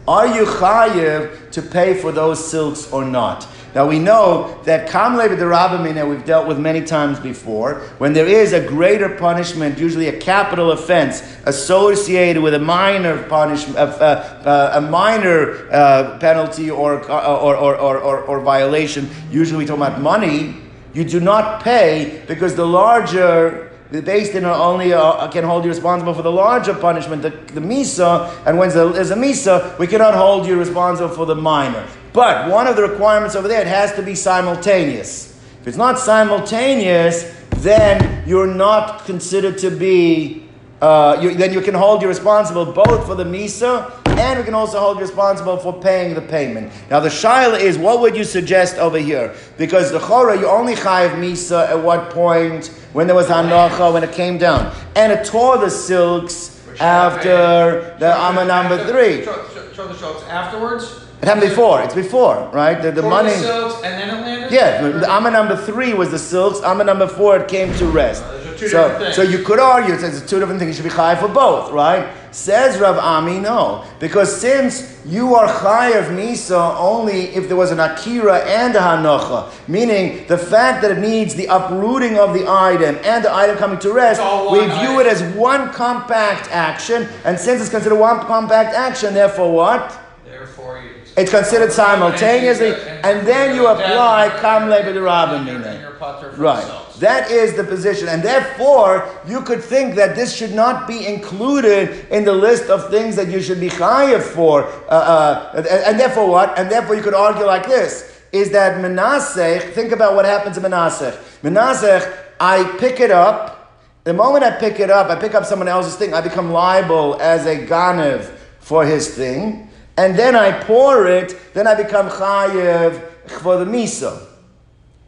Are 0.10 0.26
you 0.26 0.44
chayiv 0.44 1.52
to 1.52 1.62
pay 1.62 1.94
for 1.94 2.12
those 2.12 2.44
silks 2.50 2.92
or 2.92 3.06
not? 3.06 3.48
Now 3.76 3.86
we 3.88 4.00
know 4.00 4.60
that 4.64 4.90
kamle 4.90 5.30
b'derabamina 5.30 6.10
we've 6.10 6.26
dealt 6.26 6.48
with 6.48 6.58
many 6.58 6.82
times 6.82 7.20
before. 7.20 7.82
When 8.00 8.14
there 8.14 8.26
is 8.26 8.52
a 8.54 8.68
greater 8.68 9.08
punishment, 9.08 9.78
usually 9.78 10.08
a 10.08 10.20
capital 10.20 10.72
offense 10.72 11.22
associated 11.46 12.42
with 12.42 12.56
a 12.56 12.60
minor 12.60 13.22
punishment, 13.30 13.78
uh, 13.78 13.82
uh, 13.82 14.72
a 14.74 14.82
minor 14.82 15.72
uh, 15.72 16.18
penalty 16.18 16.72
or 16.72 17.04
or, 17.12 17.56
or, 17.56 17.76
or, 17.78 18.00
or, 18.00 18.22
or 18.22 18.40
violation. 18.40 19.08
Usually 19.30 19.60
we 19.60 19.66
talk 19.68 19.78
about 19.78 20.02
money. 20.02 20.56
You 20.96 21.04
do 21.04 21.20
not 21.20 21.64
pay 21.64 22.24
because 22.28 22.56
the 22.56 22.66
larger 22.66 23.69
the 23.92 24.02
beis 24.02 24.32
din 24.32 24.46
only 24.46 24.94
uh, 24.94 25.28
can 25.30 25.44
hold 25.44 25.64
you 25.64 25.70
responsible 25.70 26.14
for 26.14 26.22
the 26.22 26.32
larger 26.32 26.76
punishment, 26.76 27.24
the, 27.24 27.32
the 27.54 27.62
misa, 27.62 28.30
and 28.46 28.58
when 28.58 28.70
there's 28.70 29.10
a 29.10 29.16
misa, 29.16 29.78
we 29.80 29.88
cannot 29.88 30.14
hold 30.14 30.46
you 30.46 30.60
responsible 30.60 31.10
for 31.10 31.26
the 31.26 31.36
minor. 31.36 31.88
But 32.14 32.52
one 32.52 32.68
of 32.68 32.76
the 32.76 32.84
requirements 32.84 33.36
over 33.36 33.48
there, 33.48 33.62
it 33.62 33.68
has 33.68 33.94
to 33.94 34.04
be 34.04 34.14
simultaneous. 34.14 35.40
If 35.62 35.68
it's 35.68 35.78
not 35.78 35.98
simultaneous, 35.98 37.36
then 37.58 38.24
you're 38.28 38.54
not 38.54 39.06
considered 39.06 39.58
to 39.60 39.72
be, 39.72 40.48
uh, 40.82 41.18
you, 41.22 41.34
then 41.34 41.52
you 41.52 41.62
can 41.62 41.74
hold 41.74 42.04
you 42.04 42.08
responsible 42.08 42.66
both 42.66 43.08
for 43.08 43.16
the 43.16 43.26
misa 43.26 43.92
and 44.20 44.38
we 44.38 44.44
can 44.44 44.54
also 44.54 44.80
hold 44.80 45.00
responsible 45.00 45.56
for 45.58 45.72
paying 45.72 46.14
the 46.14 46.22
payment. 46.22 46.74
Now 46.90 47.00
the 47.00 47.10
shaila 47.10 47.60
is, 47.60 47.78
what 47.78 48.02
would 48.02 48.18
you 48.18 48.26
suggest 48.26 48.76
over 48.76 48.98
here? 48.98 49.34
Because 49.58 49.92
the 49.92 50.00
chora, 50.00 50.38
you 50.38 50.48
only 50.48 50.76
chayiv 50.76 51.12
misa 51.12 51.70
at 51.70 51.82
what 51.82 52.10
point? 52.10 52.68
When 52.92 53.08
there 53.08 53.16
was 53.16 53.28
hanacha, 53.28 53.94
when 53.94 54.04
it 54.04 54.12
came 54.12 54.38
down. 54.38 54.76
And 54.96 55.12
it 55.14 55.26
tore 55.26 55.58
the 55.58 55.70
silks 55.70 56.60
after 56.82 57.96
the 58.00 58.14
amma 58.14 58.44
number 58.44 58.78
three. 58.88 59.24
Show 59.24 59.88
the 59.88 59.98
silks 59.98 60.24
afterwards? 60.24 61.06
It 61.22 61.26
happened 61.26 61.50
before. 61.50 61.82
It's 61.82 61.96
before, 61.96 62.50
right? 62.54 62.82
The, 62.82 62.92
the 62.92 63.02
money. 63.02 63.30
The 63.30 63.38
silks 63.38 63.76
and 63.84 63.94
then 64.02 64.10
it 64.10 64.22
landed? 64.22 64.52
Yeah, 64.52 64.82
the 64.82 65.10
amma 65.10 65.32
number 65.32 65.56
three 65.56 65.94
was 65.94 66.12
the 66.12 66.20
silks. 66.20 66.62
Amma 66.62 66.84
number 66.84 67.08
four, 67.08 67.38
it 67.38 67.48
came 67.48 67.74
to 67.76 67.86
rest. 67.86 68.24
Uh, 68.24 68.58
two 68.58 68.68
so, 68.68 68.88
different 68.88 69.04
things. 69.04 69.16
so 69.16 69.22
you 69.22 69.44
could 69.44 69.60
argue 69.60 69.94
it's, 69.94 70.04
says 70.04 70.30
two 70.30 70.40
different 70.40 70.60
things. 70.60 70.78
You 70.78 70.84
should 70.84 70.90
be 70.90 70.96
chayiv 70.96 71.20
for 71.20 71.30
both, 71.30 71.72
right? 71.72 72.14
Says 72.32 72.80
Rav 72.80 72.98
Ami, 72.98 73.40
no, 73.40 73.84
because 74.00 74.40
since 74.40 75.02
you 75.06 75.34
are 75.34 75.48
chayiv 75.48 76.16
misa 76.16 76.76
only 76.78 77.22
if 77.36 77.48
there 77.48 77.58
was 77.58 77.72
an 77.72 77.80
akira 77.80 78.40
and 78.46 78.76
a 78.76 78.80
hanocha, 78.80 79.52
meaning 79.68 80.28
the 80.28 80.38
fact 80.38 80.84
that 80.84 80.92
it 80.92 81.00
needs 81.00 81.34
the 81.34 81.48
uprooting 81.48 82.18
of 82.20 82.34
the 82.34 82.46
item 82.48 82.98
and 83.04 83.26
the 83.26 83.34
item 83.34 83.58
coming 83.58 83.80
to 83.80 83.92
rest, 83.92 84.22
we 84.52 84.60
view 84.60 85.00
it 85.00 85.08
as 85.08 85.24
one 85.36 85.74
compact 85.74 86.48
action, 86.52 87.08
and 87.26 87.40
since 87.40 87.62
it's 87.62 87.72
considered 87.72 87.98
one 87.98 88.20
compact 88.28 88.76
action, 88.76 89.14
therefore 89.14 89.52
what? 89.52 90.00
Therefore, 90.24 90.80
you. 90.84 90.90
It's 91.18 91.32
considered 91.32 91.72
simultaneously, 91.72 92.74
and 93.04 93.28
then 93.28 93.56
you 93.56 93.68
apply 93.68 94.30
kamle 94.40 94.82
b'derabim 94.84 95.66
And 95.66 95.82
your 95.82 95.92
putter 95.92 96.32
for 96.32 96.42
Right. 96.42 96.89
That 97.00 97.32
is 97.32 97.56
the 97.56 97.64
position. 97.64 98.10
And 98.10 98.22
therefore, 98.22 99.10
you 99.26 99.42
could 99.42 99.64
think 99.64 99.96
that 99.96 100.16
this 100.16 100.36
should 100.36 100.54
not 100.54 100.88
be 100.88 101.08
included 101.08 102.08
in 102.12 102.26
the 102.26 102.34
list 102.34 102.70
of 102.70 102.90
things 102.90 103.16
that 103.16 103.30
you 103.30 103.42
should 103.42 103.60
be 103.60 103.70
chayiv 103.70 104.22
for. 104.22 104.66
Uh, 104.90 105.54
uh, 105.56 105.84
and, 105.86 105.98
therefore, 105.98 106.30
what? 106.30 106.58
And 106.60 106.70
therefore, 106.70 106.96
you 106.96 107.02
could 107.02 107.14
argue 107.14 107.46
like 107.46 107.66
this 107.66 108.18
is 108.32 108.52
that 108.52 108.80
Menasech, 108.80 109.74
think 109.74 109.92
about 109.92 110.14
what 110.14 110.26
happens 110.26 110.58
in 110.58 110.64
Menasech. 110.64 111.16
Menasech, 111.42 112.18
I 112.40 112.64
pick 112.78 113.00
it 113.00 113.12
up. 113.12 113.56
The 114.04 114.14
moment 114.14 114.44
I 114.44 114.52
pick 114.52 114.80
it 114.80 114.92
up, 114.92 115.10
I 115.10 115.16
pick 115.20 115.34
up 115.34 115.46
someone 115.46 115.68
else's 115.68 115.96
thing, 115.96 116.14
I 116.14 116.22
become 116.22 116.52
liable 116.52 117.20
as 117.20 117.46
a 117.46 117.56
ganev 117.66 118.26
for 118.60 118.86
his 118.86 119.16
thing. 119.16 119.70
And 119.98 120.18
then 120.18 120.36
I 120.36 120.64
pour 120.64 121.08
it, 121.08 121.54
then 121.54 121.66
I 121.66 121.76
become 121.76 122.08
chayiv 122.10 123.02
for 123.42 123.58
the 123.58 123.66
miso. 123.66 124.29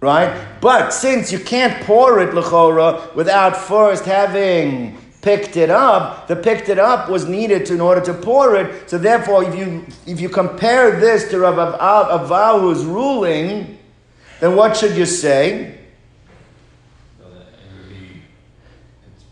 Right? 0.02 0.60
But 0.62 0.90
since 0.90 1.32
you 1.32 1.38
can't 1.38 1.84
pour 1.86 2.20
it, 2.20 2.32
lechora, 2.32 3.14
without 3.14 3.56
first 3.56 4.04
having 4.04 4.98
picked 5.22 5.56
it 5.58 5.70
up, 5.70 6.28
the 6.28 6.36
picked 6.36 6.70
it 6.70 6.80
up 6.80 7.08
was 7.08 7.28
needed 7.28 7.68
to, 7.68 7.76
in 7.76 7.82
order 7.82 8.02
to 8.02 8.14
pour 8.16 8.56
it. 8.56 8.90
So 8.90 8.98
therefore, 8.98 9.44
if 9.44 9.54
you 9.56 9.86
if 10.08 10.20
you 10.20 10.28
compare 10.28 11.00
this 11.00 11.30
to 11.30 11.40
Rav 11.40 11.60
Av- 11.60 12.22
Avahu's 12.22 12.84
ruling, 12.84 13.78
then 14.40 14.56
what 14.56 14.76
should 14.76 14.98
you 14.98 15.06
say? 15.06 15.78
So 17.20 17.30
that 17.30 17.42
it 17.54 17.78
would 17.78 17.90
be, 17.90 18.24
it's, 19.06 19.24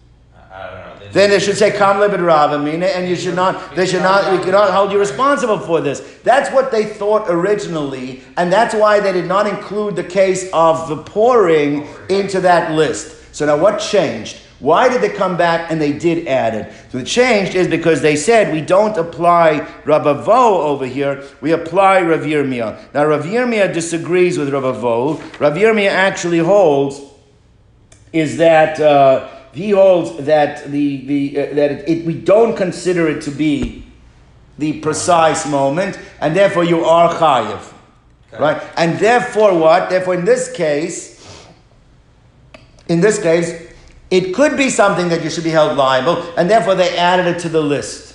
I 0.51 0.65
I 0.65 0.69
don't 0.69 0.98
know. 0.98 0.98
Then 1.11 1.29
they 1.29 1.39
should 1.39 1.57
say 1.57 1.71
kam 1.71 1.97
lebed 1.97 2.19
ravamina, 2.19 2.95
and 2.95 3.09
you 3.09 3.15
should 3.15 3.35
not. 3.35 3.75
They 3.75 3.85
should 3.85 4.03
not. 4.03 4.31
We 4.31 4.43
cannot 4.43 4.71
hold 4.71 4.91
you 4.91 4.99
responsible 4.99 5.59
for 5.59 5.81
this. 5.81 5.99
That's 6.23 6.51
what 6.51 6.71
they 6.71 6.85
thought 6.85 7.25
originally, 7.29 8.23
and 8.37 8.51
that's 8.51 8.75
why 8.75 8.99
they 8.99 9.11
did 9.11 9.25
not 9.25 9.47
include 9.47 9.95
the 9.95 10.03
case 10.03 10.49
of 10.53 10.87
the 10.87 10.97
pouring 10.97 11.87
into 12.09 12.39
that 12.41 12.73
list. 12.73 13.35
So 13.35 13.45
now, 13.45 13.57
what 13.57 13.79
changed? 13.79 14.37
Why 14.59 14.89
did 14.89 15.01
they 15.01 15.09
come 15.09 15.37
back 15.37 15.71
and 15.71 15.79
they 15.79 15.93
did 15.93 16.27
add 16.27 16.53
it? 16.53 16.73
So 16.91 16.97
the 16.97 17.05
changed 17.05 17.55
is 17.55 17.67
because 17.69 18.01
they 18.01 18.17
said 18.17 18.51
we 18.51 18.59
don't 18.59 18.97
apply 18.97 19.61
Rabavo 19.85 20.27
over 20.27 20.85
here, 20.85 21.23
we 21.39 21.53
apply 21.53 22.01
Rav. 22.01 22.25
Now 22.93 23.05
Rav 23.05 23.23
disagrees 23.73 24.37
with 24.37 24.49
Rabavo. 24.49 25.39
Rav 25.39 25.57
actually 25.57 26.39
holds 26.39 27.01
is 28.11 28.37
that 28.37 28.79
uh, 28.81 29.29
he 29.59 29.71
holds 29.71 30.25
that 30.25 30.71
the, 30.71 31.05
the 31.05 31.37
uh, 31.37 31.53
that 31.53 31.71
it, 31.71 31.89
it, 31.89 32.05
we 32.05 32.13
don't 32.13 32.55
consider 32.55 33.09
it 33.09 33.21
to 33.23 33.31
be 33.31 33.83
the 34.57 34.79
precise 34.79 35.45
moment, 35.45 35.99
and 36.21 36.35
therefore 36.35 36.63
you 36.63 36.85
are 36.85 37.13
chayiv, 37.13 37.73
Okay. 38.31 38.41
right? 38.41 38.61
And 38.77 38.97
therefore, 38.99 39.57
what? 39.57 39.89
Therefore, 39.89 40.15
in 40.15 40.23
this 40.23 40.51
case, 40.53 41.45
in 42.87 43.01
this 43.01 43.21
case, 43.21 43.69
it 44.09 44.33
could 44.33 44.55
be 44.55 44.69
something 44.69 45.09
that 45.09 45.23
you 45.23 45.29
should 45.29 45.43
be 45.43 45.49
held 45.49 45.77
liable, 45.77 46.23
and 46.37 46.49
therefore 46.49 46.75
they 46.75 46.97
added 46.97 47.27
it 47.27 47.39
to 47.39 47.49
the 47.49 47.61
list. 47.61 48.08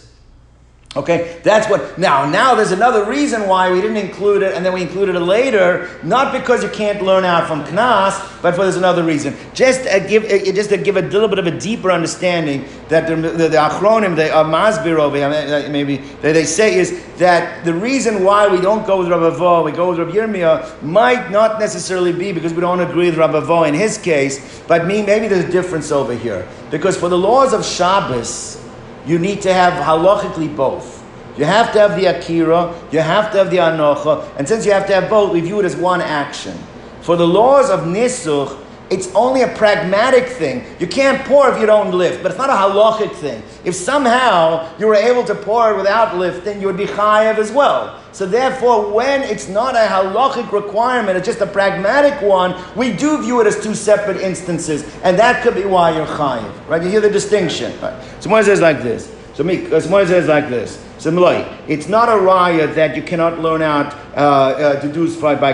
Okay, 0.97 1.41
that's 1.43 1.69
what. 1.69 1.99
Now, 1.99 2.25
now 2.31 2.55
there's 2.55 2.71
another 2.71 3.05
reason 3.05 3.49
why 3.49 3.73
we 3.73 3.81
didn't 3.81 3.97
include 3.97 4.43
it, 4.43 4.55
and 4.55 4.65
then 4.65 4.73
we 4.73 4.83
included 4.83 5.17
it 5.17 5.21
later. 5.21 5.91
Not 6.05 6.33
because 6.33 6.63
you 6.63 6.69
can't 6.69 7.03
learn 7.03 7.25
out 7.25 7.49
from 7.49 7.65
Knas, 7.65 8.41
but 8.41 8.55
for 8.55 8.63
there's 8.63 8.77
another 8.77 9.03
reason. 9.03 9.35
Just 9.55 9.83
to 9.83 10.07
give, 10.09 10.25
uh, 10.25 10.53
just 10.53 10.71
to 10.71 10.77
give 10.77 10.97
a 10.97 11.03
little 11.03 11.27
bit 11.27 11.41
of 11.41 11.49
a 11.49 11.59
deeper 11.59 11.91
understanding 11.91 12.65
that 12.91 13.09
the, 13.09 13.17
the, 13.17 13.49
the 13.49 13.57
Achronim, 13.57 14.15
the 14.15 14.33
uh, 14.33 14.45
uh, 14.45 15.69
maybe 15.69 15.97
they, 16.23 16.33
they 16.33 16.45
say 16.45 16.77
is 16.77 17.03
that 17.17 17.65
the 17.65 17.75
reason 17.75 18.23
why 18.23 18.47
we 18.47 18.61
don't 18.61 18.87
go 18.87 18.99
with 18.99 19.09
Rabbi 19.09 19.37
Vo, 19.37 19.65
we 19.65 19.73
go 19.73 19.91
with 19.91 19.99
Rabbi 19.99 20.13
Yirmiyah, 20.13 20.81
might 20.83 21.29
not 21.29 21.59
necessarily 21.59 22.13
be 22.13 22.31
because 22.31 22.55
we 22.55 22.61
don't 22.61 22.81
agree 22.81 23.07
with 23.07 23.19
Rabbi 23.19 23.41
Vo 23.41 23.65
in 23.65 23.75
his 23.75 23.99
case, 23.99 24.63
but 24.69 24.87
me, 24.87 25.03
maybe 25.03 25.27
there's 25.27 25.45
a 25.45 25.51
difference 25.51 25.91
over 25.91 26.15
here. 26.15 26.47
Because 26.71 26.97
for 26.97 27.09
the 27.09 27.19
laws 27.19 27.53
of 27.53 27.65
Shabbos, 27.65 28.63
you 29.07 29.19
need 29.19 29.43
to 29.43 29.53
have 29.53 29.75
halachically 29.75 30.55
both. 30.55 31.03
You 31.37 31.45
have 31.45 31.73
to 31.73 31.81
have 31.81 31.97
the 31.97 32.07
akira, 32.07 32.75
you 32.93 33.01
have 33.01 33.33
to 33.33 33.38
have 33.38 33.51
the 33.51 33.57
anocha, 33.57 34.29
and 34.38 34.49
since 34.49 34.64
you 34.64 34.73
have 34.73 34.87
to 34.87 34.95
have 34.95 35.11
both, 35.11 35.33
we 35.33 35.40
view 35.40 35.59
it 35.61 35.64
as 35.64 35.75
one 35.75 36.01
action. 36.01 36.57
For 37.01 37.17
the 37.17 37.27
laws 37.27 37.71
of 37.71 37.81
nisuch, 37.81 38.63
it's 38.90 39.12
only 39.14 39.42
a 39.42 39.49
pragmatic 39.49 40.27
thing. 40.27 40.64
You 40.79 40.87
can't 40.87 41.25
pour 41.27 41.51
if 41.51 41.59
you 41.59 41.66
don't 41.66 41.92
lift, 41.92 42.23
but 42.23 42.31
it's 42.31 42.38
not 42.38 42.51
a 42.51 42.53
halachic 42.53 43.12
thing. 43.14 43.42
If 43.64 43.75
somehow 43.75 44.70
you 44.79 44.87
were 44.87 44.94
able 44.94 45.25
to 45.25 45.35
pour 45.35 45.75
without 45.75 46.16
lifting, 46.16 46.61
you 46.61 46.66
would 46.66 46.77
be 46.77 46.87
chayav 46.87 47.38
as 47.38 47.51
well. 47.51 48.01
So 48.12 48.27
therefore, 48.27 48.92
when 48.92 49.23
it's 49.23 49.49
not 49.49 49.75
a 49.75 49.87
halachic 49.88 50.53
requirement, 50.53 51.16
it's 51.16 51.27
just 51.27 51.40
a 51.40 51.47
pragmatic 51.47 52.20
one, 52.23 52.55
we 52.77 52.92
do 52.92 53.23
view 53.23 53.40
it 53.40 53.47
as 53.47 53.62
two 53.62 53.75
separate 53.75 54.18
instances, 54.18 54.85
and 55.03 55.18
that 55.18 55.42
could 55.42 55.55
be 55.55 55.64
why 55.64 55.97
you're 55.97 56.07
chayiv. 56.07 56.68
Right? 56.68 56.83
You 56.83 56.90
hear 56.90 57.01
the 57.01 57.11
distinction. 57.11 57.73
Right? 57.81 58.01
So 58.20 58.31
one 58.31 58.44
says 58.44 58.61
like 58.61 58.83
this. 58.83 59.12
So 59.35 59.44
uh, 59.49 59.81
says 59.81 60.29
like 60.29 60.49
this. 60.49 60.85
Similarly, 60.99 61.44
it's 61.66 61.88
not 61.88 62.09
a 62.09 62.12
raya 62.12 62.73
that 62.77 62.94
you 62.94 63.03
cannot 63.03 63.40
learn 63.40 63.62
out 63.62 63.92
uh, 64.16 64.20
uh, 64.20 64.81
deduce 64.81 65.16
by, 65.16 65.35
by. 65.35 65.53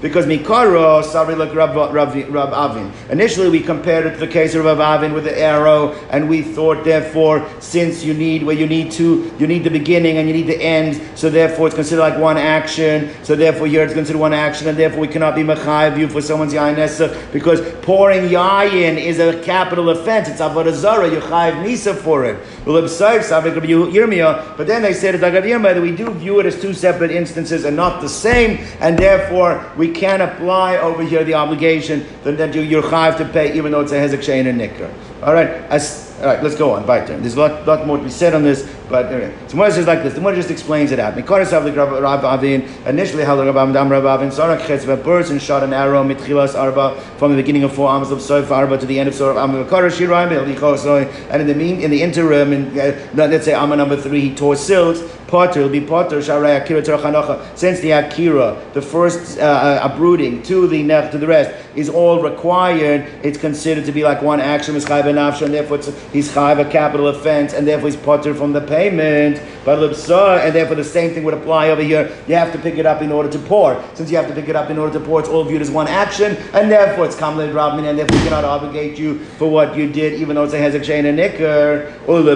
Because 0.00 0.26
mikaro 0.26 1.02
sorry 1.04 1.34
like 1.34 1.54
Rab 1.54 1.76
Avin. 1.76 2.92
Initially, 3.10 3.48
we 3.48 3.60
compared 3.60 4.06
it 4.06 4.12
to 4.12 4.18
the 4.18 4.28
case 4.28 4.54
of 4.54 4.64
Rab 4.64 4.78
Avin 4.78 5.12
with 5.12 5.24
the 5.24 5.38
arrow, 5.38 5.92
and 6.10 6.28
we 6.28 6.42
thought, 6.42 6.84
therefore, 6.84 7.48
since 7.58 8.04
you 8.04 8.14
need 8.14 8.42
where 8.44 8.54
you 8.54 8.66
need 8.66 8.92
to, 8.92 9.32
you 9.38 9.46
need 9.46 9.64
the 9.64 9.70
beginning 9.70 10.18
and 10.18 10.28
you 10.28 10.34
need 10.34 10.46
the 10.46 10.60
end, 10.60 11.00
so 11.16 11.28
therefore 11.28 11.66
it's 11.66 11.74
considered 11.74 12.02
like 12.02 12.18
one 12.18 12.36
action. 12.36 13.10
So 13.24 13.34
therefore, 13.34 13.66
here 13.66 13.82
it's 13.82 13.94
considered 13.94 14.18
one 14.18 14.32
action, 14.32 14.68
and 14.68 14.78
therefore 14.78 15.00
we 15.00 15.08
cannot 15.08 15.34
be 15.34 15.42
mechayiv 15.42 15.98
you 15.98 16.08
for 16.08 16.20
someone's 16.22 16.52
yain 16.52 16.76
nesa 16.76 17.32
because 17.32 17.60
pouring 17.82 18.28
yayin 18.28 18.96
is 18.98 19.18
a 19.18 19.42
capital 19.42 19.90
offense. 19.90 20.28
It's 20.28 20.40
avodah 20.40 20.74
zara. 20.74 21.10
You 21.10 21.20
chayiv 21.20 21.64
misa 21.64 21.96
for 21.96 22.24
it. 22.24 22.38
But 22.68 24.66
then 24.66 24.82
they 24.82 24.92
Rav 25.22 25.32
Yirmiyah 25.32 25.74
that 25.74 25.80
we 25.80 25.96
do 25.96 26.12
view 26.12 26.38
it 26.38 26.44
as 26.44 26.60
two 26.60 26.74
separate 26.74 27.10
instances 27.10 27.64
and 27.64 27.74
not 27.74 28.02
the 28.02 28.08
same, 28.10 28.58
and 28.80 28.98
therefore 28.98 29.64
we 29.76 29.90
can 29.90 30.20
apply 30.20 30.76
over 30.76 31.02
here 31.02 31.24
the 31.24 31.32
obligation 31.32 32.04
that, 32.24 32.36
that 32.36 32.54
you, 32.54 32.60
you're 32.60 32.82
to 33.16 33.24
pay, 33.24 33.56
even 33.56 33.72
though 33.72 33.80
it's 33.80 33.92
a 33.92 33.96
hezek 33.96 34.18
shein 34.18 34.46
and 34.46 34.60
nikra. 34.60 34.92
All 35.22 35.34
right, 35.34 35.48
as, 35.68 36.16
all 36.20 36.26
right, 36.26 36.40
let's 36.44 36.54
go 36.54 36.72
on. 36.72 36.86
Weiter. 36.86 37.18
There's 37.18 37.34
a 37.34 37.40
lot, 37.40 37.66
lot 37.66 37.86
more 37.86 37.96
to 37.96 38.04
be 38.04 38.10
said 38.10 38.34
on 38.34 38.44
this, 38.44 38.72
but 38.88 39.06
anyway. 39.06 39.34
So 39.48 39.52
Gemara 39.52 39.72
says 39.72 39.86
like 39.86 40.04
this. 40.04 40.14
The 40.14 40.20
Gemara 40.20 40.36
just 40.36 40.50
explains 40.50 40.92
it 40.92 41.00
out. 41.00 41.14
Mikoris 41.14 41.50
Avlik 41.50 41.76
Rav 41.76 42.24
Avin. 42.24 42.62
Initially, 42.86 43.24
how 43.24 43.36
Rav 43.36 43.54
Amdam 43.54 43.90
Rav 43.90 44.06
Avin 44.06 44.28
Sarak 44.28 44.60
Chetz. 44.60 44.84
If 44.84 44.88
a 44.88 44.96
person 44.96 45.40
shot 45.40 45.64
an 45.64 45.72
arrow 45.72 46.04
mitchilas 46.04 46.56
arba 46.56 47.00
from 47.18 47.32
the 47.32 47.36
beginning 47.36 47.64
of 47.64 47.72
four 47.72 47.88
arms 47.88 48.12
of 48.12 48.18
soif 48.18 48.50
arba 48.52 48.78
to 48.78 48.86
the 48.86 48.98
end 48.98 49.08
of 49.08 49.14
soif 49.14 49.34
arba. 49.34 49.64
Mikoris 49.64 49.98
Shiraim 49.98 50.30
Elichosoi. 50.30 51.12
And 51.30 51.42
in 51.42 51.48
the 51.48 51.54
mean, 51.54 51.80
in 51.80 51.90
the 51.90 52.00
interim, 52.00 52.52
in, 52.52 52.78
uh, 52.78 53.08
let's 53.14 53.44
say 53.44 53.54
armor 53.54 53.74
number 53.74 53.96
three, 53.96 54.20
he 54.20 54.34
tore 54.34 54.54
silks. 54.54 55.00
Potter 55.28 55.60
will 55.60 55.68
be 55.68 55.80
Potter 55.80 56.18
Sharai 56.18 56.60
Akira 56.60 56.80
Terachanocha. 56.80 57.56
Since 57.56 57.80
the 57.80 57.92
Akira, 57.92 58.60
the 58.72 58.80
first 58.80 59.38
uh, 59.38 59.42
uh, 59.42 59.80
uprooting 59.82 60.42
to 60.44 60.66
the 60.66 60.82
nech 60.82 61.10
to 61.10 61.18
the 61.18 61.26
rest 61.26 61.54
is 61.76 61.90
all 61.90 62.22
required, 62.22 63.06
it's 63.22 63.38
considered 63.38 63.84
to 63.84 63.92
be 63.92 64.02
like 64.02 64.22
one 64.22 64.40
action 64.40 64.74
is 64.74 64.86
chayv 64.86 65.06
and 65.06 65.54
therefore 65.54 65.78
he's 66.12 66.32
chayv 66.32 66.58
a 66.58 66.70
capital 66.70 67.08
offense, 67.08 67.52
and 67.52 67.68
therefore 67.68 67.90
he's 67.90 67.98
Potter 67.98 68.34
from 68.34 68.52
the 68.52 68.62
payment. 68.62 69.42
But 69.64 69.78
and 69.78 70.54
therefore 70.54 70.76
the 70.76 70.84
same 70.84 71.12
thing 71.12 71.24
would 71.24 71.34
apply 71.34 71.68
over 71.68 71.82
here. 71.82 72.10
You 72.26 72.36
have 72.36 72.52
to 72.52 72.58
pick 72.58 72.78
it 72.78 72.86
up 72.86 73.02
in 73.02 73.12
order 73.12 73.28
to 73.28 73.38
pour. 73.40 73.84
Since 73.94 74.10
you 74.10 74.16
have 74.16 74.28
to 74.28 74.34
pick 74.34 74.48
it 74.48 74.56
up 74.56 74.70
in 74.70 74.78
order 74.78 74.98
to 74.98 75.04
pour, 75.04 75.20
it's 75.20 75.28
all 75.28 75.44
viewed 75.44 75.60
as 75.60 75.70
one 75.70 75.88
action, 75.88 76.38
and 76.54 76.70
therefore 76.70 77.04
it's 77.04 77.16
kamled 77.16 77.54
rabmin, 77.54 77.86
and 77.86 77.98
therefore 77.98 78.16
we 78.16 78.24
cannot 78.24 78.44
obligate 78.44 78.98
you 78.98 79.18
for 79.36 79.50
what 79.50 79.76
you 79.76 79.92
did, 79.92 80.14
even 80.14 80.36
though 80.36 80.44
it's 80.44 80.54
a 80.54 80.58
hezek 80.58 80.84
shein 80.84 81.04
and 81.04 81.18
nicker. 81.18 81.92
And 82.08 82.28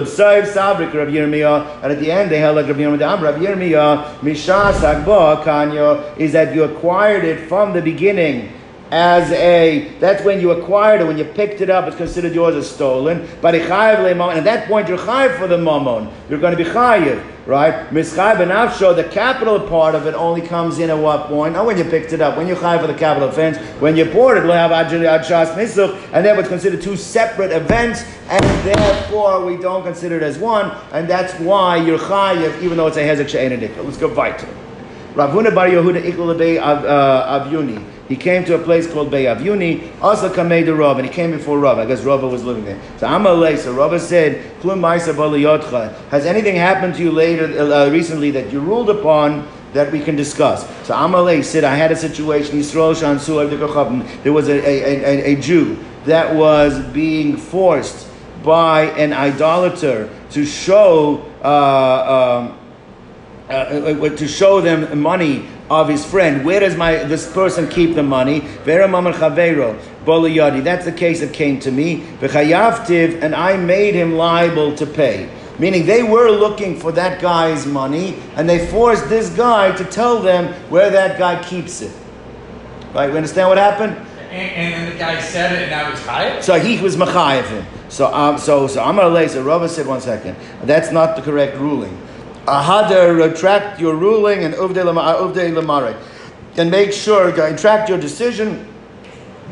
at 1.91 1.99
the 1.99 2.11
end 2.11 2.31
they 2.31 2.39
held 2.39 2.55
like 2.55 2.67
Rav 2.67 2.82
Is 6.17 6.31
that 6.31 6.55
you 6.55 6.63
acquired 6.63 7.23
it 7.23 7.47
from 7.47 7.73
the 7.73 7.81
beginning 7.81 8.51
as 8.91 9.31
a 9.31 9.89
that's 9.99 10.23
when 10.23 10.39
you 10.39 10.51
acquired 10.51 11.01
it 11.01 11.05
when 11.05 11.17
you 11.17 11.25
picked 11.25 11.61
it 11.61 11.69
up 11.71 11.87
it's 11.87 11.97
considered 11.97 12.31
yours 12.35 12.55
as 12.55 12.69
stolen 12.69 13.27
but 13.41 13.55
at 13.55 14.43
that 14.43 14.67
point 14.67 14.87
you're 14.87 14.99
chayiv 14.99 15.35
for 15.39 15.47
the 15.47 15.57
mammon 15.57 16.07
you're 16.29 16.39
going 16.39 16.55
to 16.55 16.63
be 16.63 16.69
chayiv 16.69 17.19
right? 17.45 17.89
Mischayv 17.89 18.39
and 18.39 18.51
afsho 18.51 18.95
the 18.95 19.03
capital 19.03 19.59
part 19.59 19.95
of 19.95 20.07
it 20.07 20.13
only 20.13 20.41
comes 20.41 20.79
in 20.79 20.89
at 20.89 20.97
what 20.97 21.27
point? 21.27 21.53
Not 21.53 21.65
when 21.65 21.77
you 21.77 21.83
picked 21.83 22.13
it 22.13 22.21
up. 22.21 22.37
When 22.37 22.47
you're 22.47 22.55
chayiv 22.57 22.81
for 22.81 22.87
the 22.87 22.93
capital 22.93 23.29
offense 23.29 23.57
when 23.79 23.95
you 23.95 24.05
poured 24.05 24.37
it 24.37 24.43
we 24.43 24.51
have 24.51 24.71
adshas 24.71 25.53
misuch 25.55 25.93
and 26.13 26.25
then 26.25 26.39
it's 26.39 26.47
considered 26.47 26.81
two 26.81 26.95
separate 26.95 27.51
events 27.51 28.03
and 28.29 28.43
therefore 28.65 29.45
we 29.45 29.57
don't 29.57 29.83
consider 29.83 30.17
it 30.17 30.23
as 30.23 30.37
one 30.37 30.71
and 30.91 31.09
that's 31.09 31.33
why 31.39 31.75
you're 31.75 31.99
chayiv 31.99 32.61
even 32.61 32.77
though 32.77 32.87
it's 32.87 32.97
a 32.97 33.01
hezek 33.01 33.27
she'en 33.29 33.59
let's 33.83 33.97
go 33.97 34.13
weiter 34.13 34.47
Rav 35.15 35.29
Huna 35.29 35.53
Bar 35.53 35.67
Yehuda 35.67 36.01
Ikul 36.01 36.31
of 36.31 36.85
uh, 36.85 37.45
Avyuni 37.45 37.92
he 38.13 38.19
came 38.19 38.45
to 38.45 38.53
a 38.53 38.59
place 38.59 38.85
called 38.85 39.09
Beyavuni, 39.09 39.91
also 39.99 40.31
Kamei 40.31 40.63
de 40.63 40.71
Rav, 40.71 40.99
and 40.99 41.07
he 41.07 41.11
came 41.11 41.31
before 41.31 41.57
Rav. 41.57 41.79
I 41.79 41.85
guess 41.87 42.03
Rav 42.03 42.21
was 42.21 42.43
living 42.43 42.63
there. 42.63 42.79
So 42.99 43.07
Amalei, 43.07 43.57
so 43.57 43.73
Rav 43.73 43.99
said, 43.99 44.39
Has 46.11 46.25
anything 46.27 46.55
happened 46.55 46.93
to 46.93 47.01
you 47.01 47.11
later, 47.11 47.45
uh, 47.59 47.89
recently 47.89 48.29
that 48.29 48.53
you 48.53 48.59
ruled 48.59 48.91
upon 48.91 49.47
that 49.73 49.91
we 49.91 49.99
can 49.99 50.15
discuss? 50.15 50.61
So 50.85 50.93
Amalei 50.93 51.43
said, 51.43 51.63
I 51.63 51.73
had 51.73 51.91
a 51.91 51.95
situation, 51.95 52.61
There 52.61 54.33
was 54.33 54.47
a, 54.47 54.59
a, 54.59 55.05
a, 55.05 55.33
a 55.33 55.41
Jew 55.41 55.83
that 56.05 56.35
was 56.35 56.79
being 56.93 57.35
forced 57.35 58.07
by 58.43 58.91
an 58.91 59.11
idolater 59.11 60.07
to 60.29 60.45
show 60.45 61.25
uh, 61.43 62.45
um, 62.47 62.59
uh, 63.49 63.53
uh, 63.53 64.09
to 64.15 64.27
show 64.27 64.61
them 64.61 64.99
money 64.99 65.45
of 65.69 65.89
his 65.89 66.05
friend. 66.05 66.45
Where 66.45 66.59
does 66.59 66.75
my 66.75 67.03
this 67.03 67.31
person 67.31 67.67
keep 67.67 67.95
the 67.95 68.03
money? 68.03 68.41
Vera 68.63 68.87
mamar 68.87 69.13
chavero 69.13 69.79
boliyadi. 70.05 70.63
That's 70.63 70.85
the 70.85 70.91
case 70.91 71.19
that 71.21 71.33
came 71.33 71.59
to 71.61 71.71
me. 71.71 72.01
V'chayavtiv, 72.19 73.21
and 73.21 73.33
I 73.35 73.57
made 73.57 73.95
him 73.95 74.15
liable 74.15 74.75
to 74.75 74.85
pay. 74.85 75.29
Meaning 75.59 75.85
they 75.85 76.03
were 76.03 76.29
looking 76.31 76.79
for 76.79 76.91
that 76.93 77.21
guy's 77.21 77.65
money, 77.65 78.15
and 78.35 78.49
they 78.49 78.65
forced 78.67 79.07
this 79.07 79.29
guy 79.29 79.75
to 79.75 79.85
tell 79.85 80.19
them 80.19 80.53
where 80.69 80.89
that 80.89 81.19
guy 81.19 81.41
keeps 81.43 81.81
it. 81.81 81.95
Right? 82.93 83.09
We 83.09 83.17
understand 83.17 83.49
what 83.49 83.57
happened? 83.57 83.95
And, 84.31 84.73
and 84.73 84.91
the 84.91 84.97
guy 84.97 85.19
said 85.21 85.53
it, 85.53 85.61
and 85.63 85.71
now 85.71 85.91
he's 85.91 85.99
chayiv. 85.99 86.41
So 86.41 86.59
he 86.59 86.81
was 86.81 86.95
machayev 86.95 87.47
him. 87.47 87.65
So 87.89 88.11
um, 88.11 88.39
so 88.39 88.65
so 88.65 88.83
I'm 88.83 88.95
going 88.95 89.07
to 89.07 89.13
lay. 89.13 89.27
So 89.27 89.43
Rava 89.43 89.69
said 89.69 89.85
one 89.85 90.01
second. 90.01 90.35
That's 90.63 90.91
not 90.91 91.15
the 91.15 91.21
correct 91.21 91.57
ruling. 91.57 91.95
Ahada, 92.45 93.15
retract 93.15 93.79
your 93.79 93.95
ruling 93.95 94.43
and 94.43 94.53
uvde 94.53 94.77
uh, 94.77 95.61
lamare. 95.61 95.97
And 96.57 96.69
make 96.69 96.91
sure, 96.91 97.29
uh, 97.29 97.51
retract 97.51 97.89
your 97.89 97.97
decision 97.97 98.67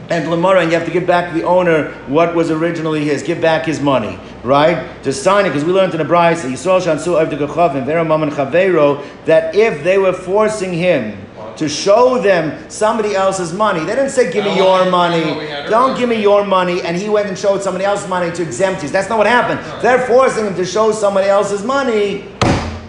and 0.09 0.25
lamara, 0.25 0.61
and 0.61 0.71
you 0.71 0.77
have 0.77 0.85
to 0.85 0.91
give 0.93 1.07
back 1.07 1.33
the 1.33 1.43
owner 1.43 1.91
what 2.07 2.35
was 2.35 2.51
originally 2.51 3.05
his. 3.05 3.23
Give 3.23 3.39
back 3.39 3.65
his 3.65 3.79
money, 3.79 4.19
right? 4.43 5.01
To 5.03 5.13
sign 5.13 5.45
it, 5.45 5.49
because 5.49 5.63
we 5.63 5.71
learned 5.71 5.93
in 5.93 5.99
the 5.99 6.03
Brisa, 6.03 6.51
Yisrael 6.51 6.81
Shansu 6.81 7.15
Avdegachavim, 7.25 7.85
Vera 7.85 8.03
Maman 8.03 8.29
Chavero, 8.29 9.03
that 9.25 9.55
if 9.55 9.83
they 9.85 9.97
were 9.97 10.13
forcing 10.13 10.73
him 10.73 11.17
to 11.57 11.69
show 11.69 12.21
them 12.21 12.69
somebody 12.69 13.15
else's 13.15 13.53
money. 13.53 13.81
They 13.81 13.95
didn't 13.95 14.09
say, 14.09 14.31
Give 14.31 14.45
me 14.45 14.55
your 14.55 14.89
money. 14.89 15.23
Don't 15.69 15.97
give 15.97 16.09
me 16.09 16.21
your 16.21 16.45
money. 16.45 16.81
And 16.81 16.95
he 16.97 17.09
went 17.09 17.27
and 17.27 17.37
showed 17.37 17.61
somebody 17.61 17.85
else's 17.85 18.07
money 18.07 18.31
to 18.31 18.41
exempt 18.41 18.81
his. 18.81 18.91
That's 18.91 19.09
not 19.09 19.17
what 19.17 19.27
happened. 19.27 19.59
They're 19.81 20.07
forcing 20.07 20.45
him 20.45 20.55
to 20.55 20.65
show 20.65 20.91
somebody 20.91 21.27
else's 21.27 21.63
money 21.63 22.25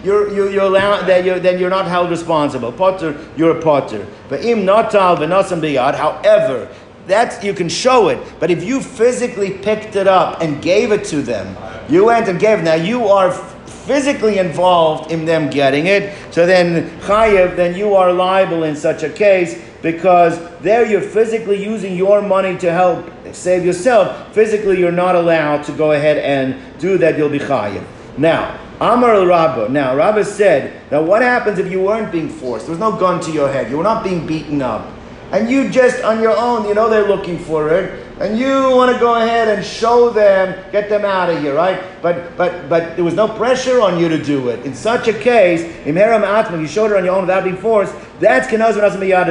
you're, 0.03 0.33
you're, 0.33 0.49
you're 0.49 0.63
allowed, 0.63 1.05
that 1.07 1.23
you're, 1.23 1.39
then 1.39 1.59
you're 1.59 1.69
not 1.69 1.87
held 1.87 2.09
responsible. 2.09 2.71
Potter, 2.71 3.17
you're 3.37 3.57
a 3.57 3.61
potter. 3.61 4.05
But 4.29 4.43
im 4.43 4.65
natal 4.65 5.17
biyad. 5.17 5.95
However, 5.95 6.69
that's 7.07 7.43
you 7.43 7.53
can 7.53 7.69
show 7.69 8.09
it. 8.09 8.19
But 8.39 8.51
if 8.51 8.63
you 8.63 8.81
physically 8.81 9.51
picked 9.51 9.95
it 9.95 10.07
up 10.07 10.41
and 10.41 10.61
gave 10.61 10.91
it 10.91 11.03
to 11.05 11.21
them, 11.21 11.55
you 11.89 12.05
went 12.05 12.27
and 12.27 12.39
gave. 12.39 12.63
Now 12.63 12.75
you 12.75 13.07
are 13.07 13.31
physically 13.31 14.37
involved 14.37 15.11
in 15.11 15.25
them 15.25 15.49
getting 15.49 15.87
it. 15.87 16.13
So 16.33 16.45
then 16.45 16.89
chayev, 17.01 17.55
then 17.55 17.75
you 17.75 17.95
are 17.95 18.13
liable 18.13 18.63
in 18.63 18.75
such 18.75 19.03
a 19.03 19.09
case 19.09 19.61
because 19.81 20.39
there 20.59 20.85
you're 20.85 21.01
physically 21.01 21.61
using 21.61 21.95
your 21.95 22.21
money 22.21 22.57
to 22.59 22.71
help 22.71 23.09
save 23.33 23.65
yourself. 23.65 24.33
Physically, 24.33 24.79
you're 24.79 24.91
not 24.91 25.15
allowed 25.15 25.63
to 25.63 25.73
go 25.73 25.91
ahead 25.91 26.17
and 26.17 26.55
do 26.79 26.97
that. 26.97 27.17
You'll 27.17 27.29
be 27.29 27.39
chayev. 27.39 27.83
Now. 28.17 28.59
Amar 28.81 29.25
Rabba. 29.25 29.69
Now, 29.69 29.95
Rabba 29.95 30.25
said, 30.25 30.81
now 30.91 31.01
what 31.01 31.21
happens 31.21 31.59
if 31.59 31.71
you 31.71 31.81
weren't 31.81 32.11
being 32.11 32.29
forced? 32.29 32.65
There 32.65 32.71
was 32.71 32.79
no 32.79 32.97
gun 32.97 33.21
to 33.21 33.31
your 33.31 33.51
head. 33.51 33.69
You 33.69 33.77
were 33.77 33.83
not 33.83 34.03
being 34.03 34.25
beaten 34.25 34.61
up. 34.61 34.91
And 35.31 35.49
you 35.49 35.69
just, 35.69 36.03
on 36.03 36.21
your 36.21 36.37
own, 36.37 36.67
you 36.67 36.75
know 36.75 36.89
they're 36.89 37.07
looking 37.07 37.39
for 37.39 37.69
it, 37.69 38.05
and 38.19 38.37
you 38.37 38.69
want 38.75 38.93
to 38.93 38.99
go 38.99 39.15
ahead 39.15 39.47
and 39.47 39.65
show 39.65 40.11
them, 40.11 40.63
get 40.71 40.89
them 40.89 41.03
out 41.03 41.31
of 41.31 41.41
here, 41.41 41.55
right? 41.55 41.83
But 42.03 42.37
but 42.37 42.69
but 42.69 42.95
there 42.95 43.03
was 43.03 43.15
no 43.15 43.27
pressure 43.27 43.81
on 43.81 43.97
you 43.97 44.07
to 44.09 44.23
do 44.23 44.49
it. 44.49 44.63
In 44.63 44.75
such 44.75 45.07
a 45.07 45.13
case, 45.13 45.63
Imheram 45.85 46.21
Atma, 46.21 46.59
you 46.59 46.67
showed 46.67 46.91
it 46.91 46.97
on 46.97 47.03
your 47.03 47.15
own 47.15 47.21
without 47.21 47.45
being 47.45 47.57
forced, 47.57 47.95
that's 48.19 48.47
Kenaz 48.47 48.75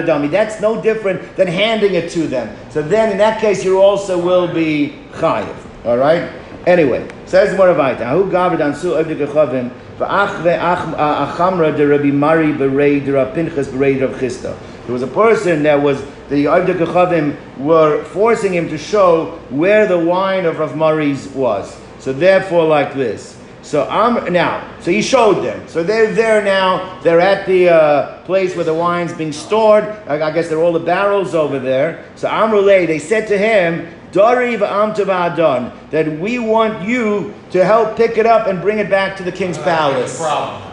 Dummy. 0.07 0.26
That's 0.26 0.61
no 0.61 0.82
different 0.82 1.36
than 1.36 1.47
handing 1.47 1.95
it 1.95 2.11
to 2.11 2.26
them. 2.26 2.55
So 2.70 2.82
then 2.82 3.12
in 3.12 3.18
that 3.18 3.40
case 3.40 3.64
you 3.64 3.80
also 3.80 4.20
will 4.20 4.53
be 4.53 4.99
chayiv. 5.12 5.55
All 5.84 5.99
right? 5.99 6.41
Anyway, 6.66 7.08
says 7.26 7.56
more 7.56 7.72
weiter. 7.74 8.04
Ahu 8.04 8.30
gaved 8.30 8.60
an 8.60 8.74
su 8.74 8.94
of 8.94 9.08
the 9.08 9.14
gechavim 9.14 9.70
v'ach 9.98 10.42
ve'ach 10.42 10.94
achamra 10.94 11.76
de 11.76 11.86
Rabbi 11.86 12.10
Mari 12.10 12.52
berei 12.52 13.04
de 13.04 13.12
Rabbi 13.12 13.34
Pinchas 13.34 13.68
berei 13.68 13.98
de 13.98 14.06
Rabbi 14.06 14.18
Chisda. 14.18 14.56
There 14.84 14.92
was 14.92 15.02
a 15.02 15.08
person 15.08 15.62
that 15.64 15.80
was 15.80 16.02
the 16.28 16.46
Avdei 16.46 16.78
Kechavim 16.78 17.36
were 17.58 18.04
forcing 18.04 18.54
him 18.54 18.68
to 18.68 18.78
show 18.78 19.38
where 19.50 19.86
the 19.86 19.98
wine 19.98 20.44
of 20.44 20.58
Rav 20.58 20.76
Mari's 20.76 21.28
was. 21.28 21.76
So 21.98 22.12
therefore, 22.12 22.64
like 22.64 22.94
this. 22.94 23.38
So 23.62 23.88
I'm 23.88 24.32
now. 24.32 24.68
So 24.80 24.90
he 24.90 25.02
showed 25.02 25.44
them. 25.44 25.68
So 25.68 25.82
they're 25.84 26.12
there 26.12 26.42
now. 26.42 27.00
They're 27.00 27.20
at 27.20 27.46
the 27.46 27.68
uh, 27.68 28.22
place 28.22 28.56
where 28.56 28.64
the 28.64 28.74
wine's 28.74 29.12
being 29.12 29.32
stored. 29.32 29.84
I, 30.08 30.20
I 30.20 30.30
guess 30.32 30.48
they're 30.48 30.60
all 30.60 30.72
the 30.72 30.80
barrels 30.80 31.34
over 31.34 31.60
there. 31.60 32.04
So 32.16 32.28
Amrulay, 32.28 32.86
they 32.86 32.98
said 32.98 33.28
to 33.28 33.38
him, 33.38 33.86
Dari 34.12 34.56
v'amtavadon, 34.56 35.72
that 35.90 36.20
we 36.20 36.38
want 36.38 36.86
you 36.86 37.34
to 37.50 37.64
help 37.64 37.96
pick 37.96 38.18
it 38.18 38.26
up 38.26 38.46
and 38.46 38.60
bring 38.60 38.78
it 38.78 38.90
back 38.90 39.16
to 39.16 39.22
the 39.22 39.32
king's 39.32 39.58
palace. 39.58 40.20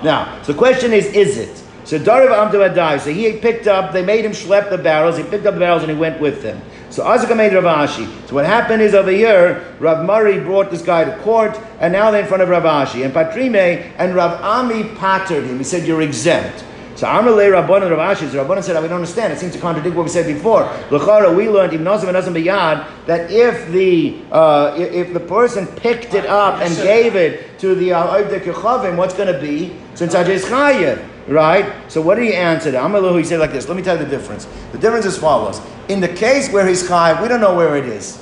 Now, 0.04 0.42
so 0.44 0.52
the 0.52 0.58
question 0.58 0.94
is, 0.94 1.06
is 1.08 1.38
it? 1.38 1.64
So 1.86 1.98
Dari 1.98 2.28
v'amtavadai, 2.28 3.00
so 3.00 3.12
he 3.12 3.32
picked 3.38 3.68
up, 3.68 3.94
they 3.94 4.06
made 4.06 4.24
him 4.26 4.34
schlep 4.34 4.70
the 4.70 4.78
barrels, 4.78 5.18
he 5.18 5.24
picked 5.24 5.46
up 5.46 5.56
the 5.56 5.60
barrels 5.60 5.82
and 5.82 5.92
he 5.92 5.98
went 5.98 6.20
with 6.20 6.44
them. 6.44 6.62
So 6.90 7.04
Azaka 7.04 7.38
made 7.38 7.54
Rav 7.54 7.64
Ashi. 7.64 8.08
So 8.28 8.36
what 8.36 8.46
happened 8.46 8.82
is 8.82 8.94
over 8.94 9.12
here, 9.12 9.64
Rav 9.80 10.06
Mari 10.06 10.40
brought 10.40 10.72
this 10.72 10.82
guy 10.82 11.04
to 11.06 11.16
court, 11.20 11.60
and 11.80 11.94
now 11.94 12.10
they're 12.10 12.22
in 12.22 12.28
front 12.28 12.42
of 12.42 12.50
Rav 12.50 12.64
Ashi. 12.64 13.06
And 13.06 13.14
Patrime 13.14 13.56
and 13.56 14.16
Rav 14.16 14.42
Ami 14.42 14.84
pattered 14.96 15.44
him. 15.44 15.60
He 15.60 15.64
said, 15.64 15.88
You're 15.88 16.02
exempt. 16.02 16.66
So 17.00 17.08
Amalei 17.08 17.50
Rabban 17.50 17.84
and 17.84 17.91
Rav 17.91 18.18
Ashi, 18.18 18.30
the 18.30 18.39
Rabban 18.39 18.62
said, 18.62 18.76
I 18.76 18.82
don't 18.82 18.91
understand. 18.91 19.32
It 19.32 19.39
seems 19.39 19.54
to 19.54 19.60
contradict 19.62 19.95
what 19.95 20.04
we 20.04 20.10
said 20.10 20.26
before. 20.26 20.64
L'chara, 20.91 21.34
we 21.34 21.47
learned 21.47 21.72
Ibn 21.72 21.86
Nazim 21.86 22.14
and 22.14 22.18
Biyad 22.18 23.06
that 23.06 23.32
if 23.32 23.72
the 23.72 24.22
uh, 24.34 24.76
if 24.78 25.14
the 25.14 25.22
person 25.22 25.66
picked 25.66 26.14
it 26.14 26.26
up 26.26 26.60
and 26.60 26.76
gave 26.76 27.16
it 27.16 27.58
to 27.60 27.74
the 27.74 27.91
Avdek 27.91 28.41
Yechavim, 28.41 28.97
what's 28.97 29.14
going 29.14 29.34
to 29.34 29.39
be? 29.39 29.74
Since 29.95 30.14
Ajay 30.14 30.39
Chayev. 30.41 31.08
Right? 31.30 31.74
So 31.89 32.02
what 32.02 32.16
did 32.16 32.26
he 32.26 32.34
answer? 32.34 32.70
Amalu, 32.74 33.20
he 33.20 33.24
said 33.24 33.39
like 33.39 33.54
this. 33.54 33.70
Let 33.70 33.78
me 33.78 33.84
tell 33.84 33.97
you 33.97 34.04
the 34.04 34.10
difference. 34.10 34.45
The 34.74 34.78
difference 34.78 35.06
is 35.06 35.18
follows. 35.18 35.62
In 35.88 36.02
the 36.02 36.10
case 36.10 36.52
where 36.52 36.68
he's 36.68 36.84
chayiv, 36.86 37.22
we 37.22 37.30
don't 37.30 37.39
know 37.39 37.56
where 37.56 37.78
it 37.78 37.86
is. 37.86 38.22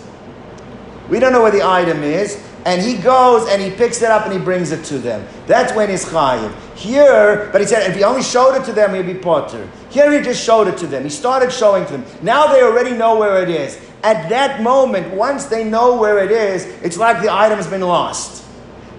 We 1.10 1.18
don't 1.18 1.32
know 1.32 1.42
where 1.42 1.52
the 1.52 1.68
item 1.68 2.04
is. 2.04 2.47
And 2.68 2.82
he 2.82 2.98
goes 2.98 3.48
and 3.48 3.62
he 3.62 3.72
picks 3.72 4.02
it 4.02 4.12
up 4.12 4.26
and 4.26 4.34
he 4.34 4.40
brings 4.40 4.74
it 4.74 4.84
to 4.88 5.00
them. 5.00 5.26
That's 5.46 5.74
when 5.74 5.90
he's 5.90 6.04
chayiv. 6.04 6.54
Here, 6.76 7.50
but 7.54 7.62
he 7.62 7.66
said 7.66 7.90
if 7.90 7.96
he 7.96 8.04
only 8.04 8.22
showed 8.22 8.56
it 8.56 8.66
to 8.66 8.74
them, 8.74 8.94
he'd 8.94 9.06
be 9.06 9.18
potter. 9.18 9.70
Here 9.90 10.12
he 10.12 10.22
just 10.22 10.44
showed 10.44 10.68
it 10.68 10.78
to 10.80 10.86
them. 10.86 11.04
He 11.04 11.10
started 11.10 11.50
showing 11.50 11.86
to 11.86 11.94
them. 11.94 12.06
Now 12.22 12.48
they 12.48 12.62
already 12.62 12.92
know 12.92 13.18
where 13.18 13.42
it 13.42 13.48
is. 13.48 13.80
At 14.04 14.28
that 14.28 14.62
moment, 14.62 15.14
once 15.14 15.46
they 15.46 15.64
know 15.64 15.96
where 15.96 16.20
it 16.20 16.30
is, 16.30 16.66
it's 16.84 16.98
like 16.98 17.22
the 17.22 17.34
item's 17.34 17.68
been 17.68 17.80
lost. 17.80 18.44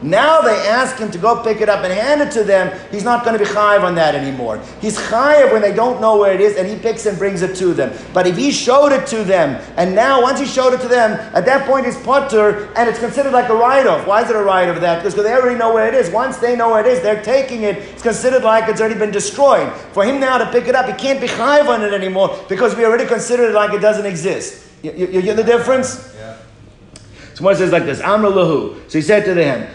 Now 0.03 0.41
they 0.41 0.55
ask 0.69 0.97
him 0.97 1.11
to 1.11 1.19
go 1.19 1.43
pick 1.43 1.61
it 1.61 1.69
up 1.69 1.85
and 1.85 1.93
hand 1.93 2.21
it 2.21 2.31
to 2.33 2.45
them. 2.45 2.79
He's 2.91 3.05
not 3.05 3.25
going 3.25 3.37
to 3.37 3.45
be 3.45 3.51
chayiv 3.51 3.83
on 3.83 3.95
that 3.97 4.15
anymore. 4.15 4.61
He's 4.81 4.97
chayiv 4.97 5.53
when 5.53 5.61
they 5.61 5.75
don't 5.75 6.01
know 6.01 6.17
where 6.17 6.33
it 6.33 6.41
is 6.41 6.57
and 6.57 6.69
he 6.69 6.77
picks 6.77 7.07
and 7.07 7.19
brings 7.19 7.43
it 7.43 7.57
to 7.57 7.75
them. 7.75 7.93
But 8.15 8.27
if 8.27 8.37
he 8.37 8.51
showed 8.51 8.93
it 8.93 9.07
to 9.09 9.25
them, 9.25 9.61
and 9.77 9.95
now 9.95 10.23
once 10.23 10.39
he 10.39 10.47
showed 10.47 10.73
it 10.73 10.81
to 10.83 10.89
them, 10.89 11.13
at 11.35 11.45
that 11.47 11.67
point 11.67 11.87
he's 11.87 11.97
potter 12.03 12.73
and 12.77 12.89
it's 12.89 12.99
considered 12.99 13.33
like 13.33 13.49
a 13.49 13.55
write-off. 13.55 14.07
Why 14.07 14.23
is 14.23 14.31
it 14.31 14.37
a 14.37 14.43
write-off 14.43 14.81
that? 14.81 15.03
Because 15.03 15.15
they 15.15 15.33
already 15.33 15.59
know 15.59 15.75
where 15.75 15.89
it 15.89 15.95
is. 15.95 16.11
Once 16.11 16.37
they 16.39 16.55
know 16.55 16.71
where 16.71 16.81
it 16.81 16.87
is, 16.87 17.03
they're 17.03 17.23
taking 17.23 17.63
it. 17.63 17.77
It's 17.79 18.03
considered 18.03 18.45
like 18.45 18.69
it's 18.69 18.81
already 18.81 18.99
been 18.99 19.11
destroyed. 19.11 19.73
For 19.93 20.05
him 20.05 20.21
now 20.21 20.39
to 20.39 20.51
pick 20.53 20.69
it 20.69 20.75
up, 20.75 20.87
he 20.87 20.93
can't 20.93 21.21
be 21.21 21.27
chayiv 21.27 21.69
on 21.69 21.83
it 21.83 21.93
anymore 21.93 22.39
because 22.49 22.77
we 22.77 22.85
already 22.85 23.07
considered 23.07 23.51
it 23.51 23.55
like 23.55 23.73
it 23.73 23.81
doesn't 23.81 24.07
exist. 24.07 24.67
You, 24.83 24.93
you, 24.93 25.21
you 25.21 25.35
the 25.35 25.43
difference? 25.43 26.15
Yeah. 26.17 26.28
So 27.39 27.45
one 27.45 27.55
says 27.55 27.71
like 27.71 27.85
this, 27.85 28.01
Amr 28.01 28.31
lahu. 28.31 28.91
So 28.91 28.99
he 28.99 29.03
said 29.03 29.25
to 29.27 29.33
them, 29.33 29.69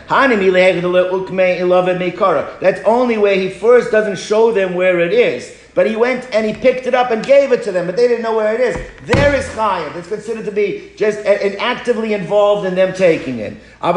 That's 2.59 2.81
only 2.83 3.17
where 3.17 3.35
he 3.35 3.49
first 3.51 3.89
doesn't 3.89 4.19
show 4.19 4.51
them 4.51 4.73
where 4.75 4.99
it 4.99 5.13
is. 5.13 5.57
But 5.73 5.87
he 5.87 5.95
went 5.95 6.27
and 6.33 6.45
he 6.45 6.53
picked 6.53 6.87
it 6.87 6.93
up 6.93 7.11
and 7.11 7.25
gave 7.25 7.53
it 7.53 7.63
to 7.63 7.71
them, 7.71 7.85
but 7.85 7.95
they 7.95 8.09
didn't 8.09 8.21
know 8.21 8.35
where 8.35 8.53
it 8.53 8.59
is. 8.59 8.75
There 9.05 9.33
is 9.33 9.45
chayav. 9.45 9.95
It's 9.95 10.09
considered 10.09 10.43
to 10.43 10.51
be 10.51 10.91
just 10.97 11.19
uh, 11.19 11.29
actively 11.57 12.13
involved 12.13 12.67
in 12.67 12.75
them 12.75 12.93
taking 12.93 13.39
it. 13.39 13.55
But 13.79 13.95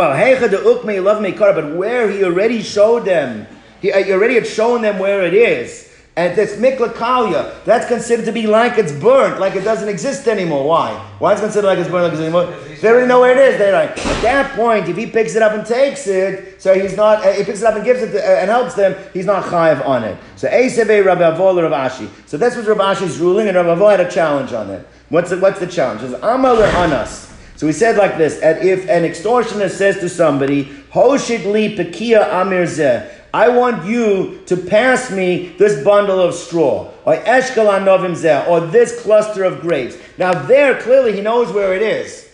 where 1.77 2.09
he 2.09 2.23
already 2.23 2.63
showed 2.63 3.05
them, 3.05 3.49
he, 3.81 3.91
he 3.91 4.13
already 4.13 4.35
had 4.35 4.47
shown 4.47 4.81
them 4.81 5.01
where 5.01 5.25
it 5.25 5.35
is. 5.35 5.86
And 6.19 6.35
this 6.35 6.57
mikla 6.57 6.95
kalya, 6.95 7.63
that's 7.67 7.87
considered 7.87 8.25
to 8.25 8.33
be 8.33 8.47
like 8.47 8.79
it's 8.79 8.91
burnt, 8.91 9.39
like 9.39 9.55
it 9.55 9.65
doesn't 9.65 9.89
exist 9.89 10.27
anymore. 10.27 10.67
Why? 10.67 10.95
Why 11.19 11.35
is 11.35 11.41
considered 11.41 11.67
like 11.67 11.79
it's 11.79 11.91
burnt, 11.91 12.05
like 12.05 12.13
it's 12.15 12.23
anymore? 12.23 12.47
They 12.81 12.89
already 12.89 13.07
know 13.07 13.21
where 13.21 13.33
it 13.33 13.53
is. 13.53 13.59
They're 13.59 13.73
like, 13.73 13.91
at 13.91 14.23
that 14.23 14.57
point, 14.57 14.89
if 14.89 14.97
he 14.97 15.07
picks 15.07 15.35
it 15.35 15.43
up 15.43 15.53
and 15.53 15.67
takes 15.67 16.07
it, 16.07 16.63
so 16.63 16.73
he's 16.73 16.97
not, 16.97 17.19
uh, 17.19 17.33
he 17.33 17.45
picks 17.45 17.61
it 17.61 17.67
up 17.67 17.75
and 17.75 17.85
gives 17.85 18.01
it 18.01 18.13
to, 18.13 18.19
uh, 18.19 18.41
and 18.41 18.49
helps 18.49 18.73
them, 18.73 18.97
he's 19.13 19.27
not 19.27 19.45
chayiv 19.45 19.87
on 19.87 20.05
it. 20.05 20.17
So 20.37 20.49
Eiseve 20.49 21.05
Rabbi 21.05 21.21
Avol 21.21 21.63
Rav 21.63 21.91
Ashi. 21.91 22.09
So 22.25 22.39
that's 22.39 22.57
what 22.57 22.67
Rav 22.67 22.97
Ashi's 22.97 23.19
ruling, 23.19 23.49
and 23.49 23.57
Rabbi 23.57 23.79
Avol 23.79 23.91
had 23.91 24.01
a 24.01 24.11
challenge 24.11 24.55
on 24.55 24.71
it. 24.71 24.89
What's 25.11 25.29
the, 25.29 25.39
what's 25.39 25.61
the 25.61 25.67
challenge? 25.67 26.03
It's 26.03 26.15
Amal 26.23 26.63
Anas. 26.63 27.27
So 27.57 27.67
he 27.67 27.73
said 27.73 27.97
like 27.97 28.19
this: 28.19 28.39
if 28.43 28.89
an 28.89 29.05
extortionist 29.05 29.73
says 29.73 29.97
to 30.01 30.11
somebody, 30.11 30.67
"Hoshit 30.93 31.51
li 31.51 31.75
pekia 31.75 32.31
amir 32.31 32.65
zeh," 32.65 33.11
I 33.37 33.49
want 33.49 33.85
you 33.85 34.41
to 34.47 34.57
pass 34.57 35.11
me 35.11 35.55
this 35.59 35.85
bundle 35.85 36.19
of 36.19 36.35
straw, 36.35 36.91
or 37.05 37.17
eshkalan 37.17 37.85
novim 37.85 38.49
or 38.49 38.61
this 38.61 39.03
cluster 39.03 39.45
of 39.45 39.61
grapes. 39.61 39.95
Now 40.17 40.33
there, 40.33 40.81
clearly 40.81 41.13
he 41.13 41.21
knows 41.21 41.53
where 41.53 41.75
it 41.75 41.83
is. 41.83 42.31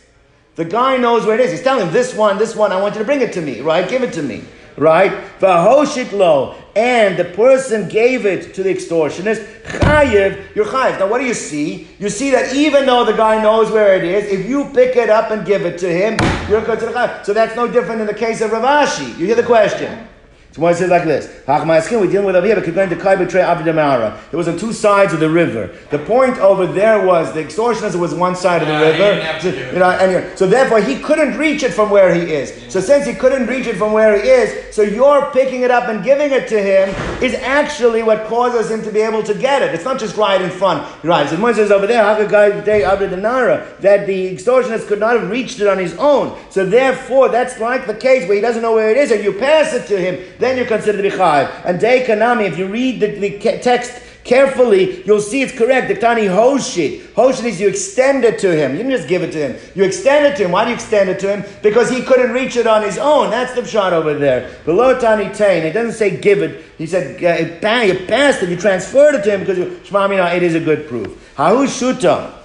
The 0.55 0.65
guy 0.65 0.99
knows 0.99 1.27
where 1.27 1.35
it 1.35 1.41
is. 1.41 1.51
He's 1.51 1.63
telling 1.63 1.89
him, 1.89 1.93
this 1.93 2.15
one, 2.15 2.39
this 2.39 2.55
one, 2.55 2.71
I 2.71 2.81
want 2.81 2.95
you 2.95 3.01
to 3.01 3.05
bring 3.05 3.21
it 3.21 3.33
to 3.33 3.41
me, 3.41 3.63
right? 3.63 3.89
Give 3.89 4.05
it 4.05 4.13
to 4.13 4.23
me, 4.23 4.45
right? 4.77 5.11
Vahoshit 5.41 6.13
lo, 6.13 6.55
and 6.77 7.17
the 7.17 7.25
person 7.25 7.89
gave 7.89 8.25
it 8.25 8.55
to 8.55 8.63
the 8.63 8.73
extortionist, 8.73 9.45
chayiv, 9.81 10.55
you're 10.55 10.67
chayiv. 10.67 11.01
Now 11.01 11.09
what 11.09 11.19
do 11.19 11.25
you 11.25 11.35
see? 11.35 11.89
You 11.99 12.11
see 12.11 12.31
that 12.31 12.55
even 12.55 12.87
though 12.87 13.05
the 13.05 13.17
guy 13.17 13.43
knows 13.43 13.73
where 13.73 13.97
it 13.97 14.05
is, 14.05 14.31
if 14.31 14.49
you 14.49 14.67
pick 14.67 14.95
it 14.95 15.11
up 15.11 15.33
and 15.33 15.45
give 15.45 15.67
it 15.67 15.79
to 15.81 15.89
him, 15.93 16.13
you're 16.49 16.61
the 16.61 16.77
chayiv. 16.77 17.25
So 17.25 17.33
that's 17.33 17.57
no 17.57 17.67
different 17.67 18.03
in 18.03 18.07
the 18.07 18.15
case 18.15 18.41
of 18.41 18.53
Rav 18.53 18.63
Ashi. 18.63 19.19
You 19.19 19.27
hear 19.27 19.35
the 19.35 19.43
question? 19.43 20.11
So 20.53 20.61
one 20.61 20.75
says 20.75 20.91
like 20.91 21.05
this: 21.05 21.29
We're 21.49 22.07
dealing 22.07 22.27
with 22.27 22.37
over 22.37 22.47
here, 22.47 22.57
but 22.57 22.75
going 22.75 22.91
to 22.91 22.97
Kai 22.97 23.17
betray 23.17 23.41
Avidamara. 23.41 24.19
It 24.31 24.37
was 24.37 24.49
on 24.49 24.59
two 24.59 24.73
sides 24.75 25.15
of 25.15 25.21
the 25.21 25.31
river. 25.31 25.75
The 25.91 25.99
point 25.99 26.37
over 26.39 26.67
there 26.67 27.07
was 27.07 27.33
the 27.33 27.43
extortionist 27.43 27.99
was 27.99 28.15
one 28.15 28.37
side 28.37 28.61
of 28.61 28.69
the 28.69 28.75
Yeah, 28.75 28.81
river. 28.81 28.99
didn't 28.99 29.23
have 29.23 29.43
to 29.43 29.53
So, 29.53 29.73
you 29.73 29.79
know, 29.79 29.91
and 29.91 30.39
so 30.39 30.47
therefore 30.47 30.81
he 30.81 31.01
couldn't 31.01 31.39
reach 31.39 31.63
it 31.63 31.73
from 31.73 31.89
where 31.89 32.15
he 32.15 32.21
is. 32.33 32.53
So 32.71 32.81
since 32.81 33.07
he 33.07 33.15
couldn't 33.15 33.47
reach 33.47 33.67
it 33.67 33.77
from 33.77 33.93
where 33.93 34.21
he 34.21 34.29
is, 34.29 34.75
so 34.75 34.83
your 34.83 35.31
picking 35.33 35.63
it 35.63 35.71
up 35.71 35.89
and 35.89 36.05
giving 36.05 36.33
it 36.33 36.49
to 36.49 36.63
him 36.63 36.91
is 37.23 37.35
actually 37.35 38.03
what 38.03 38.27
causes 38.27 38.71
him 38.71 38.83
to 38.83 38.93
be 38.93 39.01
able 39.01 39.23
to 39.23 39.35
get 39.35 39.63
it. 39.63 39.75
It's 39.75 39.85
not 39.85 39.99
just 39.99 40.17
right 40.17 40.41
in 40.41 40.51
front. 40.51 40.87
Right. 41.03 41.29
So 41.29 41.41
one 41.41 41.55
says 41.55 41.71
over 41.71 41.87
there, 41.87 42.03
Hagagai 42.03 42.59
betray 42.59 42.83
Avidamara, 42.83 43.79
that 43.81 44.07
the 44.07 44.35
extortionist 44.35 44.87
could 44.87 45.01
not 45.01 45.19
have 45.19 45.31
reached 45.31 45.61
it 45.61 45.67
on 45.67 45.79
his 45.79 45.95
own. 45.95 46.39
So 46.51 46.67
therefore, 46.67 47.31
that's 47.31 47.59
like 47.59 47.87
the 47.87 47.95
case 47.95 48.27
where 48.27 48.35
he 48.35 48.43
doesn't 48.43 48.61
know 48.61 48.75
where 48.75 48.91
it 48.91 48.97
is, 48.99 49.11
and 49.11 49.25
you 49.25 49.33
pass 49.33 49.73
it 49.73 49.87
to 49.89 49.99
him, 49.99 50.23
then 50.43 50.57
you're 50.57 50.67
considered 50.67 51.03
to 51.03 51.11
be 51.11 51.17
chayiv. 51.17 51.65
And 51.65 51.81
Dei 51.81 52.05
Kanami, 52.05 52.47
if 52.47 52.59
you 52.59 52.67
read 52.67 53.01
the, 53.01 53.19
the 53.19 53.59
text 53.59 54.03
carefully, 54.25 55.03
you'll 55.05 55.21
see 55.21 55.43
it's 55.43 55.57
correct. 55.57 55.89
The 55.89 55.95
Tani 55.95 56.23
Hoshit. 56.23 57.01
Hoshit 57.15 57.45
is 57.45 57.61
you 57.61 57.69
extend 57.69 58.25
it 58.25 58.39
to 58.41 58.55
him. 58.55 58.73
You 58.73 58.79
didn't 58.79 58.93
just 58.93 59.09
give 59.09 59.23
it 59.23 59.33
to 59.33 59.49
him. 59.49 59.73
You 59.75 59.85
extend 59.85 60.27
it 60.27 60.37
to 60.37 60.45
him. 60.45 60.53
Why 60.53 60.65
do 60.65 60.71
you 60.71 60.77
extend 60.77 61.11
it 61.11 61.19
to 61.21 61.37
him? 61.37 61.45
Because 61.63 61.91
he 61.91 62.03
couldn't 62.03 62.33
reach 62.33 62.57
it 62.57 62.67
on 62.67 62.83
his 62.83 62.99
own. 62.99 63.31
That's 63.31 63.55
the 63.55 63.67
shot 63.67 63.93
over 63.93 64.15
there. 64.15 64.57
Below 64.65 64.99
Tani 64.99 65.33
Tain, 65.35 65.65
it 65.65 65.73
doesn't 65.73 65.95
say 65.95 66.17
give 66.17 66.43
it. 66.43 66.65
He 66.79 66.87
said 66.87 67.23
uh, 67.23 67.29
it 67.29 67.89
you 67.89 68.07
passed 68.07 68.43
it, 68.43 68.49
you 68.49 68.57
transferred 68.57 69.17
it 69.17 69.25
to 69.25 69.35
him 69.35 69.41
because 69.41 69.59
you, 69.59 69.81
Shema 69.85 70.09
Mina, 70.09 70.27
it 70.31 70.43
is 70.43 70.55
a 70.55 70.61
good 70.61 70.89
proof. 70.89 71.35
Hahu 71.37 71.67
Shuta. 71.67 72.39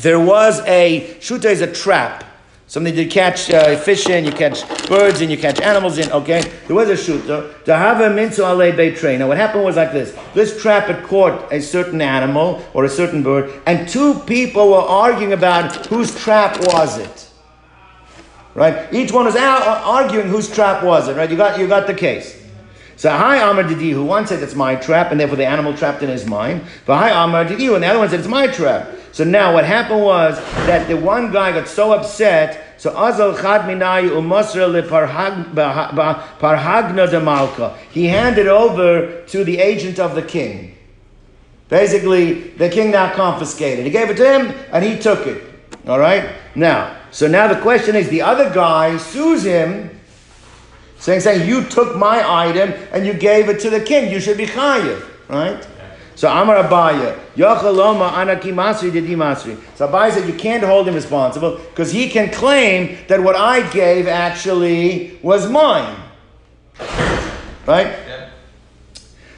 There 0.00 0.18
was 0.18 0.60
a, 0.60 1.16
Shuta 1.20 1.46
is 1.46 1.60
a 1.60 1.72
trap. 1.72 2.24
Something 2.72 2.96
to 2.96 3.04
catch 3.04 3.50
uh, 3.50 3.76
fish 3.76 4.08
in, 4.08 4.24
you 4.24 4.32
catch 4.32 4.66
birds 4.88 5.20
in, 5.20 5.28
you 5.28 5.36
catch 5.36 5.60
animals 5.60 5.98
in, 5.98 6.10
okay? 6.10 6.40
There 6.66 6.74
was 6.74 6.88
a 6.88 6.96
shooter. 6.96 7.54
To 7.66 7.76
have 7.76 8.00
a 8.00 8.08
minzu 8.08 8.48
ale 8.48 8.74
betray. 8.74 9.18
Now 9.18 9.28
what 9.28 9.36
happened 9.36 9.62
was 9.62 9.76
like 9.76 9.92
this. 9.92 10.16
This 10.32 10.62
trap 10.62 10.86
had 10.86 11.04
caught 11.04 11.52
a 11.52 11.60
certain 11.60 12.00
animal 12.00 12.64
or 12.72 12.86
a 12.86 12.88
certain 12.88 13.22
bird, 13.22 13.60
and 13.66 13.86
two 13.86 14.14
people 14.20 14.70
were 14.70 14.76
arguing 14.76 15.34
about 15.34 15.84
whose 15.88 16.18
trap 16.18 16.58
was 16.62 16.96
it. 16.96 17.28
Right? 18.54 18.90
Each 18.90 19.12
one 19.12 19.26
was 19.26 19.36
arguing 19.36 20.28
whose 20.28 20.50
trap 20.50 20.82
was 20.82 21.08
it, 21.08 21.14
right? 21.14 21.28
You 21.28 21.36
got, 21.36 21.60
you 21.60 21.68
got 21.68 21.86
the 21.86 21.92
case. 21.92 22.41
So 23.02 23.10
hi 23.10 23.38
Amar 23.38 23.64
Didihu, 23.64 24.06
one 24.06 24.28
said 24.28 24.44
it's 24.44 24.54
my 24.54 24.76
trap, 24.76 25.10
and 25.10 25.18
therefore 25.18 25.34
the 25.34 25.44
animal 25.44 25.76
trapped 25.76 26.04
in 26.04 26.08
his 26.08 26.24
mind. 26.24 26.62
But 26.86 26.98
hi 26.98 27.08
Amar 27.24 27.44
Didihu, 27.44 27.74
and 27.74 27.82
the 27.82 27.88
other 27.88 27.98
one 27.98 28.08
said 28.08 28.20
it's 28.20 28.28
my 28.28 28.46
trap. 28.46 28.90
So 29.10 29.24
now 29.24 29.52
what 29.54 29.64
happened 29.64 30.02
was 30.04 30.38
that 30.68 30.86
the 30.86 30.96
one 30.96 31.32
guy 31.32 31.50
got 31.50 31.66
so 31.66 31.90
upset, 31.92 32.80
so 32.80 32.92
Azal 32.92 33.34
Chad 33.42 33.62
Minayu 33.62 34.10
Umasra 34.10 34.70
Parhagna 36.38 37.10
de 37.10 37.20
Malka. 37.20 37.76
He 37.90 38.04
handed 38.04 38.46
over 38.46 39.24
to 39.26 39.42
the 39.42 39.58
agent 39.58 39.98
of 39.98 40.14
the 40.14 40.22
king. 40.22 40.76
Basically, 41.68 42.50
the 42.50 42.68
king 42.68 42.92
now 42.92 43.12
confiscated. 43.12 43.84
He 43.84 43.90
gave 43.90 44.10
it 44.10 44.16
to 44.18 44.32
him, 44.32 44.54
and 44.70 44.84
he 44.84 44.96
took 44.96 45.26
it. 45.26 45.42
All 45.88 45.98
right? 45.98 46.36
Now, 46.54 46.96
so 47.10 47.26
now 47.26 47.48
the 47.52 47.60
question 47.62 47.96
is, 47.96 48.08
the 48.10 48.22
other 48.22 48.48
guy 48.54 48.96
sues 48.96 49.42
him 49.42 49.91
saying, 51.02 51.20
saying 51.20 51.48
you 51.48 51.64
took 51.64 51.96
my 51.96 52.22
item 52.46 52.72
and 52.92 53.04
you 53.04 53.12
gave 53.12 53.48
it 53.48 53.58
to 53.60 53.70
the 53.70 53.80
king. 53.80 54.10
You 54.10 54.20
should 54.20 54.36
be 54.36 54.46
chayiv, 54.46 55.04
right? 55.28 55.66
So 56.14 56.30
Amar 56.30 56.62
Abaye, 56.62 57.18
Yachaloma 57.34 58.10
Anaki 58.12 58.52
Masri 58.52 58.92
Didi 58.92 59.16
Masri. 59.16 59.58
So 59.74 59.88
Abaye 59.88 60.12
said 60.12 60.28
you 60.28 60.34
can't 60.34 60.62
hold 60.62 60.86
him 60.86 60.94
responsible 60.94 61.56
because 61.56 61.90
he 61.90 62.08
can 62.08 62.30
claim 62.30 62.98
that 63.08 63.20
what 63.20 63.34
I 63.34 63.68
gave 63.72 64.06
actually 64.06 65.18
was 65.22 65.50
mine, 65.50 65.96
right? 67.66 67.88
Yeah. 67.88 68.28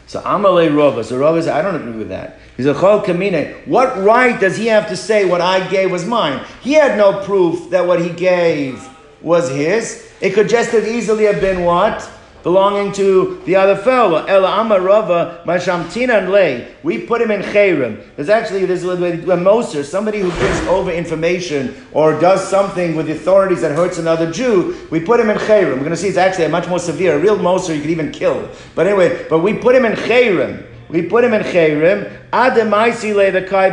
So 0.07 0.21
Amalei 0.21 0.69
Rova. 0.69 1.03
So 1.03 1.19
Rova 1.19 1.43
said, 1.43 1.55
I 1.55 1.63
don't 1.63 1.77
agree 1.77 1.97
with 1.97 2.11
that. 2.11 2.41
He 2.59 2.63
said, 2.63 2.77
Chol 2.77 3.03
Kamine. 3.03 3.67
What 3.67 3.99
right 3.99 4.39
does 4.39 4.59
he 4.59 4.67
have 4.67 4.89
to 4.91 4.97
say 4.97 5.25
what 5.25 5.41
I 5.41 5.67
gave 5.71 5.91
was 5.91 6.05
mine? 6.05 6.45
He 6.61 6.75
had 6.75 6.99
no 6.99 7.25
proof 7.25 7.71
that 7.71 7.87
what 7.87 8.03
he 8.03 8.11
gave 8.11 8.87
was 9.23 9.49
his. 9.49 10.11
It 10.25 10.33
could 10.33 10.49
just 10.49 10.73
as 10.73 10.89
easily 10.89 11.25
have 11.25 11.43
been 11.43 11.65
what? 11.65 12.11
Belonging 12.45 12.93
to 12.93 13.43
the 13.45 13.57
other 13.57 13.77
fellow. 13.77 14.25
Amar 14.27 14.81
Rava 14.81 15.43
Mashamtinan 15.45 16.31
Lei. 16.31 16.75
We 16.83 16.97
put 16.97 17.21
him 17.21 17.31
in 17.31 17.43
Chayrim. 17.43 18.03
There's 18.17 18.31
actually 18.31 18.65
there's 18.65 18.85
a, 18.85 19.31
a 19.31 19.37
Moser, 19.37 19.85
somebody 19.85 20.21
who 20.21 20.31
gives 20.31 20.61
over 20.67 20.91
information 20.91 21.87
or 21.93 22.19
does 22.19 22.49
something 22.49 22.97
with 22.97 23.05
the 23.05 23.13
authorities 23.13 23.61
that 23.61 23.73
hurts 23.73 23.99
another 23.99 24.33
Jew. 24.33 24.89
We 24.91 24.99
put 24.99 25.21
him 25.21 25.29
in 25.29 25.37
Chayrim. 25.37 25.75
We're 25.75 25.81
going 25.81 25.91
to 25.91 25.97
see 25.97 26.09
it's 26.09 26.17
actually 26.17 26.47
a 26.47 26.49
much 26.49 26.69
more 26.69 26.79
severe. 26.79 27.17
A 27.17 27.19
real 27.19 27.37
Moser 27.37 27.75
you 27.75 27.83
could 27.83 27.91
even 27.91 28.11
kill. 28.11 28.49
But 28.75 28.87
anyway, 28.87 29.27
but 29.29 29.41
we 29.41 29.53
put 29.53 29.75
him 29.75 29.85
in 29.85 29.93
Chayrim. 29.93 30.65
We 30.89 31.03
put 31.03 31.23
him 31.25 31.35
in 31.35 31.43
Chayrim, 31.43 32.31
Ademaisi 32.31 33.15
le 33.15 33.31
the 33.31 33.43
Kai 33.43 33.69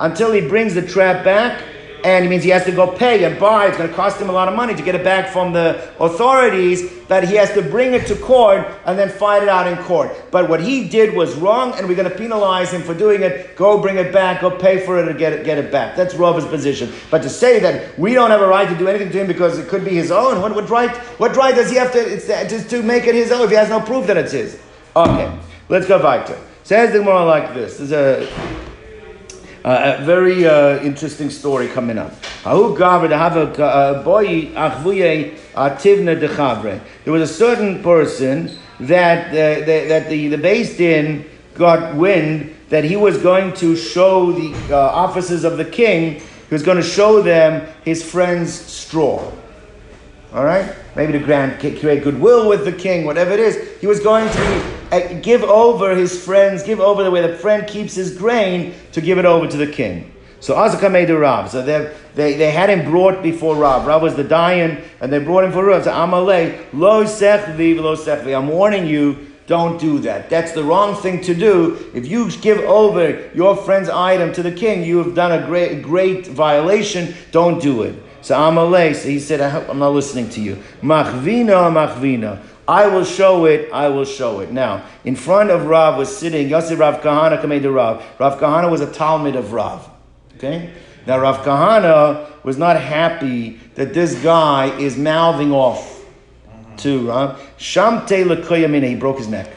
until 0.00 0.32
he 0.32 0.40
brings 0.40 0.74
the 0.74 0.82
trap 0.82 1.24
back 1.24 1.62
and 2.06 2.24
it 2.24 2.28
means 2.28 2.44
he 2.44 2.50
has 2.50 2.64
to 2.64 2.70
go 2.70 2.86
pay 2.86 3.24
and 3.24 3.36
buy. 3.36 3.66
It's 3.66 3.76
going 3.76 3.90
to 3.90 3.96
cost 3.96 4.20
him 4.20 4.28
a 4.28 4.32
lot 4.32 4.46
of 4.46 4.54
money 4.54 4.76
to 4.76 4.82
get 4.82 4.94
it 4.94 5.02
back 5.02 5.28
from 5.28 5.52
the 5.52 5.90
authorities. 5.98 7.04
That 7.08 7.28
he 7.28 7.34
has 7.34 7.52
to 7.54 7.62
bring 7.62 7.94
it 7.94 8.06
to 8.06 8.14
court 8.16 8.66
and 8.84 8.96
then 8.96 9.08
fight 9.08 9.42
it 9.42 9.48
out 9.48 9.66
in 9.66 9.76
court. 9.84 10.12
But 10.30 10.48
what 10.48 10.60
he 10.60 10.88
did 10.88 11.16
was 11.16 11.34
wrong, 11.34 11.72
and 11.74 11.88
we're 11.88 11.96
going 11.96 12.08
to 12.08 12.16
penalize 12.16 12.72
him 12.72 12.82
for 12.82 12.94
doing 12.94 13.22
it. 13.22 13.56
Go 13.56 13.80
bring 13.82 13.96
it 13.96 14.12
back. 14.12 14.40
Go 14.40 14.50
pay 14.52 14.86
for 14.86 15.00
it 15.00 15.08
and 15.08 15.18
get 15.18 15.32
it 15.32 15.44
get 15.44 15.58
it 15.58 15.72
back. 15.72 15.96
That's 15.96 16.14
Rava's 16.14 16.44
position. 16.44 16.92
But 17.10 17.22
to 17.22 17.28
say 17.28 17.58
that 17.58 17.98
we 17.98 18.14
don't 18.14 18.30
have 18.30 18.40
a 18.40 18.46
right 18.46 18.68
to 18.68 18.78
do 18.78 18.86
anything 18.86 19.10
to 19.10 19.20
him 19.20 19.26
because 19.26 19.58
it 19.58 19.68
could 19.68 19.84
be 19.84 19.94
his 19.96 20.12
own, 20.12 20.40
what, 20.40 20.54
what 20.54 20.70
right? 20.70 20.94
What 21.18 21.34
right 21.36 21.56
does 21.56 21.70
he 21.70 21.76
have 21.76 21.92
to? 21.92 21.98
It's 21.98 22.26
just 22.26 22.70
to 22.70 22.82
make 22.84 23.06
it 23.08 23.16
his 23.16 23.32
own 23.32 23.42
if 23.42 23.50
he 23.50 23.56
has 23.56 23.68
no 23.68 23.80
proof 23.80 24.06
that 24.06 24.16
it's 24.16 24.32
his. 24.32 24.60
Okay, 24.94 25.36
let's 25.68 25.86
go 25.86 26.00
weiter. 26.00 26.38
Says 26.62 26.92
the 26.92 27.00
like 27.00 27.52
this. 27.52 27.78
There's 27.78 27.92
a 27.92 28.28
uh, 29.66 29.96
a 29.98 30.04
very 30.04 30.46
uh, 30.46 30.80
interesting 30.82 31.28
story 31.28 31.66
coming 31.66 31.98
up. 31.98 32.14
Uh, 32.44 32.54
there 37.04 37.12
was 37.12 37.22
a 37.28 37.34
certain 37.34 37.82
person 37.82 38.56
that, 38.78 39.28
uh, 39.30 39.66
that, 39.66 39.88
that 39.88 40.08
the, 40.08 40.28
the 40.28 40.36
Beis 40.38 40.76
Din 40.76 41.28
got 41.54 41.96
wind 41.96 42.54
that 42.68 42.84
he 42.84 42.94
was 42.94 43.18
going 43.18 43.52
to 43.54 43.74
show 43.74 44.30
the 44.30 44.54
uh, 44.72 44.78
officers 44.78 45.42
of 45.42 45.56
the 45.56 45.64
king, 45.64 46.20
he 46.20 46.54
was 46.54 46.62
going 46.62 46.76
to 46.76 46.82
show 46.82 47.20
them 47.20 47.66
his 47.84 48.08
friend's 48.08 48.52
straw. 48.52 49.32
All 50.32 50.44
right? 50.44 50.76
Maybe 50.96 51.12
to 51.12 51.18
grant, 51.18 51.60
create 51.60 52.02
goodwill 52.02 52.48
with 52.48 52.64
the 52.64 52.72
king, 52.72 53.04
whatever 53.04 53.32
it 53.32 53.40
is. 53.40 53.80
He 53.80 53.86
was 53.86 54.00
going 54.00 54.28
to 54.30 54.76
uh, 54.92 55.20
give 55.20 55.42
over 55.42 55.94
his 55.94 56.24
friends, 56.24 56.62
give 56.62 56.80
over 56.80 57.04
the 57.04 57.10
way 57.10 57.20
the 57.20 57.36
friend 57.36 57.68
keeps 57.68 57.94
his 57.94 58.16
grain 58.16 58.74
to 58.92 59.02
give 59.02 59.18
it 59.18 59.26
over 59.26 59.46
to 59.46 59.56
the 59.58 59.66
king. 59.66 60.10
So 60.40 60.54
Azaka 60.54 60.90
made 60.90 61.08
the 61.08 61.18
Rab. 61.18 61.50
So 61.50 61.62
they, 61.62 61.94
they, 62.14 62.36
they 62.36 62.50
had 62.50 62.70
him 62.70 62.90
brought 62.90 63.22
before 63.22 63.56
Rab. 63.56 63.86
Rab 63.86 64.02
was 64.02 64.16
the 64.16 64.24
Dayan, 64.24 64.82
and 65.00 65.12
they 65.12 65.18
brought 65.18 65.44
him 65.44 65.52
for 65.52 65.64
Rab. 65.64 65.84
So 65.84 65.92
Amalei, 65.92 66.64
lo 66.72 67.04
sechvi, 67.04 67.78
lo 67.78 67.94
sechvi. 67.94 68.36
I'm 68.36 68.48
warning 68.48 68.86
you, 68.86 69.26
don't 69.46 69.78
do 69.78 69.98
that. 70.00 70.30
That's 70.30 70.52
the 70.52 70.64
wrong 70.64 70.94
thing 70.96 71.20
to 71.22 71.34
do. 71.34 71.90
If 71.94 72.06
you 72.06 72.30
give 72.30 72.58
over 72.60 73.30
your 73.34 73.56
friend's 73.56 73.88
item 73.88 74.32
to 74.32 74.42
the 74.42 74.50
king, 74.50 74.82
you 74.82 74.98
have 74.98 75.14
done 75.14 75.32
a 75.32 75.46
great, 75.46 75.82
great 75.82 76.26
violation. 76.26 77.14
Don't 77.32 77.60
do 77.60 77.82
it. 77.82 78.02
So 78.26 78.34
Amalei, 78.34 78.92
so 78.92 79.08
he 79.08 79.20
said, 79.20 79.40
I'm 79.40 79.78
not 79.78 79.90
listening 79.90 80.28
to 80.30 80.40
you. 80.40 80.60
Machvina, 80.82 81.70
machvina. 81.70 82.42
I 82.66 82.88
will 82.88 83.04
show 83.04 83.44
it, 83.44 83.70
I 83.72 83.86
will 83.86 84.04
show 84.04 84.40
it. 84.40 84.50
Now, 84.50 84.84
in 85.04 85.14
front 85.14 85.50
of 85.50 85.66
Rav 85.66 85.96
was 85.96 86.16
sitting 86.16 86.48
Yosef 86.48 86.76
Rav 86.76 87.02
Kahana 87.02 87.40
Kamei 87.40 87.62
Rav. 87.72 88.04
Rav 88.18 88.40
Kahana 88.40 88.68
was 88.68 88.80
a 88.80 88.92
Talmud 88.92 89.36
of 89.36 89.52
Rav. 89.52 89.88
Okay? 90.34 90.72
Now, 91.06 91.20
Rav 91.20 91.44
Kahana 91.44 92.42
was 92.42 92.58
not 92.58 92.80
happy 92.80 93.60
that 93.76 93.94
this 93.94 94.20
guy 94.24 94.76
is 94.76 94.96
mouthing 94.96 95.52
off 95.52 96.04
to 96.78 97.06
Rav. 97.06 97.40
Shamte 97.58 98.24
Lekoyamina, 98.24 98.88
he 98.88 98.96
broke 98.96 99.18
his 99.18 99.28
neck. 99.28 99.52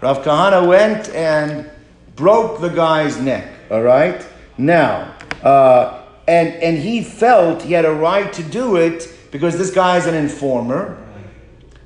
Rav 0.00 0.22
Kahana 0.22 0.64
went 0.64 1.08
and 1.08 1.68
broke 2.14 2.60
the 2.60 2.68
guy's 2.68 3.20
neck. 3.20 3.48
All 3.68 3.82
right? 3.82 4.24
Now, 4.56 5.16
uh, 5.42 5.99
and, 6.30 6.54
and 6.62 6.78
he 6.78 7.02
felt 7.02 7.62
he 7.62 7.72
had 7.72 7.84
a 7.84 7.92
right 7.92 8.32
to 8.34 8.44
do 8.44 8.76
it 8.76 9.12
because 9.32 9.58
this 9.58 9.72
guy 9.72 9.96
is 9.96 10.06
an 10.06 10.14
informer. 10.14 10.96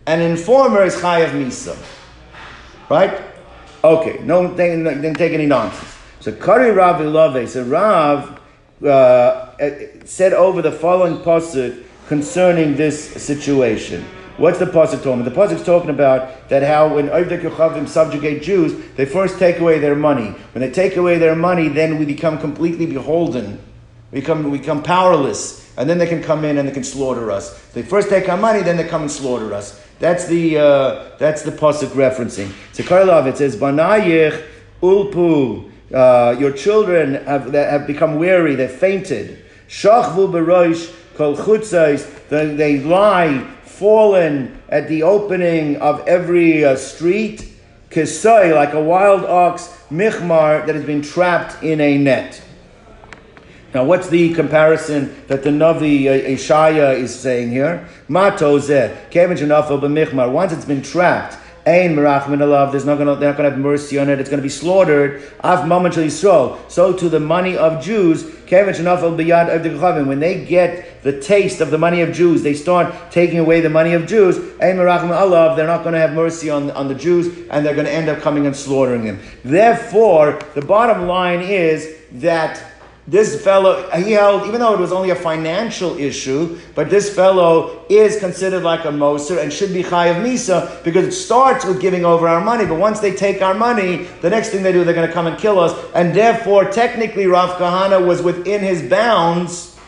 An 0.06 0.20
informer 0.20 0.82
is 0.82 0.94
Chayav 0.96 1.30
Misa. 1.30 1.74
Right? 2.90 3.22
Okay, 3.82 4.18
no, 4.22 4.54
didn't 4.54 5.14
take 5.14 5.32
any 5.32 5.46
nonsense. 5.46 5.96
So 6.20 6.30
Kari 6.30 6.72
Rav 6.72 7.00
Ilave, 7.00 7.48
so 7.48 7.62
Rav 7.64 8.38
uh, 8.86 10.04
said 10.04 10.34
over 10.34 10.60
the 10.60 10.72
following 10.72 11.16
pasuk 11.22 11.82
concerning 12.06 12.76
this 12.76 13.12
situation. 13.22 14.04
What's 14.36 14.58
the 14.58 14.66
pasuk 14.66 15.02
talking 15.02 15.22
about? 15.22 15.34
The 15.34 15.40
pasuk's 15.40 15.64
talking 15.64 15.88
about 15.88 16.50
that 16.50 16.62
how 16.62 16.94
when 16.94 17.08
Ovdek 17.08 17.40
Yochavim 17.40 17.88
subjugate 17.88 18.42
Jews, 18.42 18.74
they 18.96 19.06
first 19.06 19.38
take 19.38 19.58
away 19.60 19.78
their 19.78 19.96
money. 19.96 20.34
When 20.52 20.60
they 20.60 20.70
take 20.70 20.96
away 20.96 21.16
their 21.16 21.34
money, 21.34 21.68
then 21.68 21.98
we 21.98 22.04
become 22.04 22.38
completely 22.38 22.84
beholden 22.84 23.58
we 24.14 24.20
become, 24.20 24.48
we 24.48 24.58
become 24.58 24.80
powerless, 24.80 25.68
and 25.76 25.90
then 25.90 25.98
they 25.98 26.06
can 26.06 26.22
come 26.22 26.44
in 26.44 26.56
and 26.56 26.68
they 26.68 26.72
can 26.72 26.84
slaughter 26.84 27.32
us. 27.32 27.60
They 27.72 27.82
first 27.82 28.08
take 28.08 28.28
our 28.28 28.36
money, 28.36 28.62
then 28.62 28.76
they 28.76 28.86
come 28.86 29.02
and 29.02 29.10
slaughter 29.10 29.52
us. 29.52 29.84
That's 29.98 30.26
the 30.26 30.56
uh, 30.58 31.16
that's 31.18 31.42
the 31.42 31.50
pasuk 31.50 31.88
referencing. 31.88 32.52
So 32.74 32.84
Karlov 32.84 33.26
it 33.26 33.38
says 33.38 33.56
Banayich 33.56 34.40
ulpu. 34.80 35.68
Uh, 35.92 36.36
your 36.38 36.52
children 36.52 37.14
have 37.24 37.52
have 37.52 37.88
become 37.88 38.14
weary. 38.14 38.54
They 38.54 38.68
fainted. 38.68 39.44
Shachvu 39.68 40.30
beroish 40.30 40.94
kol 41.16 41.36
chutzais. 41.36 42.28
They 42.28 42.78
lie 42.80 43.40
fallen 43.64 44.62
at 44.68 44.86
the 44.86 45.02
opening 45.02 45.78
of 45.78 46.06
every 46.06 46.64
uh, 46.64 46.76
street. 46.76 47.48
Kisai 47.90 48.54
like 48.54 48.74
a 48.74 48.80
wild 48.80 49.24
ox 49.24 49.76
michmar 49.90 50.64
that 50.66 50.76
has 50.76 50.84
been 50.84 51.02
trapped 51.02 51.64
in 51.64 51.80
a 51.80 51.98
net. 51.98 52.43
Now, 53.74 53.84
what's 53.84 54.08
the 54.08 54.32
comparison 54.34 55.14
that 55.26 55.42
the 55.42 55.50
Navi 55.50 56.06
uh, 56.06 56.28
Ishaya 56.28 56.96
is 56.96 57.12
saying 57.12 57.50
here? 57.50 57.88
Matozeh. 58.08 58.94
Once 60.32 60.52
it's 60.52 60.64
been 60.64 60.82
trapped, 60.82 61.36
Ain 61.66 61.96
merachmin 61.96 62.40
alav. 62.40 62.72
There's 62.72 62.84
not 62.84 62.98
gonna, 62.98 63.16
they're 63.16 63.30
not 63.30 63.38
going 63.38 63.48
to 63.48 63.56
have 63.56 63.58
mercy 63.58 63.98
on 63.98 64.10
it. 64.10 64.20
It's 64.20 64.28
going 64.28 64.38
to 64.38 64.42
be 64.42 64.50
slaughtered. 64.50 65.22
Av 65.42 65.66
moment. 65.66 65.94
So 65.94 66.92
to 66.92 67.08
the 67.08 67.20
money 67.20 67.56
of 67.56 67.82
Jews, 67.82 68.22
When 68.50 70.20
they 70.20 70.44
get 70.44 71.02
the 71.02 71.20
taste 71.20 71.62
of 71.62 71.70
the 71.70 71.78
money 71.78 72.02
of 72.02 72.12
Jews, 72.12 72.42
they 72.42 72.52
start 72.52 72.94
taking 73.10 73.38
away 73.38 73.62
the 73.62 73.70
money 73.70 73.94
of 73.94 74.06
Jews. 74.06 74.36
Ain 74.60 74.76
merachmin 74.76 75.08
alav. 75.08 75.56
They're 75.56 75.66
not 75.66 75.84
going 75.84 75.94
to 75.94 76.00
have 76.00 76.12
mercy 76.12 76.50
on 76.50 76.70
on 76.72 76.88
the 76.88 76.94
Jews, 76.94 77.28
and 77.50 77.64
they're 77.64 77.74
going 77.74 77.86
to 77.86 77.92
end 77.92 78.10
up 78.10 78.20
coming 78.20 78.44
and 78.46 78.54
slaughtering 78.54 79.04
them. 79.04 79.18
Therefore, 79.42 80.38
the 80.54 80.62
bottom 80.62 81.08
line 81.08 81.40
is 81.40 81.96
that 82.12 82.62
this 83.06 83.42
fellow, 83.44 83.90
he 83.90 84.12
held, 84.12 84.46
even 84.46 84.60
though 84.60 84.72
it 84.72 84.80
was 84.80 84.92
only 84.92 85.10
a 85.10 85.14
financial 85.14 85.98
issue, 85.98 86.58
but 86.74 86.88
this 86.88 87.14
fellow 87.14 87.84
is 87.90 88.18
considered 88.18 88.62
like 88.62 88.86
a 88.86 88.90
Moser 88.90 89.38
and 89.40 89.52
should 89.52 89.74
be 89.74 89.82
Chayav 89.82 90.24
Misa 90.24 90.82
because 90.84 91.06
it 91.06 91.12
starts 91.12 91.66
with 91.66 91.82
giving 91.82 92.06
over 92.06 92.26
our 92.26 92.42
money. 92.42 92.64
But 92.64 92.78
once 92.78 93.00
they 93.00 93.14
take 93.14 93.42
our 93.42 93.52
money, 93.52 94.04
the 94.22 94.30
next 94.30 94.50
thing 94.50 94.62
they 94.62 94.72
do, 94.72 94.84
they're 94.84 94.94
going 94.94 95.06
to 95.06 95.12
come 95.12 95.26
and 95.26 95.38
kill 95.38 95.58
us. 95.58 95.78
And 95.94 96.14
therefore, 96.14 96.64
technically, 96.70 97.26
Rav 97.26 97.58
Kahana 97.58 98.04
was 98.04 98.22
within 98.22 98.62
his 98.62 98.82
bounds 98.88 99.78